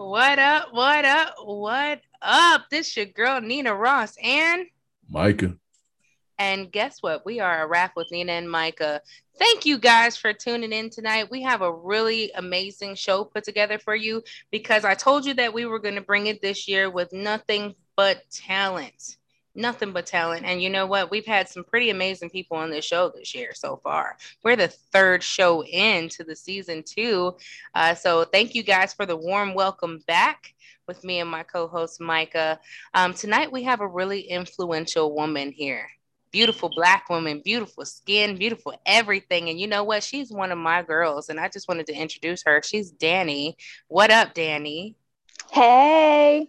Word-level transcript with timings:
What 0.00 0.38
up? 0.38 0.68
What 0.72 1.04
up? 1.04 1.34
What 1.44 2.00
up? 2.22 2.70
This 2.70 2.96
your 2.96 3.04
girl 3.04 3.38
Nina 3.42 3.74
Ross 3.74 4.16
and 4.24 4.64
Micah. 5.10 5.56
And 6.38 6.72
guess 6.72 7.02
what? 7.02 7.26
We 7.26 7.38
are 7.38 7.62
a 7.62 7.68
wrap 7.68 7.96
with 7.96 8.10
Nina 8.10 8.32
and 8.32 8.50
Micah. 8.50 9.02
Thank 9.38 9.66
you 9.66 9.76
guys 9.76 10.16
for 10.16 10.32
tuning 10.32 10.72
in 10.72 10.88
tonight. 10.88 11.30
We 11.30 11.42
have 11.42 11.60
a 11.60 11.70
really 11.70 12.32
amazing 12.34 12.94
show 12.94 13.24
put 13.24 13.44
together 13.44 13.78
for 13.78 13.94
you 13.94 14.22
because 14.50 14.86
I 14.86 14.94
told 14.94 15.26
you 15.26 15.34
that 15.34 15.52
we 15.52 15.66
were 15.66 15.78
going 15.78 15.96
to 15.96 16.00
bring 16.00 16.28
it 16.28 16.40
this 16.40 16.66
year 16.66 16.88
with 16.88 17.12
nothing 17.12 17.74
but 17.94 18.22
talent 18.30 19.18
nothing 19.54 19.92
but 19.92 20.06
talent. 20.06 20.44
And 20.44 20.62
you 20.62 20.70
know 20.70 20.86
what? 20.86 21.10
We've 21.10 21.26
had 21.26 21.48
some 21.48 21.64
pretty 21.64 21.90
amazing 21.90 22.30
people 22.30 22.56
on 22.56 22.70
this 22.70 22.84
show 22.84 23.10
this 23.14 23.34
year 23.34 23.50
so 23.54 23.76
far. 23.76 24.16
We're 24.42 24.56
the 24.56 24.68
third 24.68 25.22
show 25.22 25.64
into 25.64 26.24
the 26.24 26.36
season 26.36 26.82
two. 26.82 27.36
Uh, 27.74 27.94
so 27.94 28.24
thank 28.24 28.54
you 28.54 28.62
guys 28.62 28.94
for 28.94 29.06
the 29.06 29.16
warm 29.16 29.54
welcome 29.54 30.02
back 30.06 30.54
with 30.86 31.04
me 31.04 31.20
and 31.20 31.30
my 31.30 31.42
co-host 31.42 32.00
Micah. 32.00 32.58
Um, 32.94 33.14
tonight 33.14 33.52
we 33.52 33.62
have 33.64 33.80
a 33.80 33.86
really 33.86 34.20
influential 34.22 35.14
woman 35.14 35.52
here. 35.52 35.88
Beautiful 36.32 36.68
black 36.68 37.08
woman, 37.10 37.42
beautiful 37.44 37.84
skin, 37.84 38.36
beautiful 38.36 38.74
everything. 38.86 39.48
And 39.48 39.58
you 39.58 39.66
know 39.66 39.82
what? 39.82 40.04
She's 40.04 40.30
one 40.30 40.52
of 40.52 40.58
my 40.58 40.82
girls, 40.82 41.28
and 41.28 41.40
I 41.40 41.48
just 41.48 41.68
wanted 41.68 41.86
to 41.88 41.92
introduce 41.92 42.44
her. 42.44 42.62
She's 42.62 42.92
Dani. 42.92 43.54
What 43.88 44.10
up, 44.12 44.34
Dani? 44.34 44.94
Hey. 45.50 46.46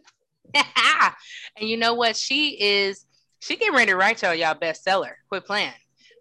and 1.57 1.69
you 1.69 1.77
know 1.77 1.93
what? 1.93 2.15
She 2.15 2.61
is, 2.61 3.05
she 3.39 3.57
getting 3.57 3.75
ready 3.75 3.91
to 3.91 3.97
write 3.97 4.21
y'all 4.21 4.33
y'all 4.33 4.55
bestseller. 4.55 5.13
Quit 5.29 5.45
playing. 5.45 5.73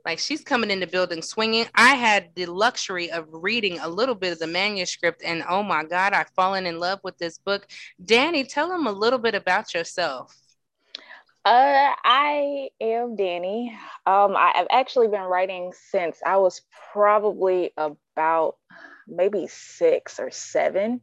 Like 0.05 0.19
she's 0.19 0.43
coming 0.43 0.71
in 0.71 0.81
the 0.81 0.87
building 0.87 1.23
swinging. 1.23 1.67
I 1.75 1.95
had 1.95 2.31
the 2.35 2.47
luxury 2.47 3.11
of 3.11 3.27
reading 3.31 3.79
a 3.79 3.89
little 3.89 4.15
bit 4.15 4.33
of 4.33 4.39
the 4.39 4.47
manuscript, 4.47 5.23
and 5.25 5.45
oh 5.49 5.63
my 5.63 5.85
God, 5.85 6.13
I've 6.13 6.31
fallen 6.31 6.67
in 6.67 6.79
love 6.79 7.01
with 7.05 7.19
this 7.19 7.39
book. 7.39 7.67
Dani, 8.03 8.49
tell 8.49 8.69
them 8.69 8.87
a 8.87 8.93
little 8.93 9.19
bit 9.19 9.35
about 9.35 9.75
yourself. 9.75 10.35
Uh, 11.45 11.95
I 12.05 12.69
am 12.81 13.17
Dani. 13.17 13.71
Um, 14.07 14.37
I, 14.37 14.53
have 14.57 14.67
actually 14.71 15.09
been 15.09 15.23
writing 15.23 15.73
since 15.91 16.21
I 16.25 16.37
was 16.37 16.61
probably 16.93 17.73
about 17.79 18.57
maybe 19.09 19.47
six 19.49 20.21
or 20.21 20.31
seven. 20.31 21.01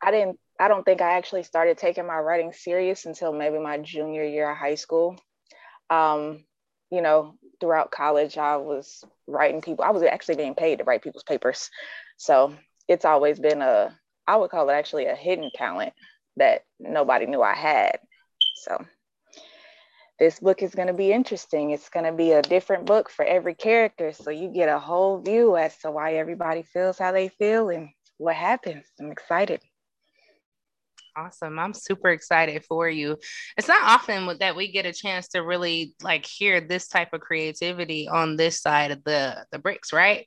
I 0.00 0.12
didn't 0.12 0.38
I 0.62 0.68
don't 0.68 0.84
think 0.84 1.02
I 1.02 1.14
actually 1.14 1.42
started 1.42 1.76
taking 1.76 2.06
my 2.06 2.18
writing 2.18 2.52
serious 2.52 3.04
until 3.04 3.32
maybe 3.32 3.58
my 3.58 3.78
junior 3.78 4.22
year 4.22 4.48
of 4.48 4.56
high 4.56 4.76
school. 4.76 5.16
Um, 5.90 6.44
you 6.88 7.02
know, 7.02 7.34
throughout 7.60 7.90
college, 7.90 8.38
I 8.38 8.58
was 8.58 9.02
writing 9.26 9.60
people, 9.60 9.84
I 9.84 9.90
was 9.90 10.04
actually 10.04 10.36
being 10.36 10.54
paid 10.54 10.78
to 10.78 10.84
write 10.84 11.02
people's 11.02 11.24
papers. 11.24 11.68
So 12.16 12.54
it's 12.86 13.04
always 13.04 13.40
been 13.40 13.60
a, 13.60 13.98
I 14.28 14.36
would 14.36 14.52
call 14.52 14.70
it 14.70 14.74
actually 14.74 15.06
a 15.06 15.16
hidden 15.16 15.50
talent 15.52 15.94
that 16.36 16.62
nobody 16.78 17.26
knew 17.26 17.42
I 17.42 17.54
had. 17.54 17.98
So 18.62 18.84
this 20.20 20.38
book 20.38 20.62
is 20.62 20.76
going 20.76 20.86
to 20.86 20.94
be 20.94 21.10
interesting. 21.10 21.72
It's 21.72 21.88
going 21.88 22.06
to 22.06 22.12
be 22.12 22.30
a 22.30 22.42
different 22.42 22.84
book 22.84 23.10
for 23.10 23.24
every 23.24 23.56
character. 23.56 24.12
So 24.12 24.30
you 24.30 24.46
get 24.46 24.68
a 24.68 24.78
whole 24.78 25.18
view 25.18 25.56
as 25.56 25.76
to 25.78 25.90
why 25.90 26.14
everybody 26.14 26.62
feels 26.62 26.98
how 26.98 27.10
they 27.10 27.26
feel 27.26 27.68
and 27.68 27.88
what 28.18 28.36
happens. 28.36 28.84
I'm 29.00 29.10
excited. 29.10 29.60
Awesome. 31.16 31.58
I'm 31.58 31.74
super 31.74 32.08
excited 32.08 32.64
for 32.64 32.88
you. 32.88 33.18
It's 33.58 33.68
not 33.68 33.82
often 33.82 34.38
that 34.38 34.56
we 34.56 34.72
get 34.72 34.86
a 34.86 34.92
chance 34.92 35.28
to 35.28 35.40
really 35.40 35.94
like 36.02 36.24
hear 36.24 36.60
this 36.60 36.88
type 36.88 37.12
of 37.12 37.20
creativity 37.20 38.08
on 38.08 38.36
this 38.36 38.60
side 38.60 38.92
of 38.92 39.04
the 39.04 39.44
the 39.52 39.58
bricks, 39.58 39.92
right? 39.92 40.26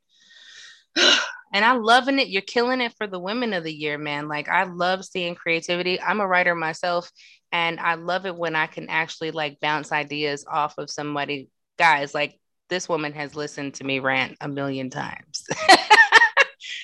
and 0.96 1.66
I'm 1.66 1.82
loving 1.82 2.20
it. 2.20 2.30
You're 2.30 2.44
killing 2.44 2.82
it 2.82 2.94
for 2.98 3.08
the 3.08 3.20
women 3.20 3.54
of 3.54 3.64
the 3.64 3.74
year, 3.74 3.98
man. 3.98 4.28
Like 4.28 4.48
I 4.48 4.64
love 4.64 5.04
seeing 5.06 5.34
creativity. 5.34 6.00
I'm 6.00 6.20
a 6.20 6.28
writer 6.28 6.54
myself 6.54 7.10
and 7.52 7.80
I 7.80 7.96
love 7.96 8.26
it 8.28 8.36
when 8.36 8.56
I 8.56 8.68
can 8.68 8.88
actually 8.90 9.32
like 9.32 9.60
bounce 9.60 9.92
ideas 9.92 10.46
off 10.48 10.78
of 10.78 10.92
somebody. 10.92 11.50
Guys, 11.80 12.14
like 12.14 12.40
this 12.70 12.88
woman 12.88 13.14
has 13.14 13.36
listened 13.36 13.76
to 13.76 13.84
me 13.84 14.00
rant 14.00 14.38
a 14.40 14.48
million 14.48 14.90
times. 14.90 15.46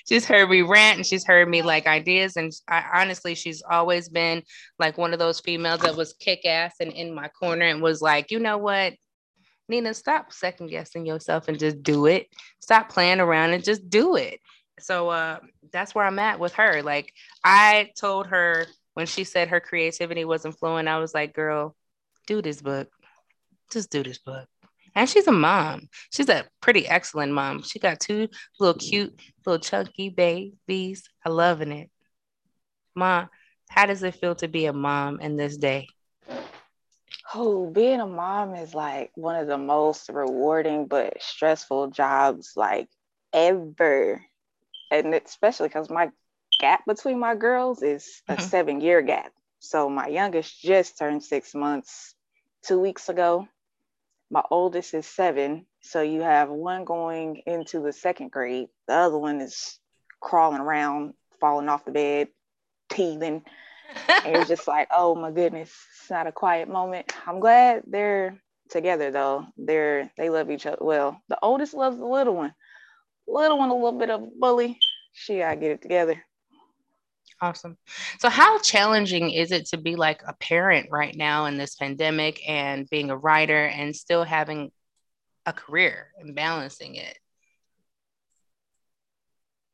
she's 0.08 0.26
heard 0.26 0.50
me 0.50 0.62
rant 0.62 0.98
and 0.98 1.06
she's 1.06 1.26
heard 1.26 1.48
me 1.48 1.62
like 1.62 1.88
ideas. 1.88 2.36
And 2.38 2.52
I 2.68 2.84
honestly, 2.94 3.36
she's 3.36 3.62
always 3.62 4.10
been 4.10 4.44
like 4.80 4.98
one 4.98 5.14
of 5.14 5.20
those 5.20 5.40
females 5.40 5.82
that 5.82 5.96
was 5.96 6.14
kick 6.14 6.46
ass 6.46 6.76
and 6.80 6.92
in 6.92 7.14
my 7.14 7.28
corner 7.30 7.66
and 7.66 7.82
was 7.82 8.02
like, 8.02 8.32
you 8.32 8.40
know 8.40 8.58
what? 8.58 8.94
Nina, 9.68 9.94
stop 9.94 10.34
second 10.34 10.68
guessing 10.68 11.06
yourself 11.06 11.48
and 11.48 11.58
just 11.58 11.82
do 11.82 12.06
it. 12.06 12.28
Stop 12.60 12.90
playing 12.90 13.20
around 13.20 13.52
and 13.52 13.64
just 13.64 13.90
do 13.90 14.16
it. 14.16 14.40
So 14.80 15.10
uh, 15.10 15.40
that's 15.72 15.96
where 15.96 16.06
I'm 16.06 16.20
at 16.20 16.40
with 16.40 16.54
her. 16.54 16.82
Like 16.84 17.14
I 17.44 17.92
told 17.98 18.28
her 18.28 18.66
when 18.94 19.06
she 19.06 19.24
said 19.24 19.48
her 19.48 19.60
creativity 19.60 20.26
wasn't 20.26 20.58
flowing, 20.58 20.88
I 20.88 21.00
was 21.00 21.14
like, 21.14 21.34
girl, 21.34 21.76
do 22.28 22.42
this 22.42 22.62
book. 22.62 22.90
Just 23.72 23.90
do 23.90 24.04
this 24.04 24.18
book. 24.18 24.48
And 24.96 25.10
she's 25.10 25.28
a 25.28 25.32
mom. 25.32 25.88
She's 26.12 26.30
a 26.30 26.46
pretty 26.62 26.88
excellent 26.88 27.34
mom. 27.34 27.64
She 27.64 27.80
got 27.80 28.00
two 28.00 28.28
little 28.60 28.78
cute, 28.78 29.18
little 29.46 29.60
chunky 29.60 30.10
babies. 30.10 31.04
I 31.26 31.30
loving 31.30 31.72
it. 31.72 31.90
Mom, 32.96 33.30
how 33.70 33.86
does 33.86 34.04
it 34.04 34.16
feel 34.16 34.36
to 34.36 34.48
be 34.48 34.66
a 34.66 34.74
mom 34.74 35.22
in 35.22 35.38
this 35.38 35.56
day? 35.56 35.88
Oh, 37.34 37.70
being 37.70 38.02
a 38.02 38.06
mom 38.06 38.56
is 38.56 38.74
like 38.74 39.12
one 39.16 39.38
of 39.38 39.48
the 39.48 39.58
most 39.58 40.10
rewarding 40.10 40.88
but 40.88 41.22
stressful 41.22 41.92
jobs 41.92 42.54
like 42.58 42.90
ever. 43.32 44.22
And 44.90 45.14
especially 45.16 45.70
because 45.70 45.90
my 45.90 46.12
gap 46.60 46.86
between 46.86 47.18
my 47.18 47.36
girls 47.36 47.82
is 47.82 48.22
a 48.28 48.34
mm-hmm. 48.34 48.44
seven 48.44 48.82
year 48.82 49.02
gap. 49.02 49.32
So 49.60 49.90
my 49.90 50.08
youngest 50.08 50.60
just 50.62 50.98
turned 50.98 51.24
six 51.24 51.56
months 51.56 52.14
two 52.64 52.80
weeks 52.80 53.08
ago 53.08 53.48
my 54.32 54.42
oldest 54.50 54.94
is 54.94 55.06
seven. 55.06 55.66
So 55.82 56.02
you 56.02 56.22
have 56.22 56.50
one 56.50 56.86
going 56.86 57.44
into 57.46 57.82
the 57.82 57.92
second 57.92 58.32
grade. 58.32 58.70
The 58.88 58.94
other 58.94 59.18
one 59.18 59.42
is 59.42 59.78
crawling 60.22 60.62
around, 60.62 61.14
falling 61.42 61.68
off 61.68 61.86
the 61.86 61.92
bed, 61.92 62.30
teething. 62.90 63.44
and 64.08 64.34
you're 64.34 64.46
just 64.46 64.68
like, 64.68 64.88
oh 64.96 65.16
my 65.16 65.32
goodness, 65.32 65.70
it's 66.00 66.10
not 66.10 66.28
a 66.28 66.32
quiet 66.32 66.70
moment. 66.70 67.12
I'm 67.28 67.42
glad 67.42 67.84
they're 67.86 68.42
together 68.70 69.12
though. 69.12 69.48
They're 69.58 70.10
they 70.18 70.30
love 70.30 70.50
each 70.50 70.66
other. 70.66 70.78
Well, 70.80 71.22
the 71.28 71.38
oldest 71.42 71.74
loves 71.74 71.98
the 71.98 72.06
little 72.06 72.36
one. 72.36 72.54
Little 73.28 73.58
one 73.58 73.70
a 73.70 73.76
little 73.76 74.00
bit 74.00 74.10
of 74.10 74.24
bully. 74.40 74.80
She 75.12 75.40
gotta 75.40 75.58
get 75.58 75.72
it 75.72 75.82
together. 75.82 76.24
Awesome. 77.42 77.76
So, 78.20 78.30
how 78.30 78.60
challenging 78.60 79.32
is 79.32 79.52
it 79.52 79.66
to 79.68 79.78
be 79.78 79.96
like 79.96 80.22
a 80.28 80.34
parent 80.34 80.90
right 80.92 81.16
now 81.16 81.46
in 81.46 81.58
this 81.58 81.74
pandemic 81.74 82.48
and 82.48 82.88
being 82.88 83.10
a 83.10 83.18
writer 83.18 83.66
and 83.66 83.96
still 83.96 84.24
having 84.24 84.72
a 85.48 85.52
career 85.52 86.12
and 86.20 86.36
balancing 86.36 86.96
it? 86.96 87.18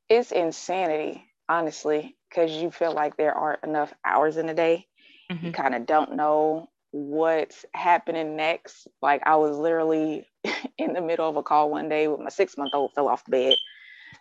It's 0.08 0.32
insanity, 0.32 1.26
honestly, 1.50 2.16
because 2.30 2.52
you 2.52 2.72
feel 2.72 2.94
like 2.94 3.18
there 3.18 3.34
aren't 3.34 3.66
enough 3.66 3.94
hours 4.06 4.38
in 4.38 4.48
a 4.48 4.54
day. 4.54 4.88
Mm-hmm. 5.30 5.48
You 5.48 5.52
kind 5.52 5.76
of 5.76 5.86
don't 5.86 6.16
know 6.16 6.70
what's 6.92 7.66
happening 7.74 8.38
next. 8.38 8.88
Like, 9.02 9.24
I 9.26 9.36
was 9.36 9.58
literally 9.58 10.26
in 10.78 10.94
the 10.94 11.02
middle 11.02 11.30
of 11.30 11.36
a 11.36 11.44
call 11.44 11.70
one 11.70 11.90
day 11.90 12.08
with 12.08 12.22
my 12.22 12.30
six 12.30 12.58
month 12.58 12.72
old 12.74 12.94
fell 12.94 13.10
off 13.10 13.26
the 13.26 13.32
bed. 13.32 13.56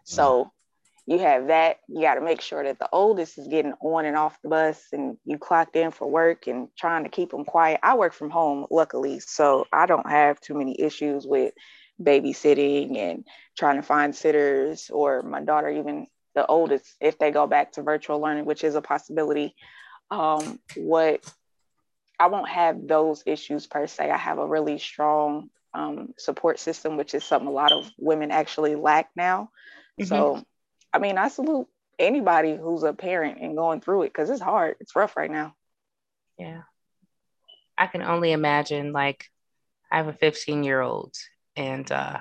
So, 0.02 0.50
you 1.06 1.20
have 1.20 1.46
that. 1.46 1.78
You 1.88 2.02
got 2.02 2.14
to 2.14 2.20
make 2.20 2.40
sure 2.40 2.64
that 2.64 2.80
the 2.80 2.88
oldest 2.92 3.38
is 3.38 3.46
getting 3.46 3.74
on 3.80 4.04
and 4.04 4.16
off 4.16 4.40
the 4.42 4.48
bus 4.48 4.82
and 4.92 5.16
you 5.24 5.38
clocked 5.38 5.76
in 5.76 5.92
for 5.92 6.10
work 6.10 6.48
and 6.48 6.68
trying 6.76 7.04
to 7.04 7.10
keep 7.10 7.30
them 7.30 7.44
quiet. 7.44 7.78
I 7.82 7.94
work 7.96 8.12
from 8.12 8.30
home, 8.30 8.66
luckily, 8.70 9.20
so 9.20 9.66
I 9.72 9.86
don't 9.86 10.10
have 10.10 10.40
too 10.40 10.54
many 10.54 10.80
issues 10.80 11.24
with 11.24 11.54
babysitting 12.02 12.98
and 12.98 13.24
trying 13.56 13.76
to 13.76 13.82
find 13.82 14.14
sitters 14.14 14.90
or 14.90 15.22
my 15.22 15.40
daughter, 15.42 15.70
even 15.70 16.08
the 16.34 16.44
oldest, 16.44 16.96
if 17.00 17.18
they 17.18 17.30
go 17.30 17.46
back 17.46 17.72
to 17.72 17.82
virtual 17.82 18.20
learning, 18.20 18.44
which 18.44 18.64
is 18.64 18.74
a 18.74 18.82
possibility. 18.82 19.54
Um, 20.10 20.58
what 20.76 21.24
I 22.18 22.26
won't 22.26 22.48
have 22.48 22.86
those 22.86 23.22
issues 23.26 23.66
per 23.66 23.86
se. 23.86 24.10
I 24.10 24.16
have 24.16 24.38
a 24.38 24.46
really 24.46 24.78
strong 24.78 25.50
um, 25.72 26.14
support 26.18 26.58
system, 26.58 26.96
which 26.96 27.14
is 27.14 27.24
something 27.24 27.48
a 27.48 27.52
lot 27.52 27.72
of 27.72 27.90
women 27.96 28.30
actually 28.30 28.74
lack 28.74 29.10
now. 29.14 29.50
Mm-hmm. 30.00 30.08
So 30.08 30.44
I 30.92 30.98
mean, 30.98 31.18
I 31.18 31.28
salute 31.28 31.68
anybody 31.98 32.56
who's 32.56 32.82
a 32.82 32.92
parent 32.92 33.38
and 33.40 33.56
going 33.56 33.80
through 33.80 34.02
it 34.02 34.08
because 34.08 34.30
it's 34.30 34.40
hard. 34.40 34.76
It's 34.80 34.96
rough 34.96 35.16
right 35.16 35.30
now. 35.30 35.54
Yeah. 36.38 36.62
I 37.78 37.86
can 37.86 38.02
only 38.02 38.32
imagine 38.32 38.92
like 38.92 39.26
I 39.90 39.98
have 39.98 40.08
a 40.08 40.12
15 40.12 40.62
year 40.64 40.80
old 40.80 41.14
and 41.56 41.90
uh 41.90 42.18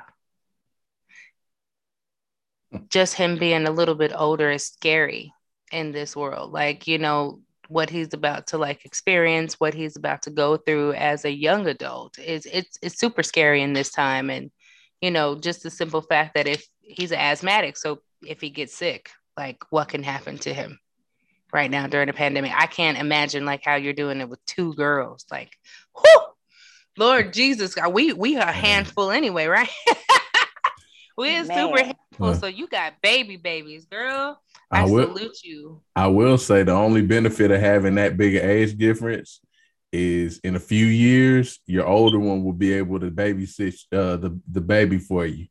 just 2.89 3.15
him 3.15 3.37
being 3.37 3.67
a 3.67 3.71
little 3.71 3.95
bit 3.95 4.11
older 4.15 4.49
is 4.51 4.65
scary 4.65 5.33
in 5.71 5.91
this 5.91 6.15
world. 6.15 6.51
Like, 6.51 6.87
you 6.87 6.97
know, 6.97 7.41
what 7.67 7.89
he's 7.89 8.13
about 8.13 8.47
to 8.47 8.57
like 8.57 8.85
experience, 8.85 9.59
what 9.59 9.73
he's 9.73 9.95
about 9.95 10.23
to 10.23 10.29
go 10.29 10.57
through 10.57 10.93
as 10.93 11.25
a 11.25 11.31
young 11.31 11.67
adult 11.67 12.19
is 12.19 12.45
it's 12.51 12.77
it's 12.81 12.99
super 12.99 13.23
scary 13.23 13.61
in 13.61 13.73
this 13.73 13.91
time. 13.91 14.29
And, 14.29 14.51
you 15.01 15.11
know, 15.11 15.35
just 15.35 15.63
the 15.63 15.71
simple 15.71 16.01
fact 16.01 16.35
that 16.35 16.47
if 16.47 16.67
he's 16.81 17.11
an 17.11 17.19
asthmatic, 17.19 17.77
so 17.77 17.99
if 18.27 18.41
he 18.41 18.49
gets 18.49 18.75
sick, 18.75 19.09
like 19.37 19.63
what 19.69 19.89
can 19.89 20.03
happen 20.03 20.37
to 20.39 20.53
him, 20.53 20.79
right 21.51 21.71
now 21.71 21.87
during 21.87 22.07
the 22.07 22.13
pandemic. 22.13 22.51
I 22.55 22.67
can't 22.67 22.97
imagine 22.97 23.45
like 23.45 23.63
how 23.63 23.75
you're 23.75 23.93
doing 23.93 24.21
it 24.21 24.29
with 24.29 24.43
two 24.45 24.73
girls. 24.75 25.25
Like, 25.31 25.51
whew, 25.95 26.21
Lord 26.97 27.33
Jesus, 27.33 27.75
God, 27.75 27.93
we 27.93 28.13
we 28.13 28.37
are 28.37 28.49
a 28.49 28.53
handful 28.53 29.11
anyway, 29.11 29.45
right? 29.45 29.69
we 31.17 31.35
are 31.37 31.45
super 31.45 31.83
handful. 31.83 32.35
So 32.35 32.47
you 32.47 32.67
got 32.67 33.01
baby 33.01 33.37
babies, 33.37 33.85
girl. 33.85 34.41
I, 34.71 34.81
I 34.81 34.85
will, 34.85 35.15
salute 35.15 35.43
you. 35.43 35.81
I 35.95 36.07
will 36.07 36.37
say 36.37 36.63
the 36.63 36.71
only 36.71 37.01
benefit 37.01 37.51
of 37.51 37.61
having 37.61 37.95
that 37.95 38.17
big 38.17 38.35
age 38.35 38.77
difference 38.77 39.39
is 39.91 40.39
in 40.39 40.55
a 40.55 40.59
few 40.59 40.85
years, 40.85 41.59
your 41.65 41.85
older 41.85 42.19
one 42.19 42.43
will 42.43 42.53
be 42.53 42.73
able 42.73 42.99
to 42.99 43.09
babysit 43.09 43.75
uh, 43.93 44.17
the, 44.17 44.37
the 44.51 44.59
baby 44.59 44.97
for 44.97 45.25
you. 45.25 45.47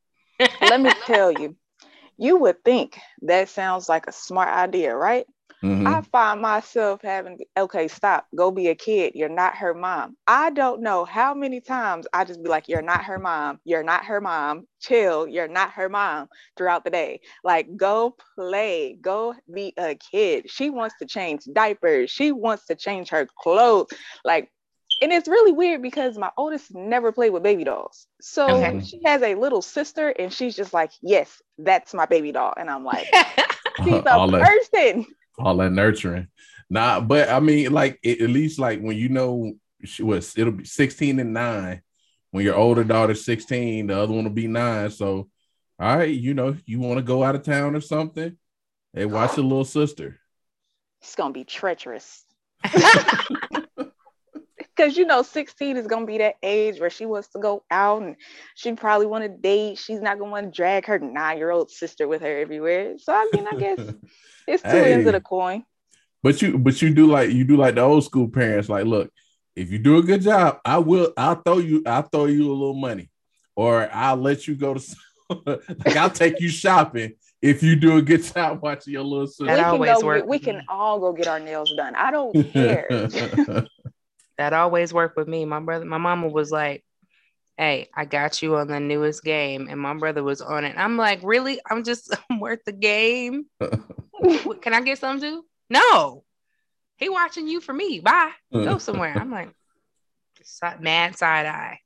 Let 0.61 0.81
me 0.81 0.91
tell 1.07 1.33
you, 1.33 1.57
you 2.19 2.37
would 2.39 2.63
think 2.65 2.99
that 3.23 3.49
sounds 3.49 3.89
like 3.89 4.07
a 4.07 4.13
smart 4.13 4.49
idea, 4.49 4.95
right? 4.95 5.27
Mm-hmm. 5.63 5.87
I 5.87 6.03
find 6.03 6.43
myself 6.43 7.01
having, 7.03 7.39
okay, 7.57 7.89
stop, 7.89 8.27
go 8.37 8.51
be 8.51 8.69
a 8.69 8.75
kid. 8.75 9.13
You're 9.15 9.31
not 9.31 9.57
her 9.57 9.73
mom. 9.73 10.15
I 10.27 10.51
don't 10.51 10.83
know 10.83 11.07
how 11.07 11.33
many 11.33 11.63
times 11.63 12.07
I 12.13 12.25
just 12.25 12.43
be 12.43 12.51
like, 12.51 12.69
you're 12.69 12.83
not 12.83 13.05
her 13.07 13.19
mom. 13.19 13.61
You're 13.65 13.83
not 13.83 14.05
her 14.05 14.21
mom. 14.21 14.67
Chill. 14.81 15.27
You're 15.27 15.49
not 15.49 15.71
her 15.73 15.89
mom 15.89 16.29
throughout 16.59 16.85
the 16.85 16.91
day. 16.91 17.21
Like, 17.45 17.75
go 17.79 18.15
play, 18.35 18.99
go 19.01 19.35
be 19.53 19.73
a 19.79 19.95
kid. 19.95 20.51
She 20.51 20.69
wants 20.69 20.97
to 20.99 21.07
change 21.07 21.45
diapers. 21.51 22.11
She 22.11 22.31
wants 22.31 22.67
to 22.67 22.75
change 22.75 23.09
her 23.09 23.27
clothes. 23.39 23.89
Like, 24.23 24.51
and 25.03 25.13
it's 25.13 25.29
really 25.29 25.53
weird 25.53 25.83
because 25.83 26.17
my 26.17 26.31
oldest 26.37 26.75
never 26.75 27.13
played 27.13 27.31
with 27.31 27.43
baby 27.43 27.65
dolls. 27.65 28.07
So 28.21 28.49
okay. 28.49 28.81
she 28.85 29.01
has 29.05 29.23
a 29.23 29.35
little 29.35 29.63
sister, 29.63 30.09
and 30.09 30.33
she's 30.33 30.57
just 30.57 30.73
like, 30.73 30.93
Yes, 31.03 31.43
that's 31.59 31.95
my 31.95 32.07
baby 32.07 32.33
doll. 32.33 32.55
And 32.57 32.71
I'm 32.71 32.85
like, 32.85 33.07
She's 33.85 34.03
a 34.07 34.29
person 34.29 35.07
all 35.39 35.57
that 35.57 35.73
nurturing. 35.73 36.29
Nah, 36.71 37.01
but 37.01 37.29
I 37.29 37.41
mean, 37.41 37.73
like 37.73 37.99
it, 38.03 38.21
at 38.21 38.31
least 38.31 38.59
like 38.59 38.81
when 38.81 38.97
you 38.97 39.09
know 39.09 39.55
she 39.85 40.03
was, 40.03 40.37
it'll 40.37 40.53
be 40.53 40.65
16 40.65 41.19
and 41.21 41.35
nine. 41.35 41.83
When 42.31 42.45
your 42.45 42.57
older 42.57 42.83
daughter's 42.83 43.25
16, 43.25 43.87
the 43.87 43.97
other 43.97 44.13
one 44.13 44.25
will 44.25 44.31
be 44.31 44.49
nine. 44.49 44.91
So, 44.91 45.29
all 45.79 45.97
right, 45.99 46.13
you 46.13 46.35
know, 46.35 46.57
you 46.67 46.81
want 46.81 46.99
to 46.99 47.03
go 47.03 47.23
out 47.23 47.37
of 47.37 47.45
town 47.45 47.77
or 47.77 47.81
something? 47.81 48.37
Hey, 48.93 49.05
watch 49.05 49.37
your 49.37 49.47
little 49.47 49.65
sister. 49.65 50.19
It's 51.01 51.15
gonna 51.15 51.33
be 51.33 51.45
treacherous. 51.45 52.25
Because 54.77 54.97
you 54.97 55.07
know, 55.07 55.23
16 55.23 55.77
is 55.77 55.87
gonna 55.87 56.07
be 56.07 56.19
that 56.19 56.37
age 56.43 56.81
where 56.81 56.91
she 56.91 57.07
wants 57.07 57.29
to 57.29 57.39
go 57.39 57.63
out 57.71 58.03
and 58.03 58.17
she 58.55 58.73
probably 58.73 59.07
want 59.07 59.25
to 59.25 59.29
date. 59.29 59.79
She's 59.79 60.01
not 60.01 60.19
gonna 60.19 60.31
want 60.31 60.47
to 60.47 60.57
drag 60.57 60.87
her 60.87 60.99
nine-year-old 60.99 61.71
sister 61.71 62.09
with 62.09 62.23
her 62.23 62.39
everywhere. 62.39 62.99
So 62.99 63.13
I 63.13 63.29
mean, 63.33 63.47
I 63.47 63.57
guess 63.57 63.79
It's 64.47 64.63
two 64.63 64.69
hey, 64.69 64.93
ends 64.93 65.07
of 65.07 65.13
the 65.13 65.21
coin. 65.21 65.65
But 66.23 66.41
you 66.41 66.59
but 66.59 66.81
you 66.81 66.95
do 66.95 67.07
like 67.07 67.31
you 67.31 67.45
do 67.45 67.57
like 67.57 67.75
the 67.75 67.83
old 67.83 68.05
school 68.05 68.29
parents, 68.29 68.69
like, 68.69 68.85
look, 68.85 69.11
if 69.57 69.71
you 69.71 69.79
do 69.79 69.99
a 69.99 70.03
good 70.03 70.23
job, 70.23 70.61
I 70.65 70.79
will 70.79 71.13
I'll 71.17 71.37
throw 71.37 71.59
you, 71.59 71.83
I'll 71.87 72.03
throw 72.03 72.27
you 72.27 72.51
a 72.51 72.53
little 72.53 72.75
money, 72.75 73.11
or 73.57 73.89
I'll 73.93 74.17
let 74.17 74.47
you 74.47 74.55
go 74.55 74.75
to 74.75 74.97
like 75.85 75.97
I'll 75.97 76.11
take 76.11 76.41
you 76.41 76.49
shopping 76.49 77.15
if 77.43 77.63
you 77.63 77.77
do 77.77 77.97
a 77.97 78.03
good 78.03 78.23
job 78.35 78.63
watching 78.63 78.95
your 78.95 79.03
little 79.03 79.27
sister. 79.27 79.47
That 79.47 79.65
always 79.67 80.01
go, 80.01 80.07
work. 80.07 80.27
We 80.27 80.39
can 80.39 80.63
all 80.69 80.99
go 80.99 81.13
get 81.13 81.27
our 81.27 81.41
nails 81.41 81.73
done. 81.77 81.95
I 81.95 82.11
don't 82.11 82.53
care. 82.53 82.89
That 84.39 84.53
always 84.53 84.93
worked 84.93 85.17
with 85.17 85.29
me. 85.29 85.45
My 85.45 85.61
brother, 85.61 85.85
my 85.85 85.99
mama 85.99 86.29
was 86.29 86.51
like, 86.51 86.85
Hey, 87.57 87.89
I 87.95 88.05
got 88.05 88.43
you 88.43 88.57
on 88.57 88.67
the 88.67 88.81
newest 88.81 89.23
game, 89.23 89.69
and 89.71 89.81
my 89.81 89.95
brother 89.95 90.25
was 90.25 90.41
on 90.41 90.65
it. 90.65 90.75
I'm 90.77 90.97
like, 90.97 91.21
really? 91.23 91.61
I'm 91.71 91.85
just 91.85 92.15
I'm 92.31 92.41
worth 92.41 92.65
the 92.67 92.73
game. 92.73 93.47
Can 93.61 94.75
I 94.75 94.81
get 94.81 94.99
some 94.99 95.21
too? 95.21 95.45
No. 95.71 96.25
He 96.97 97.09
watching 97.09 97.49
you 97.49 97.61
for 97.61 97.73
me. 97.73 98.01
Bye. 98.01 98.33
Go 98.53 98.79
somewhere. 98.79 99.17
I'm 99.17 99.31
like, 99.31 99.51
mad 100.81 101.17
side 101.17 101.47
eye. 101.47 101.81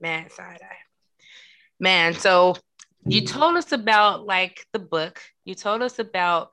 Mad 0.00 0.32
side 0.32 0.60
eye. 0.62 0.76
Man, 1.80 2.14
so 2.14 2.56
you 3.06 3.22
mm. 3.22 3.28
told 3.28 3.56
us 3.56 3.72
about 3.72 4.26
like 4.26 4.64
the 4.72 4.78
book. 4.78 5.20
You 5.44 5.54
told 5.54 5.82
us 5.82 5.98
about 5.98 6.50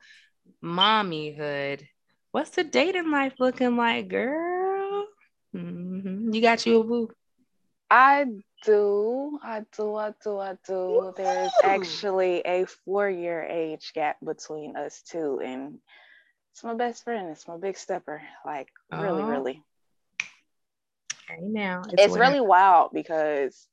mommyhood. 0.64 1.86
What's 2.32 2.52
the 2.52 2.64
dating 2.64 3.12
life 3.12 3.34
looking 3.40 3.76
like, 3.76 4.08
girl? 4.08 4.55
Mm-hmm. 5.56 6.34
You 6.34 6.42
got 6.42 6.66
you 6.66 6.82
a 6.82 6.84
boo. 6.84 7.10
I 7.90 8.26
do. 8.64 9.40
I 9.44 9.64
do. 9.76 9.96
I 9.96 10.14
do. 10.24 10.40
I 10.40 10.58
do. 10.68 11.14
There's 11.16 11.52
actually 11.64 12.42
a 12.46 12.66
four 12.66 13.10
year 13.10 13.44
age 13.44 13.92
gap 13.94 14.18
between 14.24 14.76
us 14.76 15.02
two. 15.02 15.40
And 15.44 15.80
it's 16.52 16.64
my 16.64 16.74
best 16.74 17.04
friend. 17.04 17.30
It's 17.30 17.48
my 17.48 17.58
big 17.58 17.78
stepper. 17.78 18.22
Like, 18.46 18.70
really, 18.92 19.24
oh. 19.24 19.28
really. 19.28 19.64
Okay, 21.30 21.42
now 21.42 21.84
it's, 21.86 22.04
it's 22.04 22.18
really 22.18 22.42
wild 22.42 22.92
because 22.94 23.68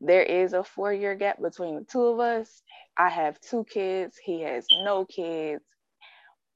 there 0.00 0.22
is 0.22 0.52
a 0.52 0.64
four 0.64 0.92
year 0.92 1.14
gap 1.14 1.40
between 1.40 1.76
the 1.76 1.84
two 1.84 2.02
of 2.02 2.20
us. 2.20 2.62
I 2.96 3.08
have 3.08 3.40
two 3.40 3.64
kids. 3.64 4.16
He 4.22 4.42
has 4.42 4.66
no 4.70 5.04
kids. 5.04 5.64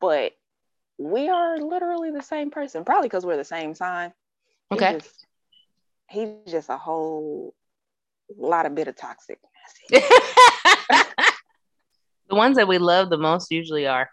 But 0.00 0.32
we 0.98 1.28
are 1.28 1.58
literally 1.58 2.10
the 2.10 2.22
same 2.22 2.50
person, 2.50 2.84
probably 2.84 3.08
because 3.08 3.26
we're 3.26 3.36
the 3.36 3.44
same 3.44 3.74
sign. 3.74 4.12
Okay. 4.72 4.92
He 4.92 4.98
just, 4.98 5.26
he's 6.08 6.52
just 6.52 6.68
a 6.68 6.76
whole 6.76 7.54
lot 8.36 8.66
of 8.66 8.74
bitter 8.74 8.92
toxic. 8.92 9.38
the 9.90 10.02
ones 12.30 12.56
that 12.56 12.68
we 12.68 12.78
love 12.78 13.10
the 13.10 13.18
most 13.18 13.50
usually 13.50 13.86
are. 13.86 14.10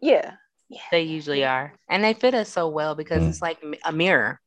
Yeah. 0.00 0.32
yeah. 0.68 0.80
They 0.90 1.02
usually 1.02 1.44
are. 1.44 1.74
And 1.88 2.02
they 2.02 2.14
fit 2.14 2.34
us 2.34 2.48
so 2.48 2.68
well 2.68 2.94
because 2.94 3.22
mm. 3.22 3.28
it's 3.28 3.42
like 3.42 3.62
a 3.84 3.92
mirror 3.92 4.40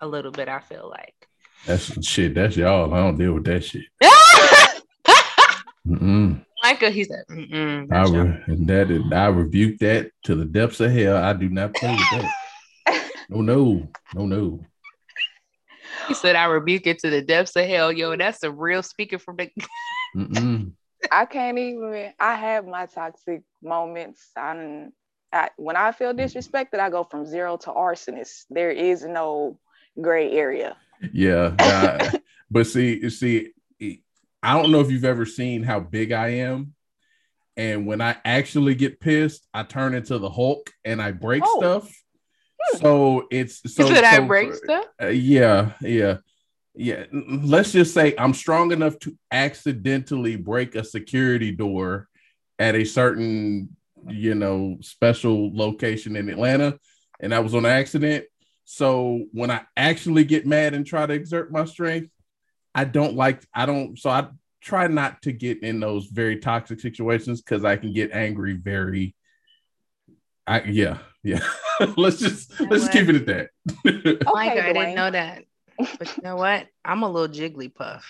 a 0.00 0.06
little 0.06 0.30
bit, 0.30 0.48
I 0.48 0.60
feel 0.60 0.88
like. 0.88 1.14
That's 1.66 2.06
shit. 2.06 2.34
That's 2.34 2.56
y'all. 2.56 2.92
I 2.94 2.98
don't 2.98 3.18
deal 3.18 3.34
with 3.34 3.44
that 3.44 3.64
shit. 3.64 3.84
Mm-mm. 5.86 6.44
Micah, 6.62 6.90
he 6.90 7.04
said, 7.04 7.24
Mm-mm, 7.30 7.90
I, 7.90 8.04
re- 8.04 8.56
that 8.66 8.90
is, 8.90 9.02
I 9.10 9.26
rebuke 9.28 9.78
that 9.78 10.10
to 10.24 10.34
the 10.34 10.44
depths 10.44 10.80
of 10.80 10.92
hell. 10.92 11.16
I 11.16 11.32
do 11.32 11.48
not 11.48 11.74
play 11.74 11.90
with 11.90 12.22
that. 12.22 12.30
no, 13.30 13.40
no, 13.40 13.88
no, 14.14 14.26
no. 14.26 14.60
He 16.08 16.14
said, 16.14 16.36
I 16.36 16.46
rebuke 16.46 16.86
it 16.86 16.98
to 17.00 17.10
the 17.10 17.22
depths 17.22 17.54
of 17.56 17.66
hell. 17.66 17.92
Yo, 17.92 18.16
that's 18.16 18.42
a 18.42 18.50
real 18.50 18.82
speaker 18.82 19.18
from 19.18 19.36
the. 19.36 20.72
I 21.10 21.24
can't 21.24 21.58
even, 21.58 22.12
I 22.18 22.34
have 22.34 22.66
my 22.66 22.86
toxic 22.86 23.42
moments. 23.62 24.30
I, 24.36 24.88
I, 25.32 25.50
when 25.56 25.76
I 25.76 25.92
feel 25.92 26.12
disrespected, 26.12 26.80
I 26.80 26.90
go 26.90 27.04
from 27.04 27.24
zero 27.24 27.56
to 27.58 27.70
arsonist. 27.70 28.44
There 28.50 28.70
is 28.70 29.04
no 29.04 29.58
gray 30.00 30.32
area. 30.32 30.76
Yeah. 31.12 31.54
Uh, 31.60 32.18
but 32.50 32.66
see, 32.66 33.08
see, 33.10 33.52
I 34.42 34.60
don't 34.60 34.72
know 34.72 34.80
if 34.80 34.90
you've 34.90 35.04
ever 35.04 35.24
seen 35.24 35.62
how 35.62 35.78
big 35.78 36.10
I 36.10 36.28
am. 36.28 36.74
And 37.56 37.86
when 37.86 38.00
I 38.00 38.16
actually 38.24 38.74
get 38.74 38.98
pissed, 38.98 39.46
I 39.54 39.62
turn 39.62 39.94
into 39.94 40.18
the 40.18 40.30
Hulk 40.30 40.72
and 40.84 41.00
I 41.00 41.12
break 41.12 41.42
oh. 41.46 41.60
stuff. 41.60 42.02
So 42.76 43.26
it's 43.30 43.60
so, 43.74 43.84
Is 43.84 43.90
it 43.90 44.04
so, 44.04 44.26
break 44.26 44.54
stuff? 44.54 44.86
Uh, 45.00 45.06
yeah, 45.08 45.72
yeah, 45.80 46.18
yeah. 46.74 47.04
Let's 47.12 47.72
just 47.72 47.94
say 47.94 48.14
I'm 48.18 48.34
strong 48.34 48.72
enough 48.72 48.98
to 49.00 49.16
accidentally 49.30 50.36
break 50.36 50.74
a 50.74 50.84
security 50.84 51.52
door 51.52 52.08
at 52.58 52.74
a 52.74 52.84
certain, 52.84 53.76
you 54.08 54.34
know, 54.34 54.78
special 54.80 55.54
location 55.54 56.16
in 56.16 56.28
Atlanta, 56.28 56.78
and 57.20 57.32
that 57.32 57.42
was 57.42 57.54
on 57.54 57.66
accident. 57.66 58.24
So 58.64 59.24
when 59.32 59.50
I 59.50 59.62
actually 59.76 60.24
get 60.24 60.46
mad 60.46 60.74
and 60.74 60.86
try 60.86 61.04
to 61.06 61.12
exert 61.12 61.50
my 61.50 61.64
strength, 61.64 62.10
I 62.74 62.84
don't 62.84 63.16
like. 63.16 63.44
I 63.54 63.66
don't. 63.66 63.98
So 63.98 64.10
I 64.10 64.28
try 64.60 64.86
not 64.86 65.22
to 65.22 65.32
get 65.32 65.62
in 65.62 65.80
those 65.80 66.06
very 66.06 66.38
toxic 66.38 66.80
situations 66.80 67.40
because 67.40 67.64
I 67.64 67.76
can 67.76 67.92
get 67.92 68.12
angry 68.12 68.54
very. 68.54 69.14
I 70.46 70.62
yeah 70.62 70.98
yeah. 71.22 71.40
let's 71.96 72.18
just 72.18 72.58
you 72.58 72.66
know 72.66 72.72
let's 72.72 72.84
what? 72.84 72.92
keep 72.92 73.08
it 73.08 73.16
at 73.16 73.26
that. 73.26 73.50
okay, 73.86 74.18
Micah, 74.24 74.68
I 74.68 74.72
didn't 74.72 74.94
know 74.94 75.10
that. 75.10 75.44
But 75.98 76.16
you 76.16 76.22
know 76.22 76.36
what? 76.36 76.66
I'm 76.84 77.02
a 77.02 77.10
little 77.10 77.34
Jigglypuff. 77.34 78.02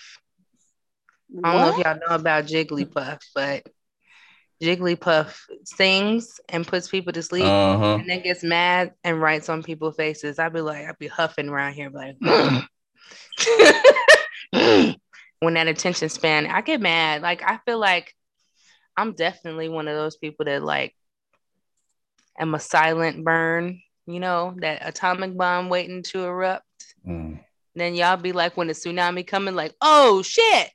I 1.43 1.53
don't 1.53 1.61
know 1.61 1.79
if 1.79 1.85
y'all 1.85 1.99
know 2.07 2.15
about 2.15 2.45
Jigglypuff, 2.45 3.19
but 3.33 3.65
Jigglypuff 4.61 5.37
sings 5.63 6.39
and 6.49 6.67
puts 6.67 6.89
people 6.89 7.13
to 7.13 7.23
sleep 7.23 7.45
uh-huh. 7.45 7.95
and 7.95 8.09
then 8.09 8.21
gets 8.21 8.43
mad 8.43 8.93
and 9.03 9.21
writes 9.21 9.49
on 9.49 9.63
people's 9.63 9.95
faces. 9.95 10.37
I'd 10.37 10.53
be 10.53 10.61
like, 10.61 10.85
I'd 10.85 10.99
be 10.99 11.07
huffing 11.07 11.49
around 11.49 11.73
here, 11.73 11.89
like 11.89 12.17
when 15.39 15.53
that 15.55 15.67
attention 15.67 16.09
span, 16.09 16.45
I 16.45 16.61
get 16.61 16.81
mad. 16.81 17.21
Like 17.21 17.41
I 17.43 17.59
feel 17.65 17.79
like 17.79 18.13
I'm 18.95 19.13
definitely 19.13 19.69
one 19.69 19.87
of 19.87 19.95
those 19.95 20.17
people 20.17 20.45
that 20.45 20.63
like 20.63 20.95
am 22.41 22.55
a 22.55 22.59
silent 22.59 23.23
burn, 23.23 23.81
you 24.07 24.19
know, 24.19 24.55
that 24.59 24.81
atomic 24.85 25.37
bomb 25.37 25.69
waiting 25.69 26.03
to 26.03 26.25
erupt. 26.25 26.65
Mm. 27.07 27.39
Then 27.75 27.95
y'all 27.95 28.17
be 28.17 28.33
like, 28.33 28.57
when 28.57 28.67
the 28.67 28.73
tsunami 28.73 29.25
coming, 29.25 29.55
like, 29.55 29.73
oh 29.79 30.21
shit, 30.23 30.69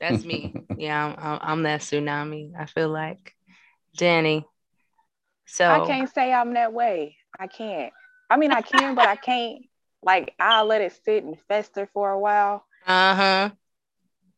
that's 0.00 0.24
me. 0.24 0.54
yeah, 0.76 1.14
I'm, 1.16 1.38
I'm, 1.40 1.62
that 1.62 1.82
tsunami. 1.82 2.52
I 2.58 2.66
feel 2.66 2.88
like 2.88 3.34
Dani. 3.96 4.44
So 5.46 5.70
I 5.70 5.86
can't 5.86 6.12
say 6.12 6.32
I'm 6.32 6.54
that 6.54 6.72
way. 6.72 7.16
I 7.38 7.46
can't. 7.46 7.92
I 8.28 8.36
mean, 8.36 8.50
I 8.50 8.62
can, 8.62 8.94
but 8.94 9.06
I 9.06 9.16
can't. 9.16 9.62
Like, 10.02 10.34
I'll 10.40 10.64
let 10.64 10.80
it 10.80 10.98
sit 11.04 11.22
and 11.22 11.38
fester 11.46 11.88
for 11.92 12.10
a 12.10 12.18
while. 12.18 12.64
Uh 12.86 13.14
huh. 13.14 13.50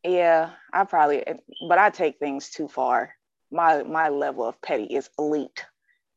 Yeah, 0.02 0.50
I 0.72 0.84
probably, 0.84 1.24
but 1.66 1.78
I 1.78 1.88
take 1.88 2.18
things 2.18 2.50
too 2.50 2.68
far. 2.68 3.14
My 3.50 3.82
my 3.84 4.10
level 4.10 4.44
of 4.44 4.60
petty 4.60 4.84
is 4.84 5.08
elite. 5.18 5.64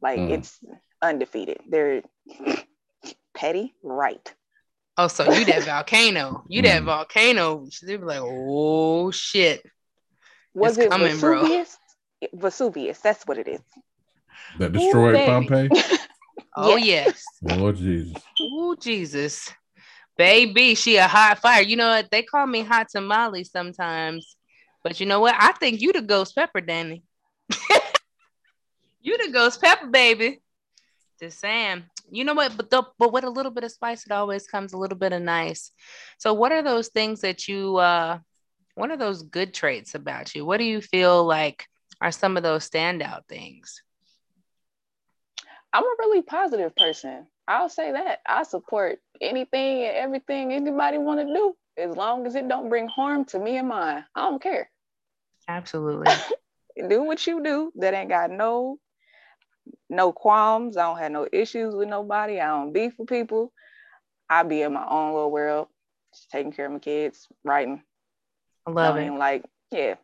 Like 0.01 0.19
mm. 0.19 0.31
it's 0.31 0.59
undefeated. 1.01 1.59
They're 1.69 2.03
petty, 3.33 3.73
right? 3.83 4.33
Oh, 4.97 5.07
so 5.07 5.31
you 5.31 5.45
that 5.45 5.63
volcano? 5.63 6.43
You 6.47 6.63
that 6.63 6.81
mm. 6.81 6.85
volcano? 6.85 7.67
They 7.83 7.97
be 7.97 8.03
like, 8.03 8.21
oh 8.21 9.11
shit. 9.11 9.63
Was 10.53 10.77
it's 10.77 10.87
it 10.87 10.91
coming, 10.91 11.13
Vesuvius? 11.13 11.77
Bro. 12.19 12.29
Vesuvius. 12.33 12.99
That's 12.99 13.23
what 13.27 13.37
it 13.37 13.47
is. 13.47 13.61
That 14.57 14.71
destroyed 14.71 15.15
Ooh, 15.15 15.25
Pompeii. 15.25 15.69
oh 16.57 16.77
yes. 16.77 17.23
Oh 17.49 17.71
Jesus. 17.71 18.23
Oh 18.41 18.75
Jesus. 18.79 19.51
Baby, 20.17 20.73
she 20.73 20.95
a 20.97 21.07
hot 21.07 21.37
fire. 21.39 21.61
You 21.61 21.75
know 21.75 21.89
what? 21.89 22.09
They 22.09 22.23
call 22.23 22.47
me 22.47 22.61
hot 22.61 22.87
tamale 22.89 23.43
sometimes. 23.43 24.35
But 24.83 24.99
you 24.99 25.05
know 25.05 25.19
what? 25.19 25.35
I 25.37 25.51
think 25.53 25.79
you 25.79 25.93
the 25.93 26.01
ghost 26.01 26.33
pepper, 26.33 26.61
Dani. 26.61 27.03
you 29.01 29.17
the 29.17 29.31
ghost 29.31 29.61
pepper, 29.61 29.87
baby. 29.87 30.41
Just 31.19 31.39
saying. 31.39 31.83
You 32.09 32.23
know 32.23 32.33
what? 32.33 32.55
But 32.55 32.69
the, 32.69 32.83
but 32.99 33.11
with 33.11 33.23
a 33.23 33.29
little 33.29 33.51
bit 33.51 33.63
of 33.63 33.71
spice, 33.71 34.05
it 34.05 34.11
always 34.11 34.47
comes 34.47 34.73
a 34.73 34.77
little 34.77 34.97
bit 34.97 35.13
of 35.13 35.21
nice. 35.21 35.71
So 36.19 36.33
what 36.33 36.51
are 36.51 36.63
those 36.63 36.89
things 36.89 37.21
that 37.21 37.47
you 37.47 37.77
uh 37.77 38.19
what 38.75 38.91
are 38.91 38.97
those 38.97 39.23
good 39.23 39.53
traits 39.53 39.95
about 39.95 40.35
you? 40.35 40.45
What 40.45 40.57
do 40.57 40.63
you 40.63 40.81
feel 40.81 41.25
like 41.25 41.65
are 41.99 42.11
some 42.11 42.37
of 42.37 42.43
those 42.43 42.69
standout 42.69 43.21
things? 43.27 43.81
I'm 45.73 45.83
a 45.83 45.95
really 45.99 46.21
positive 46.21 46.75
person. 46.75 47.25
I'll 47.47 47.69
say 47.69 47.91
that. 47.91 48.19
I 48.27 48.43
support 48.43 48.99
anything 49.19 49.83
and 49.83 49.97
everything 49.97 50.53
anybody 50.53 50.97
want 50.97 51.19
to 51.21 51.33
do 51.33 51.55
as 51.77 51.95
long 51.95 52.27
as 52.27 52.35
it 52.35 52.47
don't 52.47 52.69
bring 52.69 52.87
harm 52.87 53.25
to 53.25 53.39
me 53.39 53.57
and 53.57 53.67
mine. 53.67 54.05
I 54.15 54.21
don't 54.21 54.41
care. 54.41 54.69
Absolutely. 55.47 56.11
do 56.89 57.03
what 57.03 57.25
you 57.25 57.43
do. 57.43 57.71
That 57.75 57.93
ain't 57.93 58.09
got 58.09 58.29
no 58.31 58.77
no 59.89 60.11
qualms. 60.11 60.77
I 60.77 60.83
don't 60.83 60.99
have 60.99 61.11
no 61.11 61.27
issues 61.31 61.75
with 61.75 61.87
nobody. 61.87 62.39
I 62.39 62.47
don't 62.47 62.73
beef 62.73 62.93
with 62.97 63.09
people. 63.09 63.53
I 64.29 64.43
be 64.43 64.61
in 64.61 64.73
my 64.73 64.85
own 64.87 65.13
little 65.13 65.31
world, 65.31 65.67
just 66.13 66.29
taking 66.29 66.51
care 66.51 66.65
of 66.65 66.71
my 66.71 66.79
kids, 66.79 67.27
writing. 67.43 67.81
I 68.65 68.71
love 68.71 68.97
it. 68.97 69.11
Like, 69.11 69.45
yeah, 69.71 69.95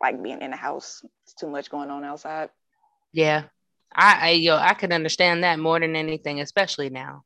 like 0.00 0.22
being 0.22 0.42
in 0.42 0.50
the 0.50 0.56
house. 0.56 1.04
It's 1.24 1.34
too 1.34 1.48
much 1.48 1.70
going 1.70 1.90
on 1.90 2.04
outside. 2.04 2.50
Yeah. 3.12 3.44
I, 3.94 4.18
I 4.20 4.30
yo, 4.30 4.56
I 4.56 4.74
can 4.74 4.92
understand 4.92 5.44
that 5.44 5.58
more 5.58 5.78
than 5.78 5.96
anything, 5.96 6.40
especially 6.40 6.90
now. 6.90 7.22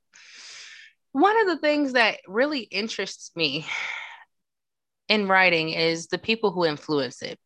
One 1.13 1.41
of 1.41 1.47
the 1.47 1.59
things 1.59 1.95
that 1.95 2.19
really 2.27 2.61
interests 2.61 3.35
me 3.35 3.67
in 5.09 5.29
writing 5.29 5.71
is 5.71 6.09
the 6.09 6.19
people 6.19 6.51
who 6.51 6.65
influence 6.67 7.23
it. 7.23 7.39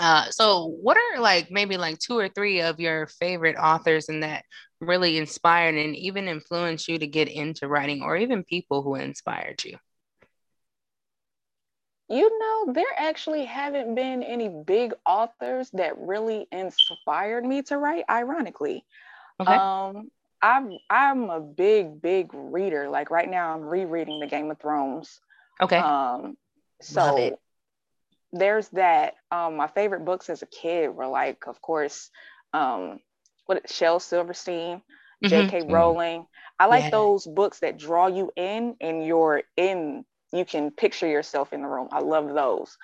Uh, 0.00 0.24
so 0.30 0.64
what 0.80 0.96
are 0.96 1.20
like 1.20 1.50
maybe 1.50 1.76
like 1.76 1.98
two 1.98 2.16
or 2.16 2.30
three 2.30 2.62
of 2.62 2.80
your 2.80 3.06
favorite 3.06 3.56
authors 3.56 4.08
and 4.08 4.22
that 4.22 4.46
really 4.80 5.18
inspired 5.18 5.74
and 5.74 5.94
even 5.94 6.26
influenced 6.26 6.88
you 6.88 6.98
to 6.98 7.06
get 7.06 7.28
into 7.28 7.68
writing 7.68 8.02
or 8.02 8.16
even 8.16 8.42
people 8.42 8.82
who 8.82 8.94
inspired 8.94 9.62
you? 9.62 9.76
You 12.08 12.38
know 12.38 12.72
there 12.72 12.92
actually 12.96 13.44
haven't 13.44 13.94
been 13.94 14.22
any 14.22 14.48
big 14.48 14.94
authors 15.04 15.68
that 15.74 15.98
really 15.98 16.48
inspired 16.50 17.44
me 17.44 17.60
to 17.64 17.76
write 17.76 18.04
ironically. 18.08 18.86
Okay. 19.38 19.54
um 19.54 20.10
i'm 20.40 20.78
i'm 20.88 21.28
a 21.28 21.40
big 21.40 22.00
big 22.00 22.30
reader. 22.32 22.88
Like 22.88 23.10
right 23.10 23.28
now 23.28 23.52
i'm 23.52 23.60
rereading 23.60 24.18
the 24.18 24.26
game 24.26 24.50
of 24.50 24.58
thrones. 24.58 25.20
Okay. 25.60 25.76
Um 25.76 26.38
so 26.80 27.38
there's 28.32 28.68
that. 28.70 29.14
Um, 29.30 29.56
my 29.56 29.68
favorite 29.68 30.04
books 30.04 30.30
as 30.30 30.42
a 30.42 30.46
kid 30.46 30.88
were 30.88 31.06
like, 31.06 31.46
of 31.46 31.60
course, 31.60 32.10
um, 32.52 33.00
what 33.46 33.70
Shel 33.70 34.00
Silverstein, 34.00 34.78
mm-hmm. 34.78 35.28
J.K. 35.28 35.60
Mm-hmm. 35.62 35.72
Rowling. 35.72 36.26
I 36.58 36.66
like 36.66 36.84
yeah. 36.84 36.90
those 36.90 37.26
books 37.26 37.60
that 37.60 37.78
draw 37.78 38.06
you 38.06 38.30
in, 38.36 38.76
and 38.80 39.04
you're 39.04 39.42
in. 39.56 40.04
You 40.32 40.44
can 40.44 40.70
picture 40.70 41.08
yourself 41.08 41.52
in 41.52 41.62
the 41.62 41.68
room. 41.68 41.88
I 41.90 42.00
love 42.00 42.32
those. 42.32 42.76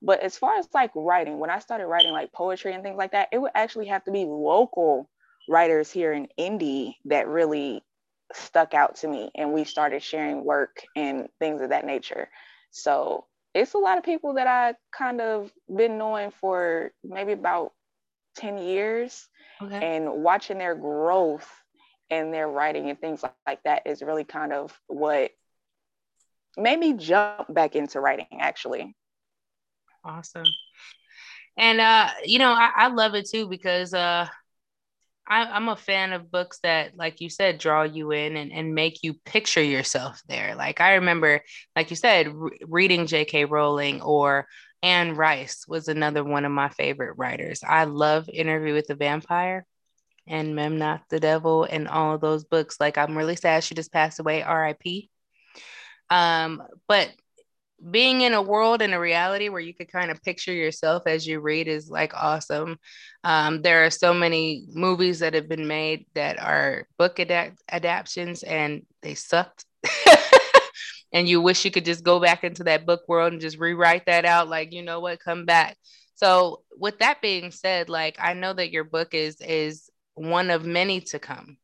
But 0.00 0.20
as 0.20 0.36
far 0.36 0.56
as 0.58 0.68
like 0.72 0.90
writing, 0.94 1.38
when 1.38 1.50
I 1.50 1.58
started 1.58 1.86
writing 1.86 2.12
like 2.12 2.32
poetry 2.32 2.72
and 2.72 2.82
things 2.82 2.96
like 2.96 3.12
that, 3.12 3.28
it 3.32 3.38
would 3.38 3.50
actually 3.54 3.86
have 3.86 4.04
to 4.04 4.10
be 4.10 4.24
local 4.24 5.08
writers 5.48 5.90
here 5.90 6.12
in 6.12 6.28
Indy 6.36 6.98
that 7.06 7.28
really 7.28 7.82
stuck 8.32 8.74
out 8.74 8.96
to 8.96 9.08
me, 9.08 9.30
and 9.34 9.52
we 9.52 9.64
started 9.64 10.02
sharing 10.02 10.44
work 10.44 10.82
and 10.96 11.28
things 11.38 11.60
of 11.60 11.70
that 11.70 11.86
nature. 11.86 12.28
So 12.70 13.26
it's 13.54 13.74
a 13.74 13.78
lot 13.78 13.98
of 13.98 14.04
people 14.04 14.34
that 14.34 14.46
I 14.46 14.74
kind 14.92 15.20
of 15.20 15.52
been 15.74 15.96
knowing 15.96 16.32
for 16.32 16.92
maybe 17.04 17.32
about 17.32 17.72
10 18.36 18.58
years 18.58 19.28
okay. 19.62 19.94
and 19.94 20.22
watching 20.22 20.58
their 20.58 20.74
growth 20.74 21.48
and 22.10 22.34
their 22.34 22.48
writing 22.48 22.90
and 22.90 23.00
things 23.00 23.22
like, 23.22 23.32
like 23.46 23.62
that 23.62 23.82
is 23.86 24.02
really 24.02 24.24
kind 24.24 24.52
of 24.52 24.78
what 24.88 25.30
made 26.56 26.78
me 26.78 26.94
jump 26.94 27.52
back 27.52 27.76
into 27.76 28.00
writing 28.00 28.26
actually. 28.40 28.94
Awesome. 30.04 30.46
And 31.56 31.80
uh, 31.80 32.10
you 32.24 32.40
know, 32.40 32.52
I, 32.52 32.70
I 32.76 32.88
love 32.88 33.14
it 33.14 33.28
too 33.28 33.48
because 33.48 33.94
uh 33.94 34.26
I, 35.26 35.56
am 35.56 35.68
a 35.68 35.76
fan 35.76 36.12
of 36.12 36.30
books 36.30 36.58
that, 36.62 36.96
like 36.96 37.20
you 37.20 37.30
said, 37.30 37.58
draw 37.58 37.82
you 37.82 38.10
in 38.10 38.36
and, 38.36 38.52
and 38.52 38.74
make 38.74 39.02
you 39.02 39.14
picture 39.24 39.62
yourself 39.62 40.22
there. 40.28 40.54
Like 40.54 40.80
I 40.80 40.94
remember, 40.94 41.40
like 41.74 41.90
you 41.90 41.96
said, 41.96 42.28
re- 42.28 42.58
reading 42.66 43.06
J.K. 43.06 43.46
Rowling 43.46 44.02
or 44.02 44.46
Anne 44.82 45.16
Rice 45.16 45.66
was 45.66 45.88
another 45.88 46.22
one 46.22 46.44
of 46.44 46.52
my 46.52 46.68
favorite 46.68 47.14
writers. 47.16 47.62
I 47.66 47.84
love 47.84 48.28
Interview 48.28 48.74
with 48.74 48.86
the 48.86 48.94
Vampire 48.94 49.66
and 50.26 50.54
Memnoch 50.54 51.00
the 51.08 51.20
Devil 51.20 51.64
and 51.64 51.88
all 51.88 52.14
of 52.14 52.20
those 52.20 52.44
books. 52.44 52.76
Like 52.78 52.98
I'm 52.98 53.16
really 53.16 53.36
sad 53.36 53.64
she 53.64 53.74
just 53.74 53.92
passed 53.92 54.20
away, 54.20 54.42
R.I.P. 54.42 55.10
Um, 56.10 56.62
but 56.86 57.10
being 57.90 58.22
in 58.22 58.32
a 58.34 58.42
world 58.42 58.82
and 58.82 58.94
a 58.94 58.98
reality 58.98 59.48
where 59.48 59.60
you 59.60 59.74
could 59.74 59.90
kind 59.90 60.10
of 60.10 60.22
picture 60.22 60.52
yourself 60.52 61.04
as 61.06 61.26
you 61.26 61.40
read 61.40 61.68
is 61.68 61.90
like 61.90 62.12
awesome. 62.14 62.78
Um, 63.24 63.62
there 63.62 63.84
are 63.84 63.90
so 63.90 64.14
many 64.14 64.66
movies 64.72 65.18
that 65.18 65.34
have 65.34 65.48
been 65.48 65.66
made 65.66 66.06
that 66.14 66.40
are 66.40 66.86
book 66.98 67.18
adapt- 67.18 67.62
adaptations 67.70 68.42
and 68.42 68.86
they 69.02 69.14
sucked. 69.14 69.64
and 71.12 71.28
you 71.28 71.40
wish 71.40 71.64
you 71.64 71.70
could 71.70 71.84
just 71.84 72.04
go 72.04 72.20
back 72.20 72.44
into 72.44 72.64
that 72.64 72.86
book 72.86 73.02
world 73.08 73.32
and 73.32 73.40
just 73.40 73.58
rewrite 73.58 74.06
that 74.06 74.24
out. 74.24 74.48
Like, 74.48 74.72
you 74.72 74.82
know 74.82 75.00
what, 75.00 75.20
come 75.20 75.44
back. 75.44 75.76
So 76.14 76.62
with 76.78 76.98
that 77.00 77.20
being 77.20 77.50
said, 77.50 77.88
like 77.88 78.16
I 78.20 78.34
know 78.34 78.52
that 78.52 78.70
your 78.70 78.84
book 78.84 79.14
is 79.14 79.40
is 79.40 79.90
one 80.14 80.50
of 80.50 80.64
many 80.64 81.00
to 81.00 81.18
come. 81.18 81.58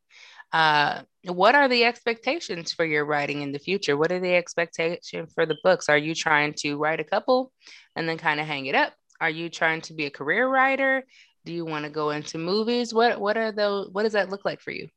Uh, 0.52 1.02
what 1.24 1.54
are 1.54 1.68
the 1.68 1.84
expectations 1.84 2.72
for 2.72 2.84
your 2.84 3.04
writing 3.04 3.42
in 3.42 3.52
the 3.52 3.58
future? 3.58 3.96
What 3.96 4.10
are 4.10 4.20
the 4.20 4.34
expectations 4.34 5.32
for 5.34 5.46
the 5.46 5.56
books? 5.62 5.88
Are 5.88 5.98
you 5.98 6.14
trying 6.14 6.54
to 6.58 6.76
write 6.76 7.00
a 7.00 7.04
couple 7.04 7.52
and 7.94 8.08
then 8.08 8.18
kind 8.18 8.40
of 8.40 8.46
hang 8.46 8.66
it 8.66 8.74
up? 8.74 8.92
Are 9.20 9.30
you 9.30 9.50
trying 9.50 9.82
to 9.82 9.94
be 9.94 10.06
a 10.06 10.10
career 10.10 10.48
writer? 10.48 11.04
Do 11.44 11.52
you 11.52 11.64
want 11.64 11.84
to 11.84 11.90
go 11.90 12.10
into 12.10 12.38
movies? 12.38 12.92
What 12.92 13.20
what 13.20 13.36
are 13.36 13.52
those 13.52 13.90
what 13.92 14.02
does 14.02 14.14
that 14.14 14.30
look 14.30 14.44
like 14.44 14.60
for 14.60 14.70
you? 14.70 14.88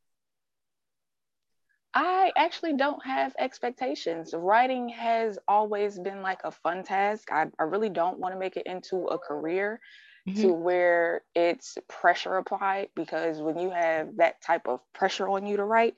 I 1.93 2.31
actually 2.35 2.75
don't 2.75 3.05
have 3.05 3.35
expectations. 3.37 4.33
Writing 4.35 4.89
has 4.89 5.37
always 5.47 5.99
been 5.99 6.21
like 6.23 6.39
a 6.43 6.51
fun 6.51 6.83
task. 6.83 7.31
I, 7.31 7.45
I 7.59 7.63
really 7.63 7.89
don't 7.89 8.17
want 8.17 8.33
to 8.33 8.39
make 8.39 8.57
it 8.57 8.65
into 8.65 9.05
a 9.07 9.19
career 9.19 9.79
mm-hmm. 10.27 10.41
to 10.41 10.53
where 10.53 11.21
it's 11.35 11.77
pressure 11.87 12.37
applied 12.37 12.89
because 12.95 13.39
when 13.39 13.57
you 13.57 13.69
have 13.69 14.17
that 14.17 14.41
type 14.41 14.67
of 14.67 14.79
pressure 14.93 15.27
on 15.27 15.45
you 15.45 15.57
to 15.57 15.63
write, 15.63 15.95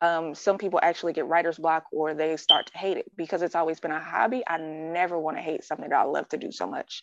um, 0.00 0.34
some 0.34 0.58
people 0.58 0.78
actually 0.82 1.12
get 1.12 1.26
writer's 1.26 1.58
block 1.58 1.84
or 1.92 2.14
they 2.14 2.36
start 2.36 2.66
to 2.66 2.78
hate 2.78 2.96
it 2.96 3.10
because 3.16 3.42
it's 3.42 3.54
always 3.54 3.80
been 3.80 3.90
a 3.90 4.00
hobby. 4.00 4.42
I 4.46 4.58
never 4.58 5.18
want 5.18 5.36
to 5.36 5.42
hate 5.42 5.64
something 5.64 5.88
that 5.88 5.98
I 5.98 6.04
love 6.04 6.28
to 6.30 6.36
do 6.36 6.52
so 6.52 6.66
much. 6.66 7.02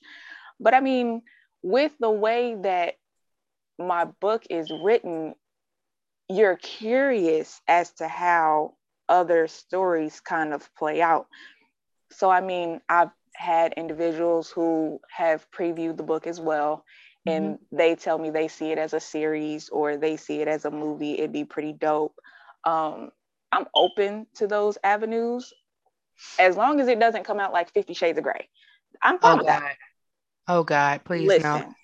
But 0.60 0.74
I 0.74 0.80
mean, 0.80 1.22
with 1.62 1.92
the 2.00 2.12
way 2.12 2.56
that 2.62 2.96
my 3.78 4.06
book 4.06 4.44
is 4.50 4.72
written, 4.84 5.36
you're 6.30 6.56
curious 6.56 7.60
as 7.68 7.92
to 7.94 8.08
how 8.08 8.76
other 9.10 9.48
stories 9.48 10.20
kind 10.22 10.54
of 10.54 10.74
play 10.76 11.02
out. 11.02 11.28
So, 12.12 12.30
I 12.30 12.42
mean, 12.42 12.82
I've 12.88 13.10
had 13.38 13.74
individuals 13.74 14.50
who 14.50 15.00
have 15.10 15.46
previewed 15.52 15.98
the 15.98 16.04
book 16.04 16.28
as 16.28 16.40
well 16.40 16.86
and 17.28 17.56
mm-hmm. 17.56 17.76
they 17.76 17.96
tell 17.96 18.18
me 18.18 18.30
they 18.30 18.48
see 18.48 18.72
it 18.72 18.78
as 18.78 18.94
a 18.94 19.00
series 19.00 19.70
or 19.70 19.98
they 19.98 20.16
see 20.16 20.42
it 20.42 20.48
as 20.48 20.66
a 20.66 20.72
movie 20.72 21.14
it'd 21.14 21.34
be 21.34 21.46
pretty 21.46 21.74
dope 21.74 22.16
um, 22.64 23.10
i'm 23.52 23.66
open 23.76 24.26
to 24.36 24.48
those 24.48 24.78
avenues 24.84 25.54
as 26.40 26.56
long 26.56 26.80
as 26.80 26.88
it 26.88 27.00
doesn't 27.00 27.26
come 27.26 27.40
out 27.40 27.52
like 27.54 27.74
50 27.74 27.94
shades 27.94 28.18
of 28.18 28.24
gray 28.24 28.48
i'm 29.02 29.20
fine 29.20 29.40
oh 29.40 29.44
god 29.44 29.48
that. 29.48 29.76
oh 30.48 30.64
god 30.64 31.04
please 31.04 31.28
Listen. 31.28 31.76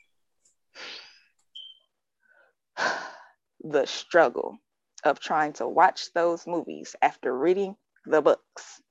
no 2.77 2.87
the 3.63 3.85
struggle 3.85 4.57
of 5.03 5.19
trying 5.19 5.53
to 5.53 5.67
watch 5.67 6.13
those 6.13 6.45
movies 6.45 6.95
after 7.01 7.35
reading 7.35 7.75
the 8.05 8.21
books. 8.21 8.81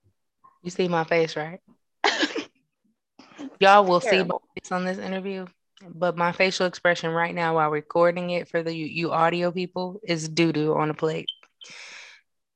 You 0.63 0.71
see 0.71 0.89
my 0.89 1.05
face, 1.05 1.37
right? 1.37 1.61
Y'all 3.61 3.85
will 3.85 4.01
Terrible. 4.01 4.43
see 4.65 4.75
on 4.75 4.85
this 4.85 4.99
interview, 4.99 5.47
but 5.95 6.17
my 6.17 6.33
facial 6.33 6.67
expression 6.67 7.11
right 7.11 7.35
now 7.35 7.55
while 7.57 7.71
recording 7.71 8.31
it 8.31 8.49
for 8.49 8.63
the 8.63 8.75
you, 8.75 8.87
you 8.87 9.13
audio 9.13 9.51
people 9.51 10.01
is 10.03 10.29
doo 10.29 10.53
doo 10.53 10.75
on 10.75 10.91
a 10.91 10.95
plate. 10.95 11.29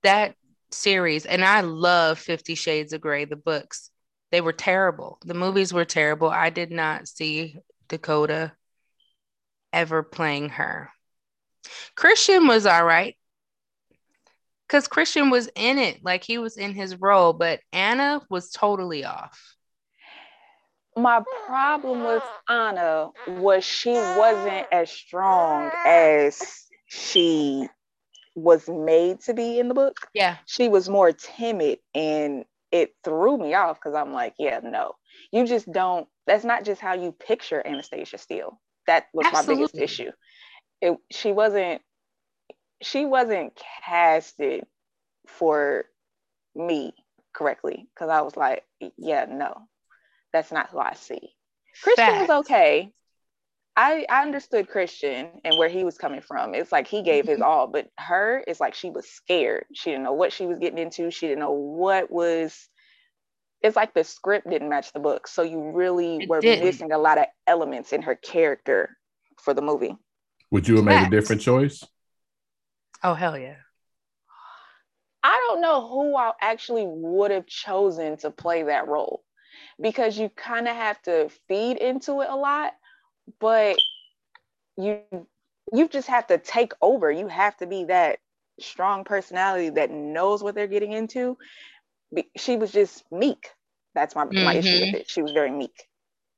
That 0.02 0.34
series, 0.70 1.26
and 1.26 1.44
I 1.44 1.60
love 1.60 2.18
Fifty 2.18 2.54
Shades 2.54 2.92
of 2.92 3.00
Grey, 3.00 3.24
the 3.24 3.36
books. 3.36 3.90
They 4.30 4.40
were 4.40 4.52
terrible. 4.52 5.18
The 5.24 5.34
movies 5.34 5.72
were 5.72 5.84
terrible. 5.84 6.28
I 6.28 6.50
did 6.50 6.70
not 6.70 7.06
see 7.08 7.56
Dakota 7.88 8.52
ever 9.72 10.02
playing 10.02 10.50
her. 10.50 10.90
Christian 11.94 12.46
was 12.46 12.66
all 12.66 12.84
right 12.84 13.16
because 14.66 14.88
Christian 14.88 15.30
was 15.30 15.48
in 15.54 15.78
it, 15.78 16.04
like 16.04 16.24
he 16.24 16.38
was 16.38 16.56
in 16.56 16.74
his 16.74 17.00
role, 17.00 17.32
but 17.32 17.60
Anna 17.72 18.20
was 18.28 18.50
totally 18.50 19.04
off. 19.04 19.53
My 20.96 21.22
problem 21.46 22.04
with 22.04 22.22
Anna 22.48 23.10
was 23.26 23.64
she 23.64 23.92
wasn't 23.92 24.66
as 24.70 24.90
strong 24.90 25.70
as 25.84 26.40
she 26.86 27.68
was 28.36 28.68
made 28.68 29.20
to 29.22 29.34
be 29.34 29.58
in 29.58 29.68
the 29.68 29.74
book. 29.74 29.96
Yeah. 30.14 30.36
She 30.46 30.68
was 30.68 30.88
more 30.88 31.12
timid 31.12 31.78
and 31.94 32.44
it 32.70 32.94
threw 33.04 33.36
me 33.38 33.54
off 33.54 33.78
because 33.78 33.94
I'm 33.94 34.12
like, 34.12 34.34
yeah, 34.38 34.60
no, 34.62 34.94
you 35.32 35.46
just 35.46 35.70
don't. 35.70 36.08
That's 36.26 36.44
not 36.44 36.64
just 36.64 36.80
how 36.80 36.94
you 36.94 37.12
picture 37.12 37.64
Anastasia 37.64 38.18
Steele. 38.18 38.60
That 38.86 39.06
was 39.12 39.26
Absolutely. 39.26 39.54
my 39.54 39.58
biggest 39.58 39.74
issue. 39.80 40.10
It, 40.80 40.98
she 41.10 41.32
wasn't 41.32 41.82
she 42.82 43.06
wasn't 43.06 43.58
casted 43.84 44.64
for 45.26 45.84
me 46.54 46.92
correctly 47.32 47.86
because 47.94 48.10
I 48.10 48.20
was 48.20 48.36
like, 48.36 48.64
yeah, 48.96 49.26
no, 49.28 49.54
that's 50.34 50.52
not 50.52 50.68
who 50.70 50.78
I 50.78 50.94
see. 50.94 51.30
Christian 51.82 52.04
Fact. 52.04 52.28
was 52.28 52.40
okay. 52.40 52.92
I, 53.76 54.04
I 54.08 54.22
understood 54.22 54.68
Christian 54.68 55.28
and 55.44 55.56
where 55.58 55.68
he 55.68 55.84
was 55.84 55.96
coming 55.96 56.20
from. 56.20 56.54
It's 56.54 56.72
like 56.72 56.86
he 56.86 57.02
gave 57.02 57.26
his 57.26 57.38
mm-hmm. 57.38 57.48
all, 57.48 57.66
but 57.68 57.88
her, 57.98 58.42
it's 58.46 58.60
like 58.60 58.74
she 58.74 58.90
was 58.90 59.08
scared. 59.08 59.64
She 59.72 59.90
didn't 59.90 60.04
know 60.04 60.12
what 60.12 60.32
she 60.32 60.46
was 60.46 60.58
getting 60.58 60.78
into. 60.78 61.10
She 61.10 61.28
didn't 61.28 61.40
know 61.40 61.52
what 61.52 62.10
was. 62.10 62.68
It's 63.62 63.76
like 63.76 63.94
the 63.94 64.04
script 64.04 64.50
didn't 64.50 64.68
match 64.68 64.92
the 64.92 65.00
book. 65.00 65.26
So 65.26 65.42
you 65.42 65.70
really 65.72 66.18
it 66.18 66.28
were 66.28 66.40
didn't. 66.40 66.64
missing 66.64 66.92
a 66.92 66.98
lot 66.98 67.18
of 67.18 67.26
elements 67.46 67.92
in 67.92 68.02
her 68.02 68.16
character 68.16 68.96
for 69.40 69.54
the 69.54 69.62
movie. 69.62 69.96
Would 70.50 70.68
you 70.68 70.76
have 70.76 70.84
made 70.84 71.06
a 71.06 71.10
different 71.10 71.42
choice? 71.42 71.82
Oh 73.02 73.14
hell 73.14 73.38
yeah. 73.38 73.56
I 75.22 75.42
don't 75.48 75.62
know 75.62 75.88
who 75.88 76.16
I 76.16 76.32
actually 76.40 76.84
would 76.86 77.30
have 77.30 77.46
chosen 77.46 78.18
to 78.18 78.30
play 78.30 78.64
that 78.64 78.86
role 78.88 79.22
because 79.80 80.18
you 80.18 80.28
kind 80.30 80.68
of 80.68 80.76
have 80.76 81.00
to 81.02 81.30
feed 81.48 81.76
into 81.78 82.20
it 82.20 82.28
a 82.30 82.36
lot, 82.36 82.72
but 83.40 83.76
you 84.76 85.00
you 85.72 85.88
just 85.88 86.08
have 86.08 86.26
to 86.28 86.38
take 86.38 86.72
over. 86.82 87.10
You 87.10 87.28
have 87.28 87.56
to 87.58 87.66
be 87.66 87.84
that 87.84 88.18
strong 88.60 89.04
personality 89.04 89.70
that 89.70 89.90
knows 89.90 90.42
what 90.42 90.54
they're 90.54 90.66
getting 90.66 90.92
into. 90.92 91.36
She 92.36 92.56
was 92.56 92.70
just 92.70 93.04
meek. 93.10 93.48
That's 93.94 94.14
my, 94.14 94.24
mm-hmm. 94.24 94.44
my 94.44 94.54
issue 94.54 94.72
with 94.72 94.82
mm-hmm. 94.82 94.96
it. 94.96 95.10
She 95.10 95.22
was 95.22 95.32
very 95.32 95.50
meek. 95.50 95.86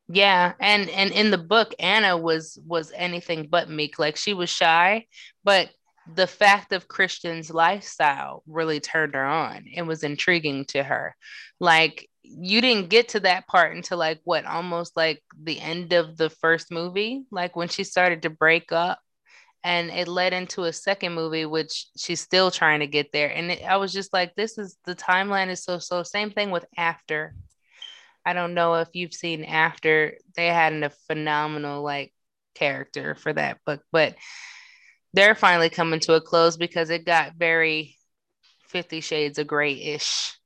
Yeah, 0.09 0.53
and 0.61 0.89
and 0.91 1.11
in 1.11 1.31
the 1.31 1.39
book, 1.39 1.75
Anna 1.81 2.17
was 2.17 2.59
was 2.65 2.93
anything 2.95 3.49
but 3.51 3.69
meek. 3.69 3.99
Like 3.99 4.17
she 4.17 4.35
was 4.35 4.49
shy, 4.49 5.07
but 5.43 5.69
the 6.15 6.29
fact 6.29 6.73
of 6.73 6.87
Christian's 6.87 7.51
lifestyle 7.51 8.45
really 8.47 8.79
turned 8.79 9.15
her 9.15 9.25
on 9.25 9.65
and 9.75 9.89
was 9.89 10.05
intriguing 10.05 10.65
to 10.67 10.83
her. 10.83 11.17
Like 11.59 12.09
you 12.29 12.61
didn't 12.61 12.91
get 12.91 13.09
to 13.11 13.21
that 13.21 13.47
part 13.47 13.75
until 13.75 13.99
like 13.99 14.21
what 14.25 14.45
almost 14.45 14.97
like 14.97 15.23
the 15.41 15.61
end 15.61 15.93
of 15.93 16.17
the 16.17 16.31
first 16.31 16.71
movie, 16.71 17.25
like 17.31 17.57
when 17.57 17.69
she 17.69 17.85
started 17.85 18.23
to 18.23 18.31
break 18.31 18.73
up 18.73 19.01
and 19.65 19.91
it 19.91 20.09
led 20.09 20.33
into 20.33 20.65
a 20.65 20.73
second 20.73 21.13
movie 21.15 21.47
which 21.47 21.87
she's 21.97 22.21
still 22.21 22.51
trying 22.51 22.81
to 22.81 22.87
get 22.87 23.11
there 23.13 23.35
and 23.35 23.51
it, 23.51 23.65
I 23.65 23.79
was 23.79 23.93
just 23.93 24.13
like 24.13 24.35
this 24.35 24.59
is 24.59 24.77
the 24.85 24.95
timeline 24.95 25.49
is 25.49 25.65
so 25.65 25.79
so 25.79 26.03
same 26.03 26.31
thing 26.31 26.51
with 26.51 26.65
after. 26.77 27.35
I 28.25 28.33
don't 28.33 28.55
know 28.55 28.75
if 28.75 28.89
you've 28.93 29.15
seen 29.15 29.45
after 29.45 30.15
they 30.37 30.49
had 30.49 30.73
a 30.73 30.91
phenomenal 31.07 31.83
like 31.83 32.13
character 32.55 33.15
for 33.15 33.33
that 33.33 33.59
book 33.65 33.83
but 33.93 34.17
they're 35.15 35.35
finally 35.35 35.71
coming 35.71 36.01
to 36.01 36.15
a 36.15 36.21
close 36.21 36.57
because 36.57 36.91
it 36.91 37.07
got 37.07 37.35
very 37.37 37.97
50 38.69 39.01
shades 39.01 39.39
of 39.39 39.47
gray 39.47 39.73
ish. 39.73 40.37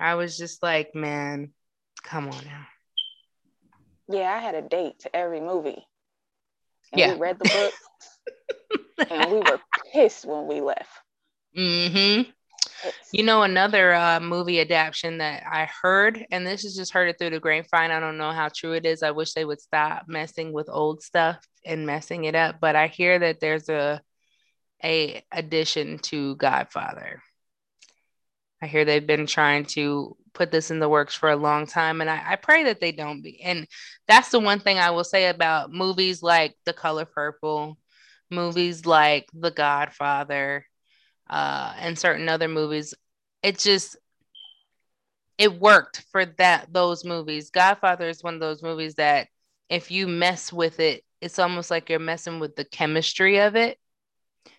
I 0.00 0.14
was 0.14 0.36
just 0.36 0.62
like, 0.62 0.94
man, 0.94 1.52
come 2.02 2.28
on 2.28 2.44
now. 2.44 2.66
Yeah, 4.08 4.32
I 4.32 4.38
had 4.38 4.54
a 4.54 4.62
date 4.62 5.00
to 5.00 5.14
every 5.14 5.40
movie. 5.40 5.86
And 6.92 6.98
yeah. 6.98 7.14
we 7.14 7.20
read 7.20 7.38
the 7.38 7.72
book 8.98 9.08
and 9.10 9.30
we 9.30 9.38
were 9.38 9.60
pissed 9.92 10.24
when 10.24 10.48
we 10.48 10.60
left. 10.60 10.88
Mm-hmm. 11.56 12.30
You 13.12 13.22
know, 13.24 13.42
another 13.42 13.92
uh, 13.92 14.20
movie 14.20 14.60
adaptation 14.60 15.18
that 15.18 15.42
I 15.46 15.68
heard, 15.82 16.24
and 16.30 16.46
this 16.46 16.64
is 16.64 16.74
just 16.74 16.92
heard 16.92 17.08
it 17.08 17.18
through 17.18 17.30
the 17.30 17.40
grapevine. 17.40 17.90
I 17.90 18.00
don't 18.00 18.16
know 18.16 18.32
how 18.32 18.48
true 18.48 18.72
it 18.72 18.86
is. 18.86 19.02
I 19.02 19.10
wish 19.10 19.34
they 19.34 19.44
would 19.44 19.60
stop 19.60 20.04
messing 20.08 20.52
with 20.52 20.68
old 20.70 21.02
stuff 21.02 21.46
and 21.64 21.86
messing 21.86 22.24
it 22.24 22.34
up. 22.34 22.56
But 22.60 22.76
I 22.76 22.86
hear 22.86 23.18
that 23.18 23.40
there's 23.40 23.68
a 23.68 24.00
a 24.82 25.22
addition 25.30 25.98
to 25.98 26.36
Godfather. 26.36 27.22
I 28.62 28.66
hear 28.66 28.84
they've 28.84 29.06
been 29.06 29.26
trying 29.26 29.64
to 29.66 30.16
put 30.34 30.50
this 30.50 30.70
in 30.70 30.78
the 30.78 30.88
works 30.88 31.14
for 31.14 31.30
a 31.30 31.36
long 31.36 31.66
time, 31.66 32.00
and 32.00 32.10
I, 32.10 32.32
I 32.32 32.36
pray 32.36 32.64
that 32.64 32.80
they 32.80 32.92
don't 32.92 33.22
be. 33.22 33.40
And 33.42 33.66
that's 34.06 34.30
the 34.30 34.40
one 34.40 34.60
thing 34.60 34.78
I 34.78 34.90
will 34.90 35.04
say 35.04 35.28
about 35.28 35.72
movies 35.72 36.22
like 36.22 36.54
The 36.66 36.72
Color 36.72 37.06
Purple, 37.06 37.78
movies 38.30 38.84
like 38.86 39.28
The 39.32 39.50
Godfather, 39.50 40.66
uh, 41.28 41.74
and 41.78 41.98
certain 41.98 42.28
other 42.28 42.48
movies. 42.48 42.94
It 43.42 43.58
just 43.58 43.96
it 45.38 45.58
worked 45.58 46.04
for 46.12 46.26
that 46.36 46.70
those 46.70 47.02
movies. 47.02 47.50
Godfather 47.50 48.08
is 48.08 48.22
one 48.22 48.34
of 48.34 48.40
those 48.40 48.62
movies 48.62 48.96
that 48.96 49.28
if 49.70 49.90
you 49.90 50.06
mess 50.06 50.52
with 50.52 50.80
it, 50.80 51.02
it's 51.22 51.38
almost 51.38 51.70
like 51.70 51.88
you're 51.88 51.98
messing 51.98 52.40
with 52.40 52.56
the 52.56 52.64
chemistry 52.66 53.38
of 53.40 53.56
it. 53.56 53.78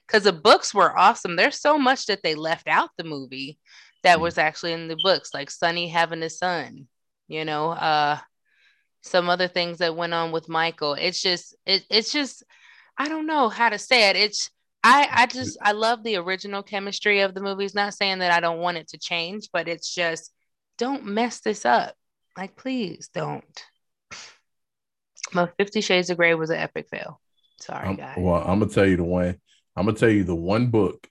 Because 0.08 0.24
the 0.24 0.34
books 0.34 0.74
were 0.74 0.98
awesome. 0.98 1.36
There's 1.36 1.60
so 1.62 1.78
much 1.78 2.08
that 2.08 2.24
they 2.24 2.34
left 2.36 2.68
out 2.68 2.90
the 2.98 3.04
movie 3.04 3.60
that 4.04 4.18
mm. 4.18 4.22
was 4.22 4.38
actually 4.38 4.74
in 4.74 4.88
the 4.88 4.98
books, 5.04 5.34
like 5.34 5.50
Sonny 5.52 5.88
having 5.88 6.24
a 6.24 6.30
son, 6.30 6.88
you 7.28 7.46
know, 7.46 7.72
uh 7.72 8.18
some 9.02 9.30
other 9.30 9.48
things 9.48 9.80
that 9.80 9.96
went 9.96 10.14
on 10.14 10.32
with 10.32 10.50
Michael. 10.50 10.94
It's 10.94 11.22
just 11.22 11.56
it, 11.66 11.86
it's 11.90 12.12
just 12.12 12.44
I 12.98 13.08
don't 13.08 13.28
know 13.28 13.50
how 13.50 13.70
to 13.70 13.78
say 13.78 14.10
it. 14.10 14.16
It's 14.16 14.50
I 14.84 15.08
I 15.12 15.26
just 15.26 15.58
I 15.62 15.72
love 15.74 16.04
the 16.04 16.18
original 16.18 16.64
chemistry 16.64 17.22
of 17.22 17.34
the 17.34 17.42
movies. 17.42 17.76
Not 17.76 17.94
saying 17.94 18.20
that 18.20 18.32
I 18.32 18.40
don't 18.40 18.60
want 18.60 18.78
it 18.78 18.90
to 18.90 18.98
change, 18.98 19.50
but 19.52 19.68
it's 19.68 19.94
just 19.94 20.32
don't 20.78 21.06
mess 21.06 21.42
this 21.42 21.66
up. 21.66 21.96
Like 22.38 22.56
please 22.56 23.10
don't. 23.14 23.64
My 25.34 25.50
Fifty 25.58 25.82
Shades 25.82 26.10
of 26.10 26.18
Grey 26.18 26.34
was 26.34 26.50
an 26.50 26.58
epic 26.58 26.88
fail. 26.90 27.20
Sorry, 27.60 27.88
I'm, 27.88 27.96
guys. 27.96 28.16
Well, 28.18 28.42
I'm 28.42 28.60
gonna 28.60 28.72
tell 28.72 28.88
you 28.88 28.98
the 28.98 29.04
one. 29.04 29.40
I'm 29.76 29.86
gonna 29.86 29.98
tell 29.98 30.10
you 30.10 30.24
the 30.24 30.36
one 30.36 30.68
book 30.68 31.08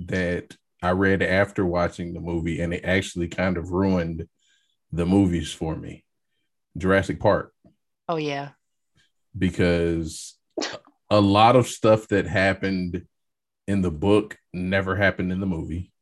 that 0.00 0.56
I 0.82 0.90
read 0.90 1.22
after 1.22 1.64
watching 1.64 2.14
the 2.14 2.20
movie, 2.20 2.60
and 2.60 2.72
it 2.72 2.84
actually 2.84 3.28
kind 3.28 3.56
of 3.56 3.70
ruined 3.70 4.28
the 4.92 5.06
movies 5.06 5.52
for 5.52 5.74
me. 5.74 6.04
Jurassic 6.76 7.20
Park. 7.20 7.52
Oh 8.08 8.16
yeah. 8.16 8.50
Because 9.36 10.36
a 11.10 11.20
lot 11.20 11.56
of 11.56 11.66
stuff 11.66 12.08
that 12.08 12.26
happened 12.26 13.06
in 13.66 13.82
the 13.82 13.90
book 13.90 14.38
never 14.52 14.96
happened 14.96 15.32
in 15.32 15.40
the 15.40 15.46
movie. 15.46 15.92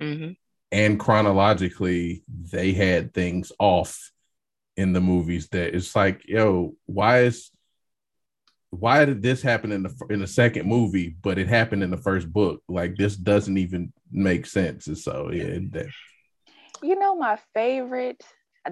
Mm-hmm. 0.00 0.32
And 0.70 1.00
chronologically, 1.00 2.24
they 2.28 2.72
had 2.72 3.14
things 3.14 3.52
off 3.58 4.10
in 4.76 4.92
the 4.92 5.00
movies 5.00 5.48
that 5.48 5.74
it's 5.74 5.96
like, 5.96 6.22
yo, 6.26 6.76
why 6.86 7.22
is 7.22 7.50
why 8.70 9.04
did 9.04 9.22
this 9.22 9.42
happen 9.42 9.72
in 9.72 9.82
the 9.82 9.94
in 10.10 10.20
the 10.20 10.26
second 10.26 10.66
movie, 10.66 11.16
but 11.22 11.38
it 11.38 11.48
happened 11.48 11.82
in 11.82 11.90
the 11.90 11.96
first 11.96 12.32
book? 12.32 12.62
Like 12.68 12.96
this 12.96 13.16
doesn't 13.16 13.56
even 13.56 13.92
make 14.10 14.46
sense. 14.46 14.86
And 14.86 14.98
so 14.98 15.30
yeah. 15.32 15.58
That... 15.70 15.86
You 16.82 16.98
know, 16.98 17.16
my 17.16 17.38
favorite 17.54 18.22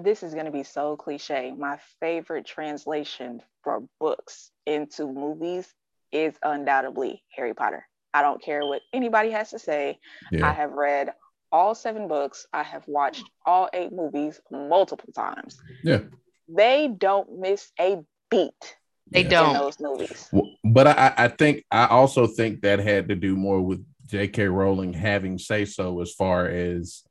this 0.03 0.23
is 0.23 0.33
going 0.33 0.45
to 0.45 0.51
be 0.51 0.63
so 0.63 0.95
cliche. 0.95 1.53
My 1.57 1.79
favorite 1.99 2.45
translation 2.45 3.41
for 3.63 3.83
books 3.99 4.51
into 4.65 5.07
movies 5.07 5.73
is 6.11 6.35
undoubtedly 6.43 7.23
Harry 7.35 7.53
Potter. 7.53 7.87
I 8.13 8.21
don't 8.21 8.41
care 8.41 8.65
what 8.65 8.81
anybody 8.93 9.31
has 9.31 9.51
to 9.51 9.59
say. 9.59 9.99
Yeah. 10.31 10.47
I 10.47 10.53
have 10.53 10.71
read 10.71 11.13
all 11.51 11.75
seven 11.75 12.07
books. 12.07 12.47
I 12.53 12.63
have 12.63 12.87
watched 12.87 13.23
all 13.45 13.69
eight 13.73 13.91
movies 13.91 14.39
multiple 14.51 15.11
times. 15.13 15.57
Yeah. 15.83 16.01
They 16.47 16.87
don't 16.95 17.39
miss 17.39 17.71
a 17.79 18.03
beat 18.29 18.77
They 19.11 19.23
Yeah. 19.23 19.29
don't. 19.29 19.55
in 19.55 19.61
those 19.61 19.79
movies. 19.79 20.29
But 20.63 20.87
I, 20.87 21.13
I 21.17 21.27
think 21.29 21.63
I 21.71 21.87
also 21.87 22.27
think 22.27 22.61
that 22.61 22.79
had 22.79 23.07
to 23.09 23.15
do 23.15 23.35
more 23.35 23.61
with 23.61 23.85
J.K. 24.07 24.47
Rowling 24.47 24.93
having 24.93 25.37
say 25.37 25.65
so 25.65 26.01
as 26.01 26.13
far 26.13 26.47
as 26.47 27.03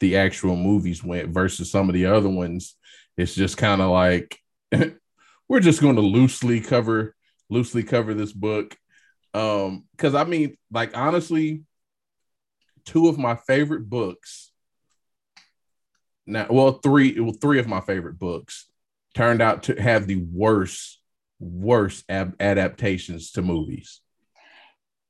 the 0.00 0.16
actual 0.16 0.56
movies 0.56 1.04
went 1.04 1.28
versus 1.28 1.70
some 1.70 1.88
of 1.88 1.94
the 1.94 2.06
other 2.06 2.28
ones. 2.28 2.76
It's 3.16 3.34
just 3.34 3.56
kind 3.56 3.80
of 3.80 3.90
like 3.90 4.38
we're 5.48 5.60
just 5.60 5.80
going 5.80 5.96
to 5.96 6.02
loosely 6.02 6.60
cover 6.60 7.14
loosely 7.50 7.82
cover 7.82 8.14
this 8.14 8.32
book. 8.32 8.76
Um, 9.34 9.84
because 9.92 10.14
I 10.14 10.24
mean, 10.24 10.56
like 10.72 10.96
honestly, 10.96 11.64
two 12.84 13.08
of 13.08 13.18
my 13.18 13.36
favorite 13.36 13.88
books. 13.90 14.52
Now, 16.26 16.46
well, 16.48 16.72
three, 16.72 17.18
well, 17.18 17.32
three 17.32 17.58
of 17.58 17.66
my 17.66 17.80
favorite 17.80 18.18
books 18.18 18.66
turned 19.14 19.42
out 19.42 19.64
to 19.64 19.80
have 19.80 20.06
the 20.06 20.24
worst, 20.32 20.99
worst 21.40 22.04
ab- 22.08 22.36
adaptations 22.40 23.32
to 23.32 23.42
movies. 23.42 24.00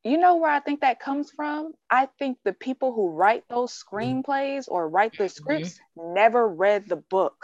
You 0.02 0.16
know 0.16 0.36
where 0.36 0.50
I 0.50 0.60
think 0.60 0.80
that 0.80 0.98
comes 0.98 1.30
from? 1.30 1.72
I 1.90 2.08
think 2.18 2.38
the 2.44 2.54
people 2.54 2.94
who 2.94 3.10
write 3.10 3.44
those 3.50 3.72
screenplays 3.78 4.64
or 4.66 4.88
write 4.88 5.18
the 5.18 5.28
scripts 5.28 5.78
never 5.94 6.48
read 6.48 6.88
the 6.88 6.96
book. 6.96 7.34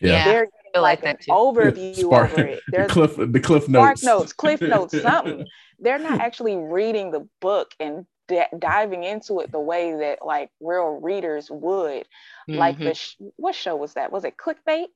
Yeah. 0.00 0.24
They're 0.24 0.44
getting 0.46 0.70
feel 0.72 0.82
like, 0.82 1.02
like 1.02 1.10
an 1.10 1.16
that 1.18 1.20
too. 1.24 1.30
overview 1.32 1.94
Spark- 1.96 2.32
over 2.32 2.42
it. 2.42 2.60
the 2.68 2.86
cliff, 2.88 3.16
the 3.18 3.40
cliff 3.40 3.64
spark 3.64 3.72
notes, 3.90 4.02
notes, 4.02 4.32
cliff 4.32 4.62
notes, 4.62 4.98
something. 5.02 5.46
They're 5.78 5.98
not 5.98 6.20
actually 6.20 6.56
reading 6.56 7.10
the 7.10 7.28
book 7.42 7.72
and 7.78 8.06
d- 8.28 8.44
diving 8.58 9.04
into 9.04 9.40
it 9.40 9.52
the 9.52 9.60
way 9.60 9.92
that 9.94 10.24
like 10.24 10.48
real 10.58 10.86
readers 11.02 11.50
would. 11.50 12.06
Like 12.48 12.78
Mhm. 12.78 12.84
the 12.84 12.94
sh- 12.94 13.16
what 13.36 13.54
show 13.54 13.76
was 13.76 13.92
that? 13.94 14.10
Was 14.10 14.24
it 14.24 14.38
Clickbait? 14.38 14.86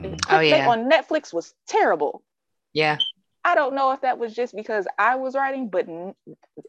Mhm. 0.00 0.18
Oh, 0.28 0.40
yeah. 0.40 0.68
on 0.68 0.90
Netflix 0.90 1.32
was 1.32 1.54
terrible. 1.68 2.24
Yeah. 2.76 2.98
I 3.44 3.54
don't 3.54 3.74
know 3.74 3.92
if 3.92 4.00
that 4.00 4.18
was 4.18 4.34
just 4.34 4.54
because 4.56 4.86
I 4.98 5.14
was 5.16 5.34
writing, 5.36 5.68
but 5.68 5.88
n- 5.88 6.14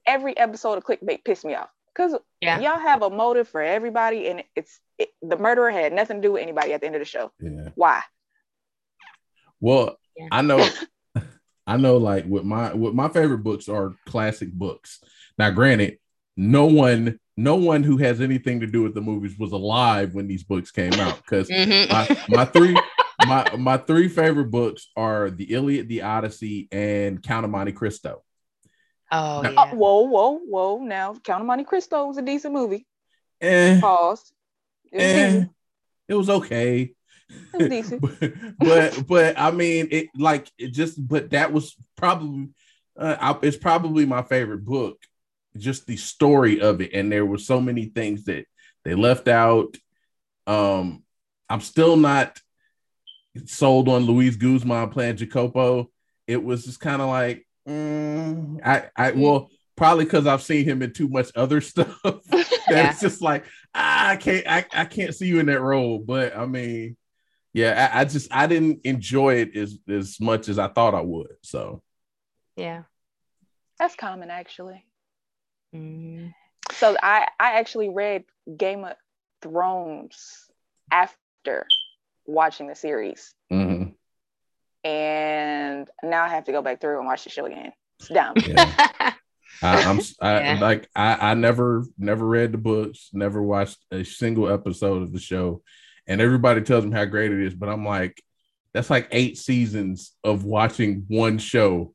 every 0.05 0.37
episode 0.37 0.77
of 0.77 0.83
Clickbait 0.85 1.25
pissed 1.25 1.43
me 1.43 1.55
off 1.55 1.69
because 1.93 2.15
Yeah. 2.39 2.59
y'all 2.59 2.79
have 2.79 3.01
a 3.01 3.09
motive 3.09 3.47
for 3.47 3.61
everybody, 3.63 4.27
and 4.27 4.43
it's 4.55 4.79
it, 4.99 5.09
the 5.23 5.37
murderer 5.37 5.71
had 5.71 5.91
nothing 5.91 6.21
to 6.21 6.27
do 6.27 6.33
with 6.33 6.43
anybody 6.43 6.73
at 6.73 6.81
the 6.81 6.85
end 6.87 6.95
of 6.95 7.01
the 7.01 7.05
show. 7.05 7.31
Yeah. 7.39 7.69
Why? 7.75 8.01
Well, 9.59 9.97
Yeah. 10.15 10.27
I 10.31 10.41
know, 10.43 10.67
I 11.67 11.77
know. 11.77 11.97
Like 11.97 12.25
with 12.27 12.43
my 12.43 12.73
with 12.73 12.93
my 12.93 13.09
favorite 13.09 13.39
books 13.43 13.67
are 13.69 13.95
classic 14.05 14.51
books. 14.53 14.99
Now, 15.37 15.49
granted, 15.51 15.97
no 16.35 16.65
one, 16.65 17.19
no 17.35 17.55
one 17.55 17.83
who 17.83 17.97
has 17.97 18.21
anything 18.21 18.59
to 18.59 18.67
do 18.67 18.83
with 18.83 18.93
the 18.93 19.01
movies 19.01 19.37
was 19.37 19.51
alive 19.51 20.13
when 20.13 20.27
these 20.27 20.43
books 20.43 20.71
came 20.71 20.93
out 20.93 21.17
because 21.17 21.49
Mhm. 21.49 21.89
my, 21.89 22.35
my 22.35 22.45
three 22.45 22.75
my 23.27 23.55
my 23.57 23.77
three 23.77 24.07
favorite 24.07 24.51
books 24.51 24.89
are 24.95 25.29
the 25.29 25.53
Iliad, 25.53 25.87
the 25.89 26.01
Odyssey, 26.03 26.67
and 26.71 27.21
Count 27.21 27.45
of 27.45 27.51
Monte 27.51 27.73
Cristo. 27.73 28.23
oh 29.11 29.41
No. 29.41 29.49
yeah. 29.51 29.61
Uh, 29.61 29.75
whoa, 29.75 30.01
whoa, 30.01 30.39
whoa! 30.39 30.77
Now, 30.79 31.13
Count 31.23 31.41
of 31.41 31.47
Monte 31.47 31.63
Cristo 31.65 32.07
was 32.07 32.17
a 32.17 32.21
decent 32.21 32.53
movie. 32.53 32.85
Eh, 33.41 33.79
Pause. 33.79 34.31
It 34.91 34.97
was 34.97 35.05
eh, 35.05 35.25
decent. 35.25 35.51
it 36.07 36.13
was 36.15 36.29
okay. 36.29 36.93
It 37.53 37.57
was 37.57 37.69
decent. 37.69 38.01
but, 38.01 38.33
but 38.59 39.07
but 39.07 39.39
I 39.39 39.51
mean 39.51 39.89
it 39.91 40.07
like 40.15 40.49
it 40.57 40.69
just 40.73 41.05
but 41.07 41.31
that 41.31 41.51
was 41.51 41.75
probably 41.97 42.49
uh, 42.97 43.15
I, 43.19 43.37
it's 43.43 43.57
probably 43.57 44.05
my 44.05 44.23
favorite 44.23 44.63
book 44.65 44.97
just 45.57 45.85
the 45.87 45.97
story 45.97 46.61
of 46.61 46.81
it 46.81 46.93
and 46.93 47.11
there 47.11 47.25
were 47.25 47.37
so 47.37 47.59
many 47.59 47.85
things 47.85 48.25
that 48.25 48.45
they 48.85 48.95
left 48.95 49.27
out 49.27 49.75
um 50.47 51.03
I'm 51.49 51.61
still 51.61 51.97
not 51.97 52.39
sold 53.45 53.88
on 53.89 54.04
Luis 54.04 54.36
Guzman 54.36 54.89
playing 54.89 55.17
Jacopo 55.17 55.89
it 56.28 56.43
was 56.43 56.65
just 56.65 56.80
kind 56.80 57.02
of 57.02 57.10
like 57.10 57.47
mm, 57.67 58.60
I 58.65 58.89
I 58.95 59.12
well 59.12 59.50
probably 59.76 60.06
because 60.06 60.26
I've 60.28 60.41
seen 60.41 60.65
him 60.65 60.82
in 60.82 60.91
too 60.93 61.08
much 61.08 61.30
other 61.36 61.62
stuff 61.71 62.00
that 62.04 62.45
Yeah. 62.69 62.89
it's 62.91 63.00
just 63.02 63.21
like 63.21 63.45
ah, 63.76 64.10
I 64.10 64.15
can't 64.17 64.47
I, 64.47 64.65
I 64.73 64.86
can't 64.86 65.15
see 65.15 65.28
you 65.28 65.39
in 65.39 65.45
that 65.47 65.62
role 65.62 66.00
but 66.00 66.36
I 66.36 66.45
mean 66.45 66.97
yeah, 67.54 67.89
I, 67.93 68.02
I 68.02 68.06
just 68.06 68.28
I 68.32 68.45
didn't 68.45 68.82
enjoy 68.84 69.36
it 69.36 69.56
as 69.56 69.80
as 69.89 70.19
much 70.19 70.47
as 70.47 70.60
I 70.60 70.67
thought 70.67 70.93
I 70.93 71.02
would. 71.02 71.38
So 71.41 71.82
yeah. 72.56 72.84
That's 73.80 73.95
common, 73.95 74.30
actually. 74.30 74.86
Mhm. 75.73 76.34
So 76.73 76.95
I 77.02 77.28
I 77.39 77.60
actually 77.60 77.89
read 77.89 78.26
Game 78.58 78.84
of 78.84 78.95
Thrones 79.41 80.45
after 80.91 81.65
watching 82.27 82.67
the 82.67 82.75
series, 82.75 83.33
mhm, 83.51 83.93
and 84.83 85.89
now 86.03 86.23
I 86.23 86.29
have 86.29 86.45
to 86.45 86.51
go 86.51 86.61
back 86.61 86.81
through 86.81 86.97
and 86.99 87.05
watch 87.07 87.23
the 87.23 87.29
show 87.29 87.45
again. 87.45 87.71
It's 87.99 88.09
dumb. 88.09 88.35
yeah, 88.45 89.13
I, 89.61 89.83
I'm 89.83 89.97
s- 89.97 90.15
I, 90.21 90.39
Yeah. 90.39 90.59
like 90.61 90.89
I 90.95 91.31
I 91.31 91.33
never 91.33 91.83
never 91.97 92.25
read 92.25 92.51
the 92.51 92.57
books, 92.57 93.09
never 93.13 93.41
watched 93.41 93.79
a 93.91 94.03
single 94.03 94.49
episode 94.49 95.01
of 95.01 95.11
the 95.11 95.19
show, 95.19 95.61
and 96.07 96.21
everybody 96.21 96.61
tells 96.61 96.85
me 96.85 96.91
how 96.91 97.05
great 97.05 97.31
it 97.31 97.39
is, 97.41 97.53
but 97.55 97.69
I'm 97.69 97.85
like, 97.85 98.21
that's 98.73 98.89
like 98.89 99.07
eight 99.11 99.37
seasons 99.37 100.13
of 100.23 100.43
watching 100.45 101.05
one 101.07 101.37
show. 101.39 101.93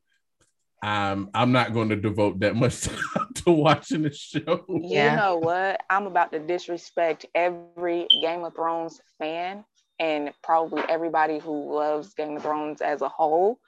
I'm 0.81 1.29
I'm 1.33 1.53
not 1.53 1.71
going 1.73 1.89
to 1.89 1.95
devote 1.95 2.41
that 2.41 2.57
much 2.57 2.81
time 2.81 3.31
to 3.35 3.51
watching 3.51 4.01
the 4.01 4.13
show. 4.13 4.65
Yeah. 4.67 5.11
You 5.11 5.17
know 5.17 5.37
what? 5.37 5.79
I'm 5.89 6.07
about 6.07 6.33
to 6.33 6.39
disrespect 6.39 7.25
every 7.33 8.07
Game 8.21 8.43
of 8.43 8.53
Thrones 8.53 8.99
fan 9.17 9.63
and 10.03 10.33
probably 10.43 10.83
everybody 10.89 11.39
who 11.39 11.73
loves 11.73 12.13
Game 12.13 12.35
of 12.35 12.43
Thrones 12.43 12.81
as 12.81 13.01
a 13.01 13.07
whole. 13.07 13.59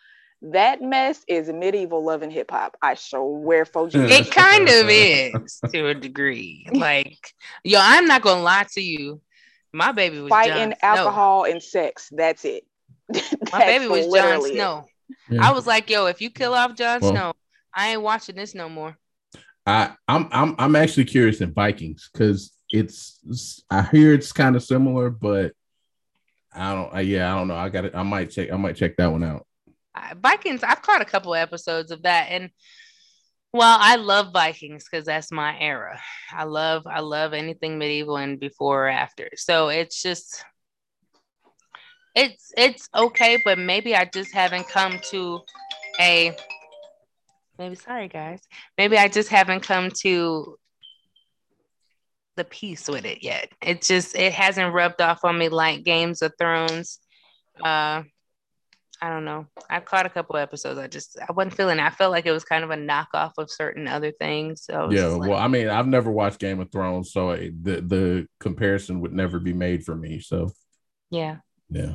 That 0.41 0.81
mess 0.81 1.23
is 1.29 1.47
medieval 1.47 2.03
love 2.03 2.21
and 2.21 2.31
hip 2.31 2.51
hop. 2.51 2.75
I 2.81 2.95
swear 2.95 3.63
for 3.63 3.87
you. 3.87 4.01
It 4.01 4.29
kind 4.31 4.67
of 4.67 4.89
is 4.89 5.61
to 5.71 5.87
a 5.87 5.93
degree. 5.95 6.67
Like, 6.73 7.33
yo, 7.63 7.79
I'm 7.81 8.05
not 8.05 8.21
gonna 8.21 8.41
lie 8.43 8.65
to 8.73 8.81
you. 8.81 9.21
My 9.71 9.93
baby 9.93 10.19
was 10.19 10.29
Fighting, 10.29 10.73
Snow. 10.77 10.89
alcohol, 10.89 11.45
and 11.45 11.63
sex. 11.63 12.09
That's 12.11 12.43
it. 12.43 12.63
My 13.51 13.59
baby 13.65 13.87
was 13.87 14.07
Jon. 14.13 14.41
Snow. 14.41 14.85
Yeah. 15.29 15.47
I 15.47 15.53
was 15.53 15.65
like, 15.65 15.89
yo, 15.89 16.07
if 16.07 16.21
you 16.21 16.29
kill 16.29 16.53
off 16.53 16.75
Jon 16.75 16.99
Well- 17.01 17.11
Snow, 17.11 17.33
I 17.73 17.91
ain't 17.91 18.01
watching 18.01 18.35
this 18.35 18.53
no 18.53 18.67
more. 18.67 18.97
I 19.65 19.91
I'm 20.07 20.27
I'm 20.31 20.55
I'm 20.59 20.75
actually 20.75 21.05
curious 21.05 21.39
in 21.39 21.53
Vikings 21.53 22.09
because 22.11 22.51
it's, 22.69 23.19
it's- 23.23 23.63
I 23.71 23.83
hear 23.83 24.13
it's 24.13 24.33
kind 24.33 24.55
of 24.57 24.63
similar, 24.63 25.09
but 25.09 25.53
I 26.55 26.73
don't. 26.73 26.93
I, 26.93 27.01
yeah, 27.01 27.33
I 27.33 27.37
don't 27.37 27.47
know. 27.47 27.55
I 27.55 27.69
got 27.69 27.85
it. 27.85 27.95
I 27.95 28.03
might 28.03 28.31
check. 28.31 28.51
I 28.51 28.57
might 28.57 28.75
check 28.75 28.95
that 28.97 29.11
one 29.11 29.23
out. 29.23 29.45
Vikings, 30.21 30.63
I've 30.63 30.81
caught 30.81 31.01
a 31.01 31.05
couple 31.05 31.35
episodes 31.35 31.91
of 31.91 32.03
that, 32.03 32.27
and 32.29 32.49
well, 33.55 33.77
I 33.79 33.95
love 33.95 34.33
Vikings 34.33 34.83
because 34.83 35.05
that's 35.05 35.31
my 35.31 35.57
era. 35.57 35.97
I 36.33 36.43
love, 36.43 36.85
I 36.85 36.99
love 36.99 37.33
anything 37.33 37.77
medieval 37.77 38.17
and 38.17 38.37
before 38.37 38.87
or 38.87 38.89
after. 38.89 39.29
So 39.35 39.69
it's 39.69 40.01
just, 40.01 40.43
it's 42.13 42.51
it's 42.57 42.89
okay, 42.93 43.41
but 43.45 43.57
maybe 43.57 43.95
I 43.95 44.09
just 44.13 44.33
haven't 44.33 44.67
come 44.67 44.99
to 45.11 45.39
a. 46.01 46.35
Maybe 47.57 47.75
sorry 47.75 48.09
guys. 48.09 48.41
Maybe 48.77 48.97
I 48.97 49.07
just 49.07 49.29
haven't 49.29 49.61
come 49.61 49.89
to 50.01 50.57
the 52.35 52.43
peace 52.43 52.87
with 52.87 53.05
it 53.05 53.23
yet. 53.23 53.51
It 53.61 53.81
just 53.81 54.15
it 54.15 54.33
hasn't 54.33 54.73
rubbed 54.73 55.01
off 55.01 55.23
on 55.23 55.37
me 55.37 55.49
like 55.49 55.83
Games 55.83 56.21
of 56.21 56.33
Thrones. 56.37 56.99
Uh 57.63 58.03
I 59.01 59.09
don't 59.09 59.25
know. 59.25 59.45
I've 59.69 59.85
caught 59.85 60.05
a 60.05 60.09
couple 60.09 60.37
episodes. 60.37 60.79
I 60.79 60.87
just 60.87 61.17
I 61.19 61.31
wasn't 61.31 61.55
feeling 61.55 61.79
it. 61.79 61.83
I 61.83 61.89
felt 61.89 62.11
like 62.11 62.25
it 62.25 62.31
was 62.31 62.45
kind 62.45 62.63
of 62.63 62.71
a 62.71 62.75
knockoff 62.75 63.33
of 63.37 63.51
certain 63.51 63.87
other 63.87 64.11
things. 64.11 64.63
So 64.63 64.89
Yeah. 64.89 65.07
like, 65.07 65.29
Well, 65.29 65.39
I 65.39 65.47
mean, 65.47 65.67
I've 65.67 65.87
never 65.87 66.09
watched 66.09 66.39
Game 66.39 66.59
of 66.59 66.71
Thrones, 66.71 67.11
so 67.11 67.31
I, 67.31 67.51
the 67.61 67.81
the 67.81 68.27
comparison 68.39 69.01
would 69.01 69.13
never 69.13 69.39
be 69.39 69.53
made 69.53 69.83
for 69.83 69.95
me. 69.95 70.19
So 70.19 70.51
yeah. 71.09 71.37
yeah. 71.69 71.93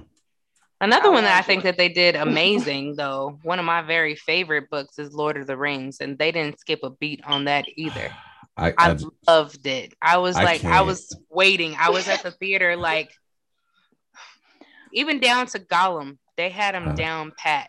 Another 0.82 1.10
one 1.10 1.24
that 1.24 1.38
I 1.38 1.42
think 1.42 1.62
that 1.64 1.76
they 1.76 1.90
did 1.90 2.16
amazing 2.16 2.94
though. 2.96 3.38
One 3.42 3.58
of 3.58 3.64
my 3.64 3.82
very 3.82 4.14
favorite 4.14 4.70
books 4.70 4.98
is 4.98 5.12
Lord 5.12 5.36
of 5.36 5.46
the 5.46 5.56
Rings, 5.56 5.98
and 6.00 6.18
they 6.18 6.32
didn't 6.32 6.60
skip 6.60 6.80
a 6.82 6.90
beat 6.90 7.22
on 7.24 7.44
that 7.46 7.66
either. 7.76 8.10
I, 8.56 8.70
I 8.70 8.90
I 8.90 8.96
loved 9.26 9.66
it. 9.66 9.94
I 10.02 10.18
was 10.18 10.36
I 10.36 10.44
like, 10.44 10.60
I 10.64 10.68
can't. 10.76 10.86
was 10.86 11.16
waiting. 11.30 11.76
I 11.78 11.90
was 11.90 12.08
at 12.08 12.22
the 12.22 12.30
theater, 12.30 12.76
like, 12.76 13.10
even 14.92 15.20
down 15.20 15.46
to 15.46 15.58
Gollum, 15.60 16.18
they 16.36 16.50
had 16.50 16.74
him 16.74 16.88
Uh, 16.88 16.92
down 16.94 17.32
pat. 17.36 17.68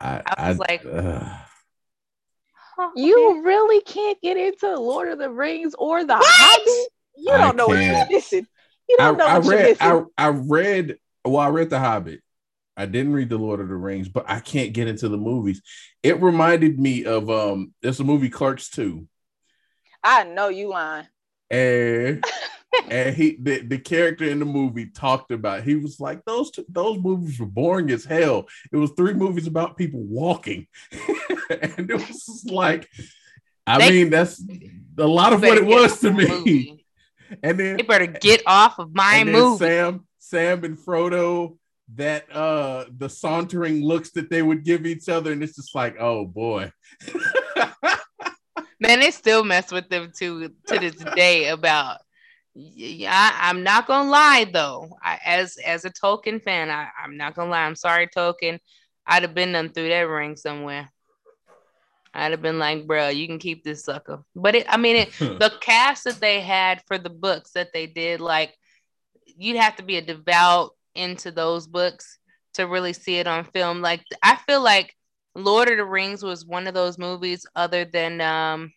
I, 0.00 0.22
I 0.36 0.48
was 0.50 0.58
like- 0.58 0.84
uh, 0.84 1.38
Oh, 2.78 2.92
You 2.94 3.42
really 3.42 3.80
can't 3.82 4.20
get 4.20 4.36
into 4.36 4.78
Lord 4.78 5.08
of 5.08 5.18
the 5.18 5.30
Rings 5.30 5.74
or 5.78 6.04
the 6.04 6.14
What? 6.16 6.26
Hobbit. 6.26 6.88
You 7.16 7.32
don't 7.38 7.56
know 7.56 7.68
what 7.68 7.82
you're 7.82 8.06
missing. 8.10 8.46
You 8.86 8.96
I, 9.00 9.04
don't 9.04 9.16
know 9.16 9.26
I 9.26 9.38
what 9.38 9.44
you're 9.46 9.54
read. 9.56 9.78
missing. 9.80 10.06
I 10.18 10.26
I 10.26 10.28
read. 10.28 10.98
Well, 11.24 11.38
I 11.38 11.48
read 11.48 11.70
The 11.70 11.78
Hobbit. 11.78 12.20
I 12.76 12.84
didn't 12.84 13.14
read 13.14 13.30
The 13.30 13.38
Lord 13.38 13.60
of 13.60 13.68
the 13.68 13.74
Rings, 13.74 14.10
but 14.10 14.26
I 14.28 14.40
can't 14.40 14.74
get 14.74 14.88
into 14.88 15.08
the 15.08 15.16
movies. 15.16 15.62
It 16.02 16.20
reminded 16.20 16.78
me 16.78 17.06
of 17.06 17.30
um. 17.30 17.72
There's 17.80 17.98
a 18.00 18.04
movie 18.04 18.28
Clerks 18.28 18.68
two. 18.68 19.08
I 20.06 20.22
know 20.22 20.48
you 20.48 20.68
lying. 20.68 21.08
And 21.50 22.24
and 22.88 23.14
he 23.16 23.36
the, 23.40 23.62
the 23.62 23.78
character 23.78 24.24
in 24.24 24.38
the 24.38 24.44
movie 24.44 24.86
talked 24.86 25.32
about 25.32 25.64
he 25.64 25.74
was 25.74 25.98
like 25.98 26.24
those 26.24 26.52
two, 26.52 26.64
those 26.68 26.98
movies 26.98 27.40
were 27.40 27.46
boring 27.46 27.90
as 27.90 28.04
hell. 28.04 28.46
It 28.70 28.76
was 28.76 28.92
three 28.92 29.14
movies 29.14 29.48
about 29.48 29.76
people 29.76 30.00
walking. 30.00 30.68
And 31.48 31.88
it 31.88 31.94
was 31.94 32.44
like 32.50 32.88
i 33.68 33.78
they, 33.78 33.90
mean 33.90 34.10
that's 34.10 34.42
a 34.98 35.06
lot 35.06 35.32
of 35.32 35.42
what 35.42 35.58
it 35.58 35.64
was 35.64 36.00
to 36.00 36.12
me. 36.12 36.26
movie. 36.26 36.84
and 37.42 37.58
then 37.58 37.76
they 37.76 37.84
better 37.84 38.06
get 38.06 38.42
off 38.46 38.80
of 38.80 38.92
my 38.92 39.22
movie. 39.22 39.58
Sam 39.58 40.06
sam 40.18 40.64
and 40.64 40.76
frodo 40.76 41.56
that 41.94 42.24
uh 42.34 42.84
the 42.96 43.08
sauntering 43.08 43.84
looks 43.84 44.10
that 44.10 44.28
they 44.28 44.42
would 44.42 44.64
give 44.64 44.86
each 44.86 45.08
other 45.08 45.30
and 45.30 45.42
it's 45.42 45.54
just 45.54 45.72
like 45.72 45.96
oh 46.00 46.24
boy 46.24 46.70
man 48.80 49.00
they 49.00 49.10
still 49.10 49.44
mess 49.44 49.72
with 49.72 49.88
them 49.88 50.12
to 50.18 50.48
to 50.66 50.78
this 50.78 50.96
day 51.14 51.48
about 51.48 51.98
yeah, 52.58 53.36
I'm 53.38 53.62
not 53.62 53.86
gonna 53.86 54.08
lie 54.08 54.46
though. 54.50 54.96
I, 55.02 55.18
as 55.24 55.58
as 55.58 55.84
a 55.84 55.90
Tolkien 55.90 56.42
fan, 56.42 56.70
I, 56.70 56.88
I'm 57.02 57.18
not 57.18 57.34
gonna 57.34 57.50
lie. 57.50 57.66
I'm 57.66 57.76
sorry, 57.76 58.06
Tolkien. 58.08 58.58
I'd 59.06 59.22
have 59.22 59.34
been 59.34 59.52
done 59.52 59.68
through 59.68 59.90
that 59.90 60.00
ring 60.00 60.36
somewhere. 60.36 60.90
I'd 62.14 62.30
have 62.30 62.40
been 62.40 62.58
like, 62.58 62.86
bro, 62.86 63.08
you 63.08 63.26
can 63.26 63.38
keep 63.38 63.62
this 63.62 63.84
sucker. 63.84 64.22
But 64.34 64.54
it, 64.54 64.66
I 64.70 64.78
mean, 64.78 64.96
it, 64.96 65.14
hmm. 65.14 65.36
the 65.38 65.52
cast 65.60 66.04
that 66.04 66.18
they 66.18 66.40
had 66.40 66.82
for 66.86 66.96
the 66.96 67.10
books 67.10 67.50
that 67.52 67.74
they 67.74 67.86
did, 67.86 68.20
like, 68.20 68.54
you'd 69.26 69.58
have 69.58 69.76
to 69.76 69.82
be 69.82 69.98
a 69.98 70.02
devout 70.02 70.70
into 70.94 71.30
those 71.30 71.66
books 71.66 72.18
to 72.54 72.66
really 72.66 72.94
see 72.94 73.16
it 73.16 73.26
on 73.26 73.44
film. 73.44 73.82
Like, 73.82 74.02
I 74.22 74.36
feel 74.36 74.62
like 74.62 74.95
Lord 75.36 75.68
of 75.68 75.76
the 75.76 75.84
Rings 75.84 76.22
was 76.22 76.46
one 76.46 76.66
of 76.66 76.74
those 76.74 76.98
movies, 76.98 77.46
other 77.54 77.84
than 77.84 78.20
um, 78.20 78.72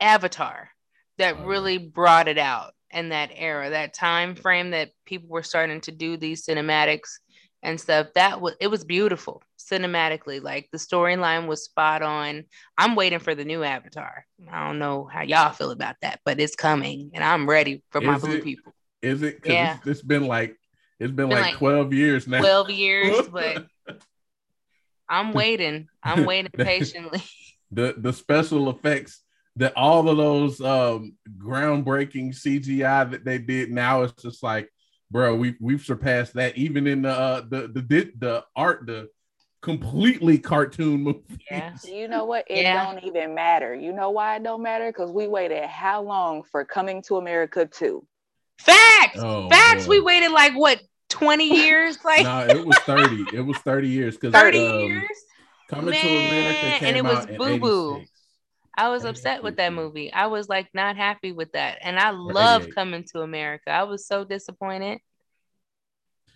Avatar 0.00 0.68
that 1.16 1.36
oh, 1.38 1.44
really 1.44 1.78
brought 1.78 2.28
it 2.28 2.38
out 2.38 2.74
in 2.90 3.08
that 3.08 3.30
era, 3.34 3.70
that 3.70 3.94
time 3.94 4.34
frame 4.34 4.70
that 4.70 4.90
people 5.06 5.28
were 5.30 5.42
starting 5.42 5.80
to 5.82 5.92
do 5.92 6.16
these 6.16 6.44
cinematics 6.44 7.18
and 7.62 7.80
stuff. 7.80 8.08
That 8.14 8.40
was 8.40 8.54
it 8.60 8.68
was 8.68 8.84
beautiful 8.84 9.42
cinematically. 9.58 10.42
Like 10.42 10.68
the 10.72 10.78
storyline 10.78 11.46
was 11.46 11.64
spot 11.64 12.02
on. 12.02 12.44
I'm 12.76 12.96
waiting 12.96 13.18
for 13.20 13.34
the 13.34 13.44
new 13.44 13.64
Avatar. 13.64 14.26
I 14.50 14.66
don't 14.66 14.78
know 14.78 15.04
how 15.04 15.22
y'all 15.22 15.52
feel 15.52 15.70
about 15.70 15.96
that, 16.02 16.20
but 16.24 16.38
it's 16.38 16.54
coming, 16.54 17.12
and 17.14 17.24
I'm 17.24 17.48
ready 17.48 17.82
for 17.90 18.02
my 18.02 18.18
blue 18.18 18.42
people. 18.42 18.74
Is 19.00 19.22
it? 19.22 19.40
Yeah. 19.44 19.78
It's, 19.78 19.86
it's 19.86 20.02
been 20.02 20.26
like 20.26 20.56
it's 21.00 21.12
been, 21.12 21.28
been 21.28 21.38
like, 21.38 21.52
like 21.52 21.54
12 21.56 21.92
years 21.94 22.26
now. 22.26 22.40
12 22.40 22.70
years, 22.70 23.28
but 23.32 23.66
I'm 25.08 25.32
waiting. 25.32 25.88
I'm 26.02 26.24
waiting 26.26 26.52
patiently. 26.52 27.22
The 27.70 27.94
the 27.98 28.14
special 28.14 28.70
effects 28.70 29.20
that 29.56 29.74
all 29.76 30.08
of 30.08 30.16
those 30.16 30.58
um, 30.58 31.16
groundbreaking 31.36 32.34
CGI 32.34 33.10
that 33.10 33.26
they 33.26 33.36
did 33.36 33.70
now 33.70 34.04
it's 34.04 34.22
just 34.22 34.42
like, 34.42 34.72
bro, 35.10 35.36
we 35.36 35.54
we've 35.60 35.84
surpassed 35.84 36.32
that 36.32 36.56
even 36.56 36.86
in 36.86 37.02
the 37.02 37.10
uh, 37.10 37.42
the 37.42 37.68
the 37.68 38.10
the 38.16 38.44
art 38.56 38.86
the 38.86 39.10
completely 39.60 40.38
cartoon 40.38 41.02
movie. 41.02 41.38
Yeah. 41.50 41.74
You 41.84 42.08
know 42.08 42.24
what? 42.24 42.44
It 42.48 42.62
yeah. 42.62 42.92
don't 42.92 43.04
even 43.04 43.34
matter. 43.34 43.74
You 43.74 43.92
know 43.92 44.10
why 44.10 44.36
it 44.36 44.42
don't 44.42 44.62
matter? 44.62 44.90
Because 44.90 45.10
we 45.10 45.26
waited 45.26 45.64
how 45.64 46.02
long 46.02 46.42
for 46.42 46.64
coming 46.64 47.02
to 47.02 47.16
America 47.16 47.66
too? 47.66 48.06
Facts. 48.58 49.18
Oh, 49.18 49.48
Facts. 49.48 49.86
Boy. 49.86 49.90
We 49.90 50.00
waited 50.00 50.30
like 50.32 50.54
what 50.54 50.80
20 51.08 51.44
years? 51.44 51.98
Like 52.04 52.24
no, 52.24 52.46
it 52.46 52.64
was 52.64 52.78
30. 52.78 53.36
It 53.36 53.40
was 53.40 53.58
30 53.58 53.88
years 53.88 54.16
because 54.16 54.32
30 54.32 54.66
um, 54.66 54.78
years. 54.80 55.04
Coming 55.68 55.90
Man, 55.90 56.02
to 56.02 56.08
America 56.08 56.86
and 56.86 56.96
it 56.96 57.04
was 57.04 57.26
boo 57.26 57.58
boo. 57.58 58.04
I 58.76 58.88
was 58.88 59.04
upset 59.04 59.42
with 59.42 59.56
that 59.56 59.72
movie. 59.72 60.12
I 60.12 60.28
was 60.28 60.48
like 60.48 60.68
not 60.72 60.96
happy 60.96 61.32
with 61.32 61.52
that. 61.52 61.78
And 61.82 61.98
I 61.98 62.10
love 62.10 62.68
coming 62.74 63.04
to 63.12 63.20
America. 63.20 63.70
I 63.70 63.82
was 63.82 64.06
so 64.06 64.24
disappointed. 64.24 65.00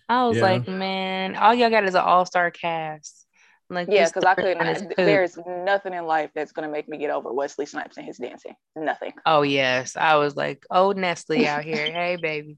I 0.09 0.25
was 0.25 0.37
yeah. 0.37 0.43
like, 0.43 0.67
man, 0.67 1.35
all 1.35 1.53
y'all 1.53 1.69
got 1.69 1.85
is 1.85 1.95
an 1.95 2.01
all-star 2.01 2.51
cast. 2.51 3.25
Like, 3.69 3.87
yeah, 3.89 4.07
because 4.07 4.25
I 4.25 4.35
couldn't. 4.35 4.93
There's 4.97 5.37
nothing 5.47 5.93
in 5.93 6.05
life 6.05 6.31
that's 6.35 6.51
gonna 6.51 6.69
make 6.69 6.87
me 6.87 6.97
get 6.97 7.09
over 7.09 7.31
Wesley 7.31 7.65
Snipes 7.65 7.97
and 7.97 8.05
his 8.05 8.17
dancing. 8.17 8.55
Nothing. 8.75 9.13
Oh 9.25 9.41
yes, 9.41 9.95
I 9.95 10.15
was 10.15 10.35
like, 10.35 10.65
oh 10.69 10.91
Nestle 10.91 11.47
out 11.47 11.63
here, 11.63 11.77
hey 11.91 12.17
baby, 12.21 12.57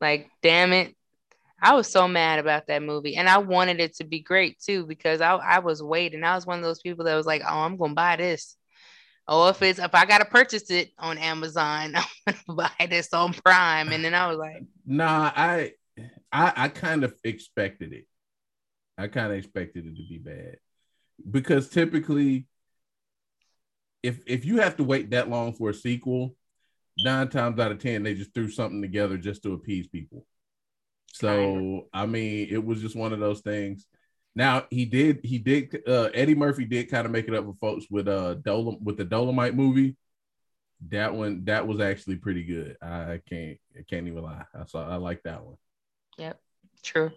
like 0.00 0.28
damn 0.42 0.72
it, 0.72 0.94
I 1.62 1.74
was 1.74 1.88
so 1.88 2.08
mad 2.08 2.40
about 2.40 2.66
that 2.66 2.82
movie, 2.82 3.16
and 3.16 3.28
I 3.28 3.38
wanted 3.38 3.80
it 3.80 3.94
to 3.96 4.04
be 4.04 4.20
great 4.20 4.58
too 4.60 4.84
because 4.84 5.20
I 5.20 5.34
I 5.34 5.58
was 5.60 5.82
waiting. 5.82 6.24
I 6.24 6.34
was 6.34 6.46
one 6.46 6.58
of 6.58 6.64
those 6.64 6.80
people 6.80 7.04
that 7.06 7.14
was 7.14 7.26
like, 7.26 7.42
oh, 7.48 7.60
I'm 7.60 7.76
gonna 7.76 7.94
buy 7.94 8.16
this 8.16 8.56
or 9.28 9.50
if 9.50 9.62
it's 9.62 9.78
if 9.78 9.94
I 9.94 10.04
gotta 10.04 10.24
purchase 10.24 10.70
it 10.70 10.90
on 10.98 11.18
Amazon, 11.18 11.94
I'm 12.26 12.34
gonna 12.46 12.70
buy 12.78 12.86
this 12.86 13.12
on 13.12 13.32
Prime. 13.32 13.92
And 13.92 14.04
then 14.04 14.14
I 14.14 14.28
was 14.28 14.38
like, 14.38 14.64
Nah, 14.84 15.32
I 15.34 15.72
I, 16.32 16.52
I 16.56 16.68
kind 16.68 17.04
of 17.04 17.14
expected 17.24 17.92
it. 17.92 18.06
I 18.98 19.08
kind 19.08 19.32
of 19.32 19.38
expected 19.38 19.86
it 19.86 19.96
to 19.96 20.08
be 20.08 20.18
bad 20.18 20.56
because 21.30 21.68
typically, 21.68 22.46
if 24.02 24.20
if 24.26 24.44
you 24.44 24.60
have 24.60 24.76
to 24.76 24.84
wait 24.84 25.10
that 25.10 25.30
long 25.30 25.52
for 25.52 25.70
a 25.70 25.74
sequel, 25.74 26.36
nine 26.98 27.28
times 27.28 27.58
out 27.58 27.72
of 27.72 27.78
ten 27.78 28.02
they 28.02 28.14
just 28.14 28.34
threw 28.34 28.50
something 28.50 28.82
together 28.82 29.16
just 29.16 29.42
to 29.44 29.52
appease 29.52 29.86
people. 29.86 30.26
So 31.12 31.88
I 31.92 32.06
mean, 32.06 32.48
it 32.50 32.64
was 32.64 32.80
just 32.80 32.96
one 32.96 33.12
of 33.12 33.20
those 33.20 33.40
things. 33.40 33.86
Now 34.34 34.66
he 34.70 34.86
did 34.86 35.20
he 35.22 35.38
did 35.38 35.82
uh, 35.86 36.08
Eddie 36.14 36.34
Murphy 36.34 36.64
did 36.64 36.90
kind 36.90 37.04
of 37.04 37.12
make 37.12 37.28
it 37.28 37.34
up 37.34 37.44
for 37.44 37.54
folks 37.54 37.86
with 37.90 38.08
uh 38.08 38.36
Dolom- 38.36 38.80
with 38.82 38.96
the 38.96 39.04
Dolomite 39.04 39.54
movie. 39.54 39.96
That 40.88 41.14
one 41.14 41.44
that 41.44 41.66
was 41.66 41.80
actually 41.80 42.16
pretty 42.16 42.42
good. 42.42 42.76
I 42.82 43.20
can't 43.28 43.58
I 43.78 43.82
can't 43.88 44.06
even 44.06 44.22
lie. 44.22 44.44
I 44.58 44.64
saw 44.64 44.88
I 44.88 44.96
like 44.96 45.22
that 45.24 45.44
one. 45.44 45.56
Yep, 46.16 46.40
true. 46.82 47.10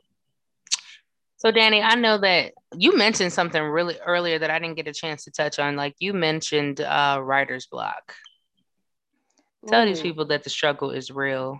So 1.37 1.51
Dani, 1.51 1.83
I 1.83 1.95
know 1.95 2.17
that 2.17 2.53
you 2.75 2.97
mentioned 2.97 3.31
something 3.31 3.61
really 3.61 3.97
earlier 4.05 4.39
that 4.39 4.51
I 4.51 4.59
didn't 4.59 4.75
get 4.75 4.87
a 4.87 4.93
chance 4.93 5.23
to 5.23 5.31
touch 5.31 5.57
on. 5.57 5.75
Like 5.75 5.95
you 5.99 6.13
mentioned 6.13 6.81
uh 6.81 7.19
writer's 7.23 7.65
block. 7.65 8.13
Tell 9.67 9.85
these 9.85 10.01
people 10.01 10.25
that 10.25 10.43
the 10.43 10.49
struggle 10.49 10.91
is 10.91 11.09
real. 11.09 11.59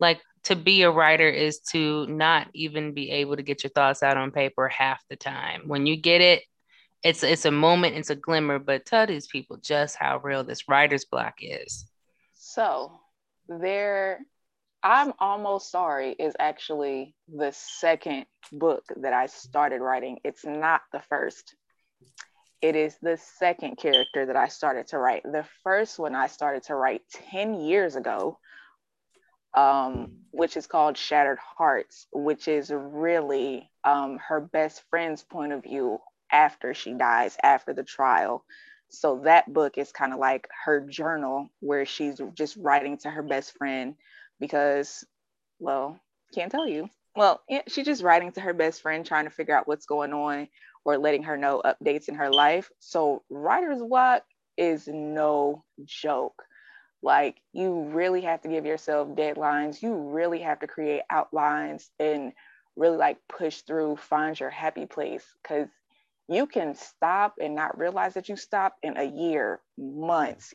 Like 0.00 0.20
to 0.44 0.56
be 0.56 0.82
a 0.82 0.90
writer 0.90 1.28
is 1.28 1.60
to 1.72 2.06
not 2.06 2.48
even 2.54 2.94
be 2.94 3.10
able 3.10 3.36
to 3.36 3.42
get 3.42 3.62
your 3.62 3.70
thoughts 3.70 4.02
out 4.02 4.16
on 4.16 4.30
paper 4.30 4.68
half 4.68 5.02
the 5.08 5.16
time. 5.16 5.62
When 5.66 5.86
you 5.86 5.96
get 5.96 6.20
it, 6.20 6.42
it's 7.02 7.22
it's 7.22 7.44
a 7.44 7.50
moment, 7.50 7.96
it's 7.96 8.10
a 8.10 8.14
glimmer, 8.14 8.58
but 8.58 8.86
tell 8.86 9.06
these 9.06 9.26
people 9.26 9.58
just 9.58 9.96
how 9.96 10.18
real 10.18 10.44
this 10.44 10.68
writer's 10.68 11.04
block 11.04 11.34
is. 11.40 11.86
So 12.34 13.00
there 13.48 14.20
I'm 14.82 15.12
almost 15.18 15.70
sorry 15.70 16.12
is 16.12 16.34
actually 16.38 17.14
the 17.28 17.52
second 17.52 18.24
book 18.50 18.84
that 18.96 19.12
I 19.12 19.26
started 19.26 19.80
writing. 19.82 20.18
It's 20.24 20.44
not 20.44 20.80
the 20.92 21.00
first. 21.00 21.54
It 22.62 22.76
is 22.76 22.96
the 23.02 23.18
second 23.38 23.76
character 23.76 24.26
that 24.26 24.36
I 24.36 24.48
started 24.48 24.88
to 24.88 24.98
write. 24.98 25.22
The 25.24 25.46
first 25.64 25.98
one 25.98 26.14
I 26.14 26.26
started 26.28 26.62
to 26.64 26.74
write 26.74 27.02
10 27.30 27.54
years 27.60 27.96
ago 27.96 28.38
um, 29.54 30.12
which 30.30 30.56
is 30.56 30.66
called 30.66 30.96
Shattered 30.96 31.38
Hearts, 31.38 32.06
which 32.12 32.48
is 32.48 32.70
really 32.70 33.70
um, 33.84 34.18
her 34.28 34.40
best 34.40 34.82
friend's 34.90 35.22
point 35.22 35.52
of 35.52 35.62
view 35.62 35.98
after 36.30 36.74
she 36.74 36.92
dies, 36.92 37.36
after 37.42 37.72
the 37.72 37.82
trial. 37.82 38.44
So 38.90 39.20
that 39.24 39.52
book 39.52 39.78
is 39.78 39.92
kind 39.92 40.12
of 40.12 40.18
like 40.18 40.48
her 40.64 40.80
journal 40.80 41.50
where 41.60 41.86
she's 41.86 42.20
just 42.34 42.56
writing 42.56 42.98
to 42.98 43.10
her 43.10 43.22
best 43.22 43.56
friend 43.56 43.94
because, 44.38 45.04
well, 45.58 45.98
can't 46.34 46.50
tell 46.50 46.68
you. 46.68 46.88
Well, 47.16 47.40
she's 47.68 47.86
just 47.86 48.02
writing 48.02 48.32
to 48.32 48.40
her 48.40 48.54
best 48.54 48.82
friend, 48.82 49.04
trying 49.04 49.24
to 49.24 49.30
figure 49.30 49.56
out 49.56 49.66
what's 49.66 49.86
going 49.86 50.12
on 50.12 50.48
or 50.84 50.96
letting 50.96 51.24
her 51.24 51.36
know 51.36 51.62
updates 51.64 52.08
in 52.08 52.14
her 52.16 52.32
life. 52.32 52.70
So 52.78 53.22
writer's 53.28 53.82
block 53.82 54.22
is 54.56 54.88
no 54.88 55.64
joke 55.84 56.42
like 57.02 57.36
you 57.52 57.84
really 57.92 58.22
have 58.22 58.42
to 58.42 58.48
give 58.48 58.66
yourself 58.66 59.08
deadlines. 59.08 59.82
You 59.82 59.94
really 59.94 60.40
have 60.40 60.60
to 60.60 60.66
create 60.66 61.02
outlines 61.10 61.90
and 61.98 62.32
really 62.76 62.96
like 62.96 63.18
push 63.28 63.62
through, 63.62 63.96
find 63.96 64.38
your 64.38 64.50
happy 64.50 64.86
place 64.86 65.24
because 65.42 65.68
you 66.28 66.46
can 66.46 66.74
stop 66.74 67.34
and 67.40 67.54
not 67.54 67.78
realize 67.78 68.14
that 68.14 68.28
you 68.28 68.36
stopped 68.36 68.78
in 68.82 68.96
a 68.96 69.04
year, 69.04 69.60
months, 69.78 70.54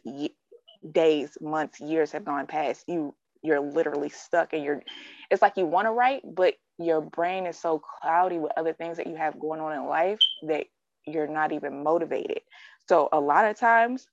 days, 0.91 1.37
months, 1.41 1.79
years 1.79 2.11
have 2.11 2.25
gone 2.25 2.47
past. 2.47 2.83
You 2.87 3.15
you're 3.41 3.59
literally 3.59 4.09
stuck 4.09 4.53
and 4.53 4.63
you're 4.63 4.81
it's 5.29 5.41
like 5.41 5.57
you 5.57 5.65
want 5.65 5.87
to 5.87 5.91
write, 5.91 6.23
but 6.25 6.55
your 6.77 7.01
brain 7.01 7.45
is 7.45 7.57
so 7.57 7.79
cloudy 7.79 8.37
with 8.39 8.51
other 8.57 8.73
things 8.73 8.97
that 8.97 9.07
you 9.07 9.15
have 9.15 9.39
going 9.39 9.59
on 9.59 9.73
in 9.73 9.85
life 9.85 10.19
that 10.47 10.65
you're 11.05 11.27
not 11.27 11.51
even 11.51 11.83
motivated. 11.83 12.41
So 12.87 13.09
a 13.11 13.19
lot 13.19 13.45
of 13.45 13.57
times 13.57 14.07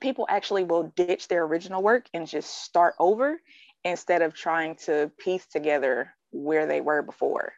people 0.00 0.26
actually 0.28 0.64
will 0.64 0.92
ditch 0.96 1.28
their 1.28 1.44
original 1.44 1.82
work 1.82 2.06
and 2.12 2.26
just 2.26 2.64
start 2.64 2.94
over 2.98 3.40
instead 3.84 4.22
of 4.22 4.34
trying 4.34 4.76
to 4.76 5.10
piece 5.18 5.46
together 5.46 6.14
where 6.32 6.66
they 6.66 6.80
were 6.80 7.02
before. 7.02 7.52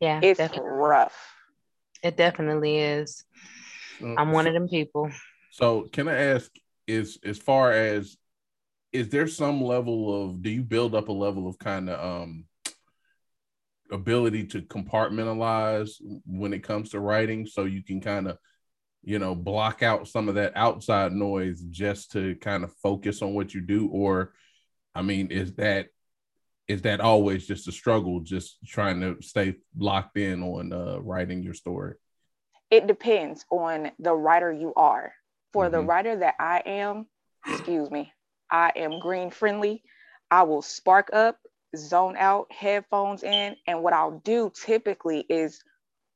Yeah, 0.00 0.20
it's 0.22 0.38
definitely. 0.38 0.70
rough. 0.70 1.16
It 2.02 2.16
definitely 2.16 2.78
is. 2.78 3.24
I'm 4.00 4.30
one 4.32 4.46
of 4.46 4.54
them 4.54 4.68
people. 4.68 5.10
So, 5.50 5.88
can 5.92 6.08
I 6.08 6.14
ask 6.14 6.50
is 6.86 7.18
as 7.24 7.38
far 7.38 7.72
as 7.72 8.16
is 8.92 9.08
there 9.08 9.26
some 9.26 9.62
level 9.62 10.24
of 10.24 10.42
do 10.42 10.50
you 10.50 10.62
build 10.62 10.94
up 10.94 11.08
a 11.08 11.12
level 11.12 11.46
of 11.46 11.58
kind 11.58 11.90
of 11.90 12.22
um 12.22 12.44
ability 13.90 14.44
to 14.44 14.62
compartmentalize 14.62 15.90
when 16.26 16.52
it 16.52 16.62
comes 16.62 16.90
to 16.90 17.00
writing 17.00 17.46
so 17.46 17.64
you 17.64 17.82
can 17.82 18.00
kind 18.00 18.28
of 18.28 18.38
you 19.02 19.18
know 19.18 19.34
block 19.34 19.82
out 19.82 20.08
some 20.08 20.28
of 20.28 20.34
that 20.34 20.52
outside 20.56 21.12
noise 21.12 21.60
just 21.70 22.12
to 22.12 22.34
kind 22.36 22.64
of 22.64 22.72
focus 22.82 23.22
on 23.22 23.34
what 23.34 23.54
you 23.54 23.60
do? 23.60 23.88
Or 23.88 24.32
i 24.94 25.02
mean 25.02 25.30
is 25.30 25.54
that 25.54 25.88
is 26.66 26.82
that 26.82 27.00
always 27.00 27.46
just 27.46 27.68
a 27.68 27.72
struggle 27.72 28.20
just 28.20 28.58
trying 28.66 29.00
to 29.00 29.16
stay 29.22 29.54
locked 29.76 30.18
in 30.18 30.42
on 30.42 30.72
uh, 30.72 30.98
writing 31.00 31.42
your 31.42 31.54
story? 31.54 31.94
It 32.70 32.86
depends 32.86 33.46
on 33.50 33.90
the 33.98 34.12
writer 34.12 34.52
you 34.52 34.74
are. 34.74 35.14
For 35.54 35.64
mm-hmm. 35.64 35.72
the 35.72 35.82
writer 35.82 36.16
that 36.16 36.34
i 36.38 36.62
am 36.66 37.06
excuse 37.46 37.90
me 37.90 38.12
i 38.50 38.72
am 38.76 39.00
green 39.00 39.30
friendly. 39.30 39.82
I 40.30 40.42
will 40.42 40.60
spark 40.60 41.08
up 41.12 41.38
zone 41.76 42.16
out, 42.16 42.50
headphones 42.52 43.22
in, 43.22 43.56
and 43.66 43.82
what 43.82 43.92
I'll 43.92 44.20
do 44.24 44.50
typically 44.54 45.20
is 45.20 45.62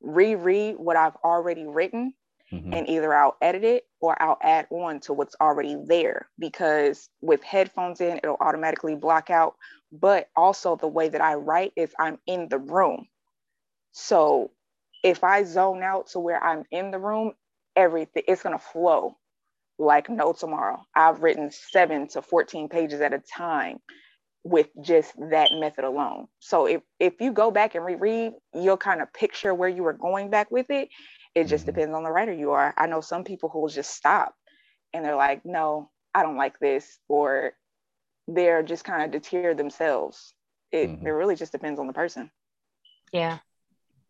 reread 0.01 0.77
what 0.77 0.97
I've 0.97 1.17
already 1.25 1.67
written 1.67 2.15
mm-hmm. 2.53 2.73
and 2.73 2.89
either 2.89 3.15
I'll 3.15 3.37
edit 3.41 3.65
it 3.65 3.85
or 4.01 4.21
I'll 4.21 4.39
add 4.43 4.67
on 4.71 5.01
to 5.01 5.13
what's 5.13 5.37
already 5.41 5.77
there 5.87 6.29
because 6.39 7.09
with 7.21 7.43
headphones 7.43 8.01
in, 8.01 8.19
it'll 8.19 8.37
automatically 8.41 8.95
block 8.95 9.31
out. 9.31 9.55
But 9.91 10.29
also, 10.37 10.77
the 10.77 10.89
way 10.89 11.09
that 11.09 11.21
I 11.21 11.35
write 11.35 11.73
is 11.77 11.93
I'm 11.99 12.19
in 12.27 12.49
the 12.49 12.59
room. 12.59 13.07
So 13.93 14.51
if 15.03 15.23
I 15.25 15.45
zone 15.45 15.83
out 15.83 16.09
to 16.09 16.21
where 16.21 16.43
I'm 16.43 16.65
in 16.71 16.91
the 16.91 16.99
room, 16.99 17.33
everything 17.77 18.23
it's 18.27 18.43
going 18.43 18.59
to 18.59 18.65
flow 18.65 19.17
like 19.79 20.09
no 20.09 20.33
tomorrow. 20.33 20.83
I've 20.95 21.23
written 21.23 21.51
seven 21.51 22.09
to 22.09 22.23
14 22.23 22.69
pages 22.69 23.01
at 23.01 23.13
a 23.13 23.19
time 23.19 23.79
with 24.45 24.69
just 24.81 25.13
that 25.31 25.51
method 25.53 25.85
alone. 25.85 26.27
So 26.41 26.67
if 26.67 26.83
if 26.99 27.21
you 27.21 27.33
go 27.33 27.51
back 27.51 27.75
and 27.75 27.85
reread, 27.85 28.33
you'll 28.55 28.77
kind 28.77 29.01
of 29.01 29.13
picture 29.13 29.55
where 29.55 29.69
you 29.69 29.83
were 29.83 29.93
going 29.93 30.31
back 30.31 30.51
with 30.51 30.71
it. 30.71 30.89
It 31.35 31.45
just 31.45 31.65
mm-hmm. 31.65 31.75
depends 31.75 31.95
on 31.95 32.05
the 32.05 32.11
writer 32.11 32.33
you 32.33 32.53
are. 32.53 32.75
I 32.77 32.87
know 32.87 33.01
some 33.01 33.25
people 33.25 33.49
who 33.49 33.61
will 33.61 33.69
just 33.69 33.95
stop 33.95 34.35
and 34.93 35.05
they're 35.05 35.17
like, 35.17 35.45
no, 35.45 35.91
I 36.15 36.23
don't 36.23 36.37
like 36.37 36.59
this, 36.59 36.99
or 37.09 37.53
they're 38.29 38.63
just 38.63 38.85
kind 38.85 39.03
of 39.03 39.11
deter 39.11 39.55
themselves. 39.55 40.35
It 40.71 40.91
mm-hmm. 40.91 41.07
it 41.07 41.11
really 41.11 41.37
just 41.37 41.53
depends 41.53 41.81
on 41.81 41.87
the 41.87 41.93
person. 41.93 42.31
Yeah, 43.13 43.39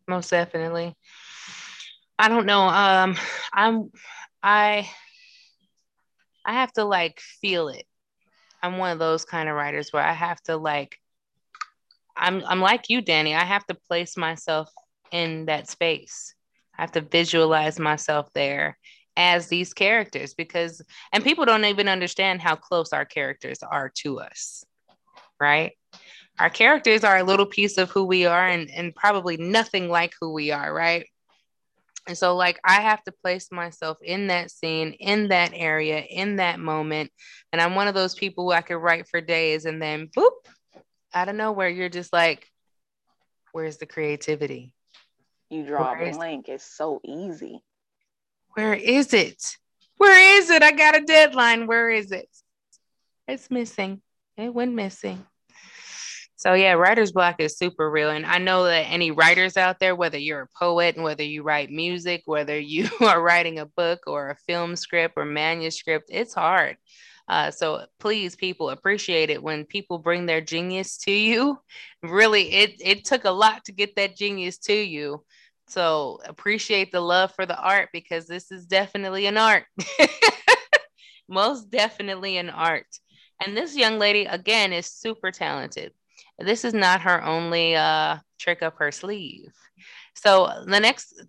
most 0.07 0.29
definitely. 0.29 0.95
I 2.19 2.27
don't 2.29 2.45
know. 2.45 2.61
Um, 2.61 3.15
I'm 3.53 3.91
I 4.41 4.89
I 6.45 6.53
have 6.53 6.73
to 6.73 6.83
like 6.83 7.21
feel 7.41 7.69
it 7.69 7.85
I'm 8.63 8.77
one 8.77 8.91
of 8.91 8.99
those 8.99 9.25
kind 9.25 9.49
of 9.49 9.55
writers 9.55 9.91
where 9.91 10.01
I 10.03 10.13
have 10.13 10.41
to 10.43 10.55
like 10.55 10.97
I'm 12.15 12.43
I'm 12.45 12.61
like 12.61 12.89
you, 12.89 13.01
Dani. 13.01 13.35
I 13.35 13.43
have 13.43 13.65
to 13.65 13.75
place 13.75 14.15
myself 14.15 14.71
in 15.11 15.45
that 15.45 15.69
space. 15.69 16.33
I 16.77 16.81
have 16.81 16.91
to 16.93 17.01
visualize 17.01 17.79
myself 17.79 18.29
there 18.33 18.77
as 19.15 19.47
these 19.47 19.73
characters 19.73 20.33
because 20.33 20.81
and 21.11 21.23
people 21.23 21.45
don't 21.45 21.65
even 21.65 21.87
understand 21.87 22.41
how 22.41 22.55
close 22.55 22.93
our 22.93 23.05
characters 23.05 23.59
are 23.61 23.91
to 23.97 24.19
us. 24.19 24.63
Right? 25.39 25.73
Our 26.39 26.49
characters 26.49 27.03
are 27.03 27.17
a 27.17 27.23
little 27.23 27.45
piece 27.45 27.77
of 27.77 27.91
who 27.91 28.05
we 28.05 28.25
are 28.25 28.47
and, 28.47 28.69
and 28.71 28.95
probably 28.95 29.37
nothing 29.37 29.87
like 29.87 30.13
who 30.19 30.33
we 30.33 30.51
are, 30.51 30.73
right? 30.73 31.05
And 32.07 32.17
so, 32.17 32.35
like, 32.35 32.59
I 32.65 32.81
have 32.81 33.03
to 33.03 33.11
place 33.11 33.49
myself 33.51 33.97
in 34.01 34.27
that 34.27 34.51
scene, 34.51 34.93
in 34.93 35.29
that 35.29 35.51
area, 35.53 35.99
in 35.99 36.37
that 36.37 36.59
moment. 36.59 37.11
And 37.51 37.61
I'm 37.61 37.75
one 37.75 37.87
of 37.87 37.93
those 37.93 38.15
people 38.15 38.45
who 38.45 38.51
I 38.51 38.61
could 38.61 38.77
write 38.77 39.07
for 39.07 39.21
days 39.21 39.65
and 39.65 39.81
then 39.81 40.09
boop, 40.17 40.31
out 41.13 41.29
of 41.29 41.35
nowhere, 41.35 41.69
you're 41.69 41.89
just 41.89 42.11
like, 42.11 42.49
where's 43.51 43.77
the 43.77 43.85
creativity? 43.85 44.73
You 45.53 45.63
draw 45.63 45.93
Where 45.93 46.09
a 46.09 46.11
blank. 46.13 46.49
It's 46.49 46.65
so 46.65 46.99
easy. 47.05 47.63
Where 48.55 48.73
is 48.73 49.13
it? 49.13 49.55
Where 49.97 50.39
is 50.39 50.49
it? 50.49 50.63
I 50.63 50.71
got 50.71 50.97
a 50.97 51.01
deadline. 51.01 51.67
Where 51.67 51.91
is 51.91 52.11
it? 52.11 52.27
It's 53.27 53.51
missing. 53.51 54.01
It 54.35 54.51
went 54.51 54.73
missing. 54.73 55.23
So 56.37 56.55
yeah, 56.55 56.73
writer's 56.73 57.11
block 57.11 57.35
is 57.37 57.55
super 57.55 57.87
real. 57.89 58.09
And 58.09 58.25
I 58.25 58.39
know 58.39 58.63
that 58.63 58.89
any 58.89 59.11
writers 59.11 59.55
out 59.55 59.79
there, 59.79 59.95
whether 59.95 60.17
you're 60.17 60.41
a 60.41 60.57
poet 60.57 60.95
and 60.95 61.03
whether 61.03 61.23
you 61.23 61.43
write 61.43 61.69
music, 61.69 62.23
whether 62.25 62.59
you 62.59 62.89
are 63.01 63.21
writing 63.21 63.59
a 63.59 63.67
book 63.67 63.99
or 64.07 64.31
a 64.31 64.35
film 64.47 64.75
script 64.75 65.13
or 65.17 65.23
manuscript, 65.23 66.09
it's 66.11 66.33
hard. 66.33 66.77
Uh, 67.27 67.51
so 67.51 67.85
please, 67.99 68.35
people, 68.35 68.69
appreciate 68.69 69.29
it 69.29 69.41
when 69.41 69.65
people 69.65 69.97
bring 69.97 70.25
their 70.25 70.41
genius 70.41 70.97
to 70.97 71.11
you. 71.11 71.57
Really, 72.01 72.51
it 72.51 72.81
it 72.83 73.05
took 73.05 73.23
a 73.23 73.31
lot 73.31 73.63
to 73.65 73.71
get 73.71 73.95
that 73.95 74.17
genius 74.17 74.57
to 74.59 74.73
you. 74.73 75.23
So 75.73 76.19
appreciate 76.25 76.91
the 76.91 77.01
love 77.01 77.33
for 77.35 77.45
the 77.45 77.57
art 77.57 77.89
because 77.91 78.27
this 78.27 78.51
is 78.51 78.65
definitely 78.65 79.25
an 79.25 79.37
art. 79.37 79.65
Most 81.27 81.69
definitely 81.69 82.37
an 82.37 82.49
art. 82.49 82.87
And 83.43 83.57
this 83.57 83.75
young 83.75 83.97
lady, 83.97 84.25
again, 84.25 84.71
is 84.71 84.85
super 84.85 85.31
talented 85.31 85.93
this 86.39 86.65
is 86.65 86.73
not 86.73 87.01
her 87.01 87.23
only 87.23 87.75
uh, 87.75 88.17
trick 88.39 88.61
up 88.61 88.77
her 88.77 88.91
sleeve. 88.91 89.53
So 90.15 90.63
the 90.65 90.79
next 90.79 91.21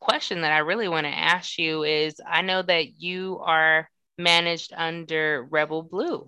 question 0.00 0.42
that 0.42 0.52
I 0.52 0.58
really 0.58 0.88
want 0.88 1.06
to 1.06 1.16
ask 1.16 1.58
you 1.58 1.84
is 1.84 2.20
I 2.26 2.42
know 2.42 2.62
that 2.62 3.00
you 3.00 3.40
are 3.44 3.88
managed 4.18 4.72
under 4.74 5.46
Rebel 5.50 5.82
Blue. 5.82 6.26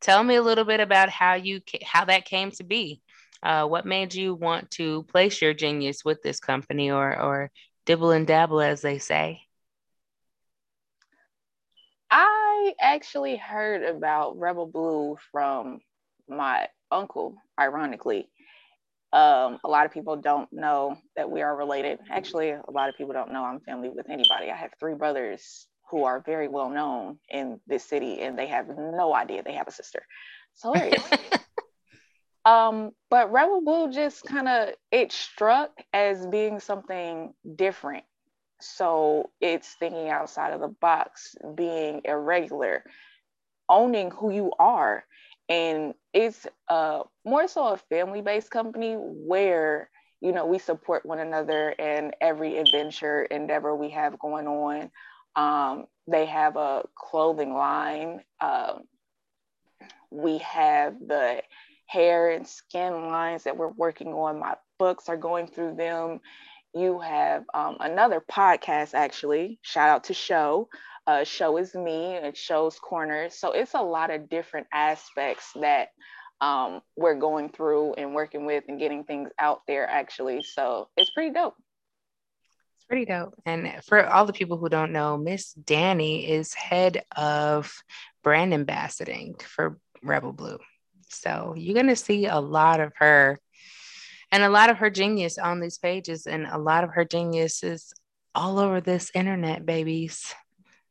Tell 0.00 0.22
me 0.22 0.36
a 0.36 0.42
little 0.42 0.64
bit 0.64 0.80
about 0.80 1.10
how 1.10 1.34
you 1.34 1.60
how 1.84 2.06
that 2.06 2.24
came 2.24 2.50
to 2.52 2.64
be. 2.64 3.02
Uh, 3.42 3.66
what 3.66 3.86
made 3.86 4.14
you 4.14 4.34
want 4.34 4.70
to 4.72 5.02
place 5.04 5.40
your 5.40 5.54
genius 5.54 6.04
with 6.04 6.22
this 6.22 6.40
company 6.40 6.90
or 6.90 7.18
or 7.18 7.50
dibble 7.86 8.10
and 8.10 8.26
dabble 8.26 8.60
as 8.60 8.82
they 8.82 8.98
say? 8.98 9.42
I 12.10 12.74
actually 12.80 13.36
heard 13.36 13.82
about 13.82 14.38
Rebel 14.38 14.66
Blue 14.66 15.16
from 15.32 15.80
my 16.28 16.68
uncle, 16.90 17.36
ironically. 17.58 18.28
Um, 19.12 19.58
a 19.64 19.68
lot 19.68 19.86
of 19.86 19.92
people 19.92 20.16
don't 20.16 20.52
know 20.52 20.96
that 21.16 21.30
we 21.30 21.42
are 21.42 21.56
related. 21.56 21.98
Actually, 22.10 22.50
a 22.50 22.70
lot 22.70 22.88
of 22.88 22.96
people 22.96 23.12
don't 23.12 23.32
know 23.32 23.44
I'm 23.44 23.60
family 23.60 23.88
with 23.88 24.08
anybody. 24.08 24.50
I 24.50 24.56
have 24.56 24.72
three 24.78 24.94
brothers 24.94 25.66
who 25.90 26.04
are 26.04 26.20
very 26.20 26.48
well 26.48 26.70
known 26.70 27.18
in 27.28 27.60
this 27.66 27.84
city, 27.84 28.20
and 28.20 28.38
they 28.38 28.46
have 28.46 28.68
no 28.68 29.14
idea 29.14 29.42
they 29.42 29.54
have 29.54 29.68
a 29.68 29.72
sister. 29.72 30.02
So 30.54 30.74
um, 32.44 32.92
but 33.10 33.32
Rebel 33.32 33.62
Blue 33.62 33.92
just 33.92 34.24
kind 34.24 34.48
of 34.48 34.70
it 34.90 35.12
struck 35.12 35.70
as 35.92 36.26
being 36.26 36.60
something 36.60 37.34
different. 37.56 38.04
So 38.60 39.30
it's 39.40 39.74
thinking 39.74 40.08
outside 40.10 40.52
of 40.52 40.60
the 40.60 40.68
box, 40.68 41.34
being 41.54 42.02
irregular, 42.04 42.84
owning 43.68 44.10
who 44.10 44.30
you 44.30 44.52
are. 44.58 45.04
And 45.48 45.94
it's 46.12 46.46
uh, 46.68 47.02
more 47.24 47.48
so 47.48 47.68
a 47.68 47.76
family-based 47.76 48.50
company 48.50 48.94
where 48.94 49.90
you 50.20 50.32
know 50.32 50.46
we 50.46 50.58
support 50.58 51.04
one 51.06 51.18
another 51.18 51.70
in 51.70 52.12
every 52.20 52.58
adventure 52.58 53.22
endeavor 53.22 53.74
we 53.74 53.90
have 53.90 54.18
going 54.18 54.46
on. 54.46 54.90
Um, 55.36 55.86
they 56.06 56.26
have 56.26 56.56
a 56.56 56.84
clothing 56.94 57.54
line. 57.54 58.22
Um, 58.40 58.82
we 60.10 60.38
have 60.38 60.94
the 60.98 61.42
hair 61.90 62.30
and 62.30 62.46
skin 62.46 63.08
lines 63.08 63.44
that 63.44 63.56
we're 63.56 63.68
working 63.68 64.12
on. 64.14 64.38
My 64.38 64.54
books 64.78 65.08
are 65.08 65.16
going 65.16 65.48
through 65.48 65.74
them. 65.74 66.20
You 66.72 67.00
have 67.00 67.44
um, 67.52 67.78
another 67.80 68.22
podcast 68.30 68.94
actually. 68.94 69.58
Shout 69.62 69.88
out 69.88 70.04
to 70.04 70.14
show. 70.14 70.68
Uh, 71.06 71.24
show 71.24 71.56
is 71.56 71.74
me 71.74 72.14
it 72.14 72.36
shows 72.36 72.78
corners 72.78 73.34
so 73.34 73.52
it's 73.52 73.74
a 73.74 73.80
lot 73.80 74.10
of 74.10 74.28
different 74.28 74.66
aspects 74.70 75.50
that 75.58 75.88
um, 76.42 76.82
we're 76.94 77.18
going 77.18 77.48
through 77.48 77.94
and 77.94 78.14
working 78.14 78.46
with 78.46 78.64
and 78.68 78.78
getting 78.78 79.02
things 79.02 79.30
out 79.40 79.62
there 79.66 79.88
actually. 79.88 80.42
So 80.42 80.88
it's 80.96 81.10
pretty 81.10 81.32
dope. 81.32 81.56
It's 82.76 82.86
pretty 82.86 83.06
dope. 83.06 83.34
And 83.44 83.82
for 83.84 84.06
all 84.06 84.26
the 84.26 84.32
people 84.32 84.58
who 84.58 84.68
don't 84.68 84.92
know 84.92 85.16
miss 85.16 85.54
Dani 85.54 86.28
is 86.28 86.54
head 86.54 87.02
of 87.16 87.74
brand 88.22 88.52
ambassadoring 88.52 89.42
for 89.42 89.78
rebel 90.02 90.32
blue 90.32 90.58
so 91.10 91.54
you're 91.56 91.74
going 91.74 91.86
to 91.86 91.96
see 91.96 92.26
a 92.26 92.38
lot 92.38 92.80
of 92.80 92.92
her 92.98 93.38
and 94.32 94.42
a 94.42 94.48
lot 94.48 94.70
of 94.70 94.78
her 94.78 94.90
genius 94.90 95.38
on 95.38 95.60
these 95.60 95.78
pages 95.78 96.26
and 96.26 96.46
a 96.46 96.58
lot 96.58 96.84
of 96.84 96.90
her 96.90 97.04
genius 97.04 97.62
is 97.62 97.92
all 98.34 98.58
over 98.58 98.80
this 98.80 99.10
internet 99.14 99.66
babies 99.66 100.34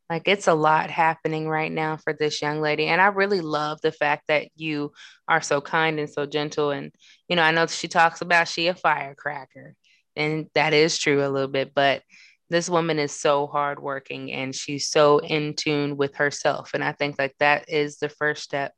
like 0.10 0.28
it's 0.28 0.48
a 0.48 0.54
lot 0.54 0.90
happening 0.90 1.48
right 1.48 1.72
now 1.72 1.98
for 1.98 2.14
this 2.14 2.42
young 2.42 2.62
lady. 2.62 2.88
And 2.88 3.00
I 3.00 3.08
really 3.08 3.42
love 3.42 3.80
the 3.82 3.92
fact 3.92 4.24
that 4.28 4.48
you 4.56 4.92
are 5.28 5.42
so 5.42 5.62
kind 5.62 6.00
and 6.00 6.10
so 6.10 6.26
gentle. 6.26 6.72
And, 6.72 6.92
you 7.28 7.36
know, 7.36 7.44
I 7.44 7.52
know 7.52 7.68
she 7.68 7.88
talks 7.88 8.22
about 8.22 8.48
she 8.48 8.68
a 8.68 8.74
firecracker. 8.74 9.76
And 10.16 10.48
that 10.56 10.74
is 10.74 10.98
true 10.98 11.26
a 11.26 11.30
little 11.30 11.48
bit, 11.48 11.74
but 11.76 12.02
this 12.50 12.68
woman 12.68 12.98
is 12.98 13.12
so 13.12 13.46
hardworking 13.46 14.32
and 14.32 14.56
she's 14.56 14.88
so 14.90 15.20
in 15.20 15.54
tune 15.54 15.96
with 15.96 16.16
herself. 16.16 16.72
And 16.74 16.84
I 16.84 16.94
think 16.94 17.20
like 17.20 17.36
that 17.40 17.70
is 17.70 17.98
the 17.98 18.10
first 18.10 18.42
step 18.42 18.74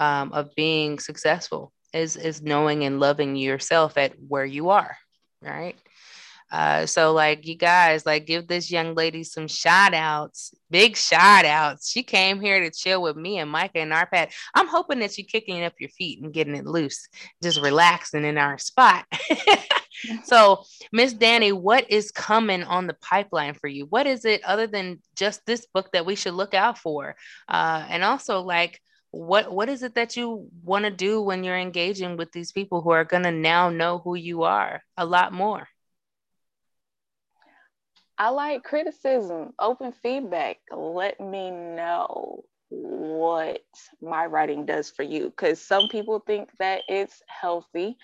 um, 0.00 0.32
of 0.32 0.52
being 0.56 0.98
successful 0.98 1.72
is 1.92 2.16
is 2.16 2.42
knowing 2.42 2.84
and 2.84 2.98
loving 2.98 3.36
yourself 3.36 3.96
at 3.96 4.14
where 4.26 4.44
you 4.44 4.70
are, 4.70 4.96
right? 5.42 5.76
Uh, 6.50 6.84
so 6.84 7.12
like 7.12 7.46
you 7.46 7.54
guys, 7.54 8.04
like 8.04 8.26
give 8.26 8.48
this 8.48 8.72
young 8.72 8.94
lady 8.96 9.22
some 9.22 9.46
shout 9.46 9.94
outs, 9.94 10.52
big 10.68 10.96
shout 10.96 11.44
outs. 11.44 11.88
She 11.88 12.02
came 12.02 12.40
here 12.40 12.58
to 12.60 12.76
chill 12.76 13.02
with 13.02 13.16
me 13.16 13.38
and 13.38 13.48
Micah 13.48 13.78
and 13.78 13.92
Arpad. 13.92 14.32
I'm 14.52 14.66
hoping 14.66 14.98
that 14.98 15.16
you're 15.16 15.26
kicking 15.26 15.62
up 15.62 15.74
your 15.78 15.90
feet 15.90 16.20
and 16.20 16.32
getting 16.32 16.56
it 16.56 16.66
loose, 16.66 17.08
just 17.40 17.60
relaxing 17.60 18.24
in 18.24 18.36
our 18.36 18.58
spot. 18.58 19.04
so 20.24 20.64
Miss 20.92 21.14
Dani, 21.14 21.52
what 21.52 21.88
is 21.88 22.10
coming 22.10 22.64
on 22.64 22.88
the 22.88 22.94
pipeline 22.94 23.54
for 23.54 23.68
you? 23.68 23.86
What 23.86 24.08
is 24.08 24.24
it 24.24 24.42
other 24.42 24.66
than 24.66 25.00
just 25.14 25.46
this 25.46 25.66
book 25.72 25.92
that 25.92 26.06
we 26.06 26.16
should 26.16 26.34
look 26.34 26.54
out 26.54 26.78
for? 26.78 27.14
Uh, 27.48 27.86
and 27.88 28.02
also 28.02 28.40
like 28.40 28.80
what 29.12 29.52
what 29.52 29.68
is 29.68 29.82
it 29.82 29.94
that 29.94 30.16
you 30.16 30.48
want 30.62 30.84
to 30.84 30.90
do 30.90 31.20
when 31.20 31.44
you're 31.44 31.58
engaging 31.58 32.16
with 32.16 32.32
these 32.32 32.52
people 32.52 32.80
who 32.82 32.90
are 32.90 33.04
going 33.04 33.22
to 33.24 33.32
now 33.32 33.68
know 33.70 33.98
who 33.98 34.14
you 34.14 34.42
are 34.42 34.82
a 34.96 35.04
lot 35.04 35.32
more 35.32 35.68
I 38.18 38.28
like 38.28 38.64
criticism, 38.64 39.54
open 39.58 39.92
feedback. 39.92 40.58
Let 40.70 41.20
me 41.20 41.50
know 41.50 42.44
what 42.68 43.62
my 44.02 44.26
writing 44.26 44.66
does 44.66 44.90
for 44.90 45.02
you 45.02 45.30
because 45.30 45.60
some 45.60 45.88
people 45.88 46.20
think 46.20 46.50
that 46.58 46.82
it's 46.88 47.22
healthy. 47.28 47.96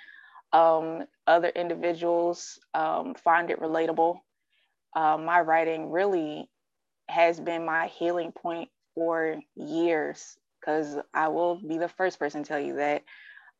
Um, 0.52 1.04
other 1.26 1.48
individuals 1.50 2.59
um, 2.74 3.14
find 3.14 3.50
it 3.50 3.61
relatable. 3.61 4.20
Uh, 4.94 5.18
my 5.18 5.40
writing 5.40 5.90
really 5.90 6.48
has 7.09 7.38
been 7.38 7.64
my 7.66 7.86
healing 7.88 8.32
point 8.32 8.70
for 8.94 9.36
years 9.54 10.38
because 10.66 10.96
I 11.14 11.28
will 11.28 11.56
be 11.56 11.78
the 11.78 11.88
first 11.88 12.18
person 12.18 12.42
to 12.42 12.48
tell 12.48 12.60
you 12.60 12.76
that 12.76 13.04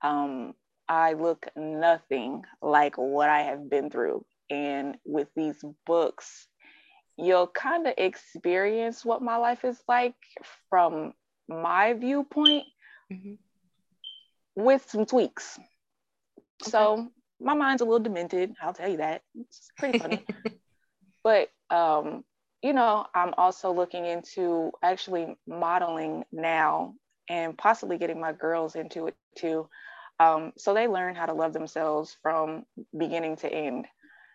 um, 0.03 0.55
I 0.89 1.13
look 1.13 1.47
nothing 1.57 2.43
like 2.61 2.97
what 2.97 3.29
I 3.29 3.43
have 3.43 3.71
been 3.71 3.91
through 3.91 4.25
and 4.51 4.97
with 5.05 5.29
these 5.37 5.65
books, 5.87 6.47
you'll 7.17 7.47
kind 7.47 7.87
of 7.87 7.95
experience 7.97 9.05
what 9.05 9.23
my 9.23 9.37
life 9.37 9.65
is 9.65 9.81
like 9.89 10.15
from 10.69 11.13
my 11.49 11.93
viewpoint 11.95 12.65
mm-hmm. 13.13 13.35
with 14.57 14.89
some 14.89 15.07
tweaks. 15.07 15.59
Okay. 16.63 16.71
So 16.71 17.09
my 17.41 17.55
mind's 17.55 17.83
a 17.83 17.85
little 17.85 18.01
demented, 18.01 18.55
I'll 18.61 18.73
tell 18.73 18.91
you 18.91 18.99
that. 18.99 19.23
It's 19.35 19.69
pretty 19.79 19.99
funny. 19.99 20.25
but 21.25 21.49
um, 21.71 22.25
you 22.67 22.73
know, 22.73 23.07
I'm 23.15 23.33
also 23.39 23.73
looking 23.73 24.05
into 24.05 24.73
actually 24.83 25.37
modeling 25.47 26.25
now 26.33 26.95
and 27.29 27.57
possibly 27.57 27.97
getting 27.97 28.21
my 28.21 28.33
girls 28.33 28.75
into 28.75 29.07
it 29.07 29.15
too. 29.37 29.69
Um, 30.19 30.53
so 30.59 30.75
they 30.75 30.89
learn 30.89 31.15
how 31.15 31.27
to 31.27 31.33
love 31.33 31.53
themselves 31.53 32.17
from 32.23 32.67
beginning 32.99 33.37
to 33.37 33.53
end 33.53 33.87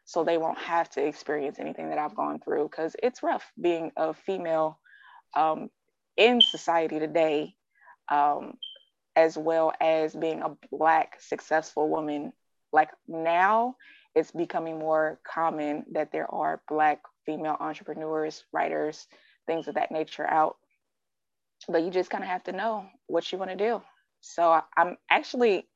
so 0.06 0.24
they 0.24 0.38
won't 0.38 0.60
have 0.60 0.90
to 0.92 1.06
experience 1.06 1.60
anything 1.60 1.90
that 1.90 1.98
I've 1.98 2.16
gone 2.16 2.40
through 2.40 2.70
because 2.70 2.96
it's 3.04 3.22
rough 3.22 3.52
being 3.60 3.92
a 3.98 4.14
female 4.14 4.80
um, 5.36 5.70
in 6.16 6.40
society 6.40 7.00
today, 7.00 7.56
um, 8.08 8.54
as 9.18 9.38
well 9.38 9.74
as 9.82 10.16
being 10.16 10.42
a 10.42 10.56
Black 10.72 11.18
successful 11.20 11.90
woman. 11.90 12.32
Like 12.72 12.92
now, 13.10 13.76
it's 14.16 14.32
becoming 14.32 14.80
more 14.80 15.20
common 15.28 15.84
that 15.92 16.14
there 16.14 16.34
are 16.34 16.62
Black 16.70 17.02
female 17.32 17.56
entrepreneurs, 17.60 18.44
writers, 18.52 19.08
things 19.48 19.68
of 19.68 19.76
that 19.76 19.92
nature 19.92 20.28
out. 20.28 20.58
But 21.70 21.84
you 21.84 21.92
just 21.92 22.10
kind 22.10 22.24
of 22.24 22.30
have 22.30 22.44
to 22.46 22.52
know 22.52 22.88
what 23.08 23.32
you 23.32 23.38
want 23.38 23.52
to 23.52 23.58
do. 23.58 23.82
So 24.20 24.62
I'm 24.76 24.98
actually 25.10 25.68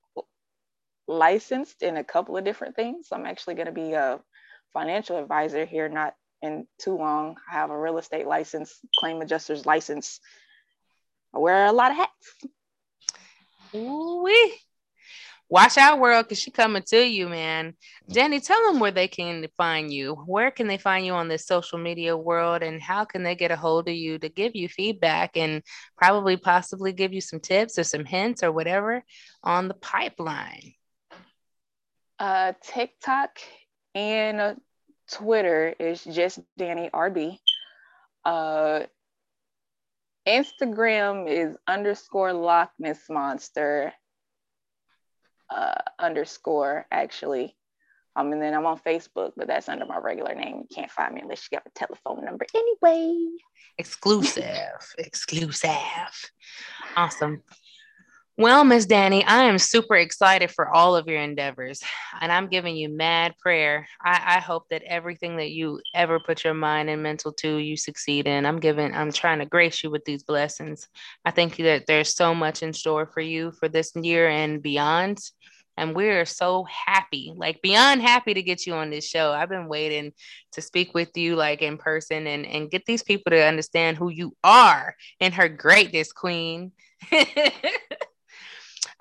licensed 1.07 1.81
in 1.81 1.97
a 1.97 2.03
couple 2.03 2.35
of 2.35 2.43
different 2.43 2.75
things. 2.75 3.07
I'm 3.11 3.25
actually 3.25 3.55
going 3.55 3.67
to 3.67 3.71
be 3.71 3.93
a 3.93 4.19
financial 4.73 5.17
advisor 5.17 5.65
here 5.65 5.87
not 5.87 6.15
in 6.41 6.67
too 6.79 6.97
long. 6.97 7.37
I 7.49 7.53
have 7.53 7.69
a 7.69 7.79
real 7.79 7.97
estate 7.97 8.27
license, 8.27 8.77
claim 8.99 9.21
adjuster's 9.21 9.65
license. 9.65 10.19
I 11.33 11.39
wear 11.39 11.65
a 11.65 11.71
lot 11.71 11.91
of 11.91 11.97
hats. 11.97 12.35
Ooh-wee. 13.75 14.53
Watch 15.47 15.77
out, 15.77 15.99
world, 15.99 16.25
because 16.25 16.39
she 16.39 16.49
coming 16.49 16.83
to 16.87 17.05
you, 17.05 17.29
man. 17.29 17.75
Dani, 18.09 18.43
tell 18.43 18.65
them 18.65 18.79
where 18.79 18.91
they 18.91 19.07
can 19.07 19.47
find 19.55 19.93
you. 19.93 20.15
Where 20.25 20.49
can 20.49 20.67
they 20.67 20.77
find 20.77 21.05
you 21.05 21.13
on 21.13 21.27
this 21.27 21.45
social 21.45 21.77
media 21.77 22.17
world, 22.17 22.63
and 22.63 22.81
how 22.81 23.05
can 23.05 23.23
they 23.23 23.35
get 23.35 23.51
a 23.51 23.55
hold 23.55 23.87
of 23.87 23.93
you 23.93 24.17
to 24.19 24.29
give 24.29 24.55
you 24.55 24.67
feedback 24.67 25.37
and 25.37 25.61
probably 25.97 26.35
possibly 26.35 26.93
give 26.93 27.13
you 27.13 27.21
some 27.21 27.39
tips 27.39 27.77
or 27.77 27.83
some 27.83 28.05
hints 28.05 28.41
or 28.41 28.51
whatever 28.51 29.03
on 29.43 29.67
the 29.67 29.75
pipeline? 29.75 30.73
uh, 32.19 32.53
TikTok 32.63 33.39
and 33.93 34.39
uh, 34.39 34.55
Twitter 35.11 35.73
is 35.79 36.03
just 36.03 36.39
Dani 36.59 36.89
RB. 36.91 37.37
Uh, 38.23 38.85
Instagram 40.27 41.29
is 41.29 41.55
underscore 41.67 42.33
Loch 42.33 42.71
Ness 42.79 43.01
Monster 43.09 43.93
uh, 45.49 45.75
underscore 45.99 46.85
actually. 46.91 47.55
Um, 48.17 48.31
and 48.31 48.41
then 48.41 48.53
I'm 48.53 48.65
on 48.65 48.79
Facebook, 48.79 49.33
but 49.35 49.47
that's 49.47 49.67
under 49.67 49.85
my 49.85 49.97
regular 49.97 50.33
name. 50.35 50.63
You 50.69 50.75
can't 50.75 50.89
find 50.89 51.13
me 51.13 51.21
unless 51.21 51.49
you 51.51 51.57
got 51.57 51.67
a 51.67 51.69
telephone 51.71 52.23
number 52.23 52.45
anyway. 52.55 53.27
Exclusive, 53.77 54.45
exclusive. 54.97 56.31
Awesome. 56.95 57.43
Well, 58.37 58.65
Miss 58.65 58.85
Dani, 58.85 59.23
I 59.25 59.45
am 59.45 59.57
super 59.57 59.95
excited 59.95 60.51
for 60.51 60.67
all 60.67 60.97
of 60.97 61.07
your 61.07 61.21
endeavors, 61.21 61.81
and 62.19 62.33
I'm 62.33 62.49
giving 62.49 62.75
you 62.75 62.89
mad 62.89 63.33
prayer. 63.37 63.87
I, 64.03 64.35
I, 64.35 64.39
hope 64.41 64.67
that 64.71 64.83
everything 64.83 65.37
that 65.37 65.51
you 65.51 65.79
ever 65.93 66.19
put 66.19 66.43
your 66.43 66.53
mind 66.53 66.89
and 66.89 67.01
mental 67.01 67.31
to, 67.31 67.55
you 67.55 67.77
succeed 67.77 68.27
in. 68.27 68.45
I'm 68.45 68.59
giving, 68.59 68.93
I'm 68.93 69.13
trying 69.13 69.39
to 69.39 69.45
grace 69.45 69.85
you 69.85 69.89
with 69.89 70.03
these 70.03 70.23
blessings. 70.23 70.89
I 71.23 71.31
think 71.31 71.55
that 71.55 71.85
there's 71.87 72.13
so 72.13 72.35
much 72.35 72.61
in 72.61 72.73
store 72.73 73.05
for 73.05 73.21
you 73.21 73.53
for 73.53 73.69
this 73.69 73.93
year 73.95 74.27
and 74.27 74.61
beyond. 74.61 75.19
And 75.77 75.95
we're 75.95 76.25
so 76.25 76.65
happy, 76.65 77.31
like 77.37 77.61
beyond 77.61 78.01
happy 78.01 78.33
to 78.33 78.43
get 78.43 78.65
you 78.65 78.73
on 78.73 78.89
this 78.89 79.07
show. 79.07 79.31
I've 79.31 79.49
been 79.49 79.69
waiting 79.69 80.11
to 80.53 80.61
speak 80.61 80.93
with 80.93 81.15
you 81.15 81.37
like 81.37 81.61
in 81.61 81.77
person 81.77 82.27
and, 82.27 82.45
and 82.45 82.69
get 82.69 82.85
these 82.85 83.03
people 83.03 83.29
to 83.29 83.41
understand 83.41 83.95
who 83.95 84.09
you 84.09 84.35
are 84.43 84.95
and 85.21 85.33
her 85.33 85.47
greatness, 85.47 86.11
queen. 86.11 86.73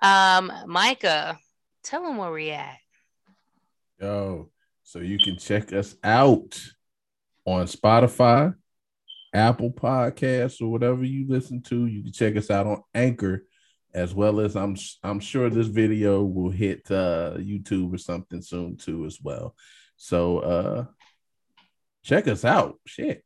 Um, 0.05 0.53
Micah, 0.67 1.39
tell 1.83 2.03
them 2.03 2.19
where 2.19 2.31
we 2.31 2.51
at. 2.51 2.77
Yo, 3.99 4.51
so 4.83 4.99
you 4.99 5.17
can 5.17 5.39
check 5.39 5.73
us 5.73 5.97
out 6.05 6.63
on 7.47 7.65
Spotify, 7.65 8.55
Apple 9.33 9.71
Podcasts, 9.71 10.61
or 10.61 10.71
whatever 10.71 11.05
you 11.05 11.27
listen 11.27 11.63
to. 11.63 11.87
You 11.87 12.03
can 12.03 12.13
check 12.13 12.37
us 12.37 12.51
out 12.51 12.67
on 12.67 12.83
Anchor, 12.95 13.47
as 13.95 14.13
well 14.13 14.41
as 14.41 14.57
I'm 14.57 14.77
I'm 15.03 15.21
sure 15.21 15.49
this 15.49 15.69
video 15.69 16.23
will 16.23 16.51
hit 16.51 16.83
uh, 16.91 17.37
YouTube 17.39 17.95
or 17.95 17.99
something 17.99 18.43
soon 18.43 18.77
too 18.77 19.07
as 19.07 19.19
well. 19.23 19.57
So 19.97 20.39
uh 20.41 20.85
check 22.03 22.29
us 22.29 22.45
out. 22.45 22.79
Shit. 22.87 23.24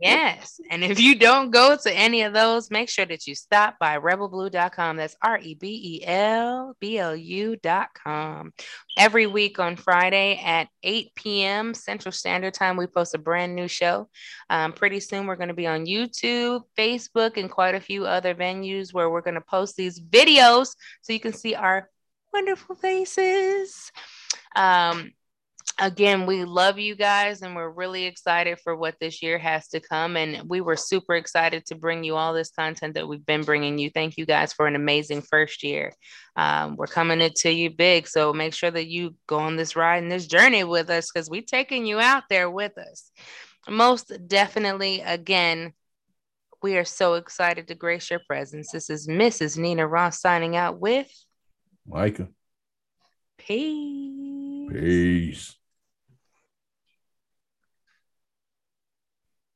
Yes. 0.00 0.60
And 0.70 0.82
if 0.82 0.98
you 0.98 1.14
don't 1.14 1.50
go 1.50 1.76
to 1.76 1.92
any 1.92 2.22
of 2.22 2.32
those, 2.32 2.70
make 2.70 2.88
sure 2.88 3.04
that 3.04 3.26
you 3.26 3.34
stop 3.34 3.78
by 3.78 3.98
rebelblue.com. 3.98 4.96
That's 4.96 5.16
R 5.22 5.38
E 5.38 5.54
B 5.54 6.00
E 6.00 6.06
L 6.06 6.74
B 6.80 6.98
L 6.98 7.14
U.com. 7.14 8.52
Every 8.96 9.26
week 9.26 9.58
on 9.58 9.76
Friday 9.76 10.40
at 10.42 10.68
8 10.82 11.14
p.m. 11.14 11.74
Central 11.74 12.12
Standard 12.12 12.54
Time, 12.54 12.76
we 12.76 12.86
post 12.86 13.14
a 13.14 13.18
brand 13.18 13.54
new 13.54 13.68
show. 13.68 14.08
Um, 14.48 14.72
pretty 14.72 15.00
soon, 15.00 15.26
we're 15.26 15.36
going 15.36 15.48
to 15.48 15.54
be 15.54 15.66
on 15.66 15.84
YouTube, 15.84 16.62
Facebook, 16.78 17.36
and 17.36 17.50
quite 17.50 17.74
a 17.74 17.80
few 17.80 18.06
other 18.06 18.34
venues 18.34 18.94
where 18.94 19.10
we're 19.10 19.20
going 19.20 19.34
to 19.34 19.42
post 19.42 19.76
these 19.76 20.00
videos 20.00 20.74
so 21.02 21.12
you 21.12 21.20
can 21.20 21.34
see 21.34 21.54
our 21.54 21.90
wonderful 22.32 22.74
faces. 22.74 23.92
Um, 24.56 25.12
again, 25.78 26.26
we 26.26 26.44
love 26.44 26.78
you 26.78 26.94
guys 26.94 27.42
and 27.42 27.54
we're 27.54 27.70
really 27.70 28.04
excited 28.04 28.58
for 28.60 28.76
what 28.76 28.96
this 29.00 29.22
year 29.22 29.38
has 29.38 29.68
to 29.68 29.80
come. 29.80 30.16
And 30.16 30.48
we 30.48 30.60
were 30.60 30.76
super 30.76 31.14
excited 31.14 31.66
to 31.66 31.74
bring 31.74 32.04
you 32.04 32.16
all 32.16 32.34
this 32.34 32.50
content 32.50 32.94
that 32.94 33.08
we've 33.08 33.24
been 33.24 33.42
bringing 33.42 33.78
you. 33.78 33.90
Thank 33.90 34.16
you 34.16 34.26
guys 34.26 34.52
for 34.52 34.66
an 34.66 34.76
amazing 34.76 35.22
first 35.22 35.62
year. 35.62 35.92
Um, 36.36 36.76
we're 36.76 36.86
coming 36.86 37.20
it 37.20 37.36
to 37.36 37.50
you 37.50 37.70
big. 37.70 38.06
So 38.08 38.32
make 38.32 38.54
sure 38.54 38.70
that 38.70 38.88
you 38.88 39.14
go 39.26 39.38
on 39.38 39.56
this 39.56 39.76
ride 39.76 40.02
and 40.02 40.12
this 40.12 40.26
journey 40.26 40.64
with 40.64 40.90
us 40.90 41.10
because 41.10 41.30
we're 41.30 41.42
taking 41.42 41.86
you 41.86 42.00
out 42.00 42.24
there 42.28 42.50
with 42.50 42.76
us. 42.78 43.10
Most 43.68 44.12
definitely, 44.26 45.00
again, 45.00 45.72
we 46.62 46.76
are 46.76 46.84
so 46.84 47.14
excited 47.14 47.68
to 47.68 47.74
grace 47.74 48.10
your 48.10 48.20
presence. 48.26 48.70
This 48.70 48.90
is 48.90 49.08
Mrs. 49.08 49.56
Nina 49.56 49.86
Ross 49.86 50.20
signing 50.20 50.56
out 50.56 50.78
with 50.78 51.10
Micah. 51.86 52.28
Peace. 53.38 54.70
Peace. 54.70 55.59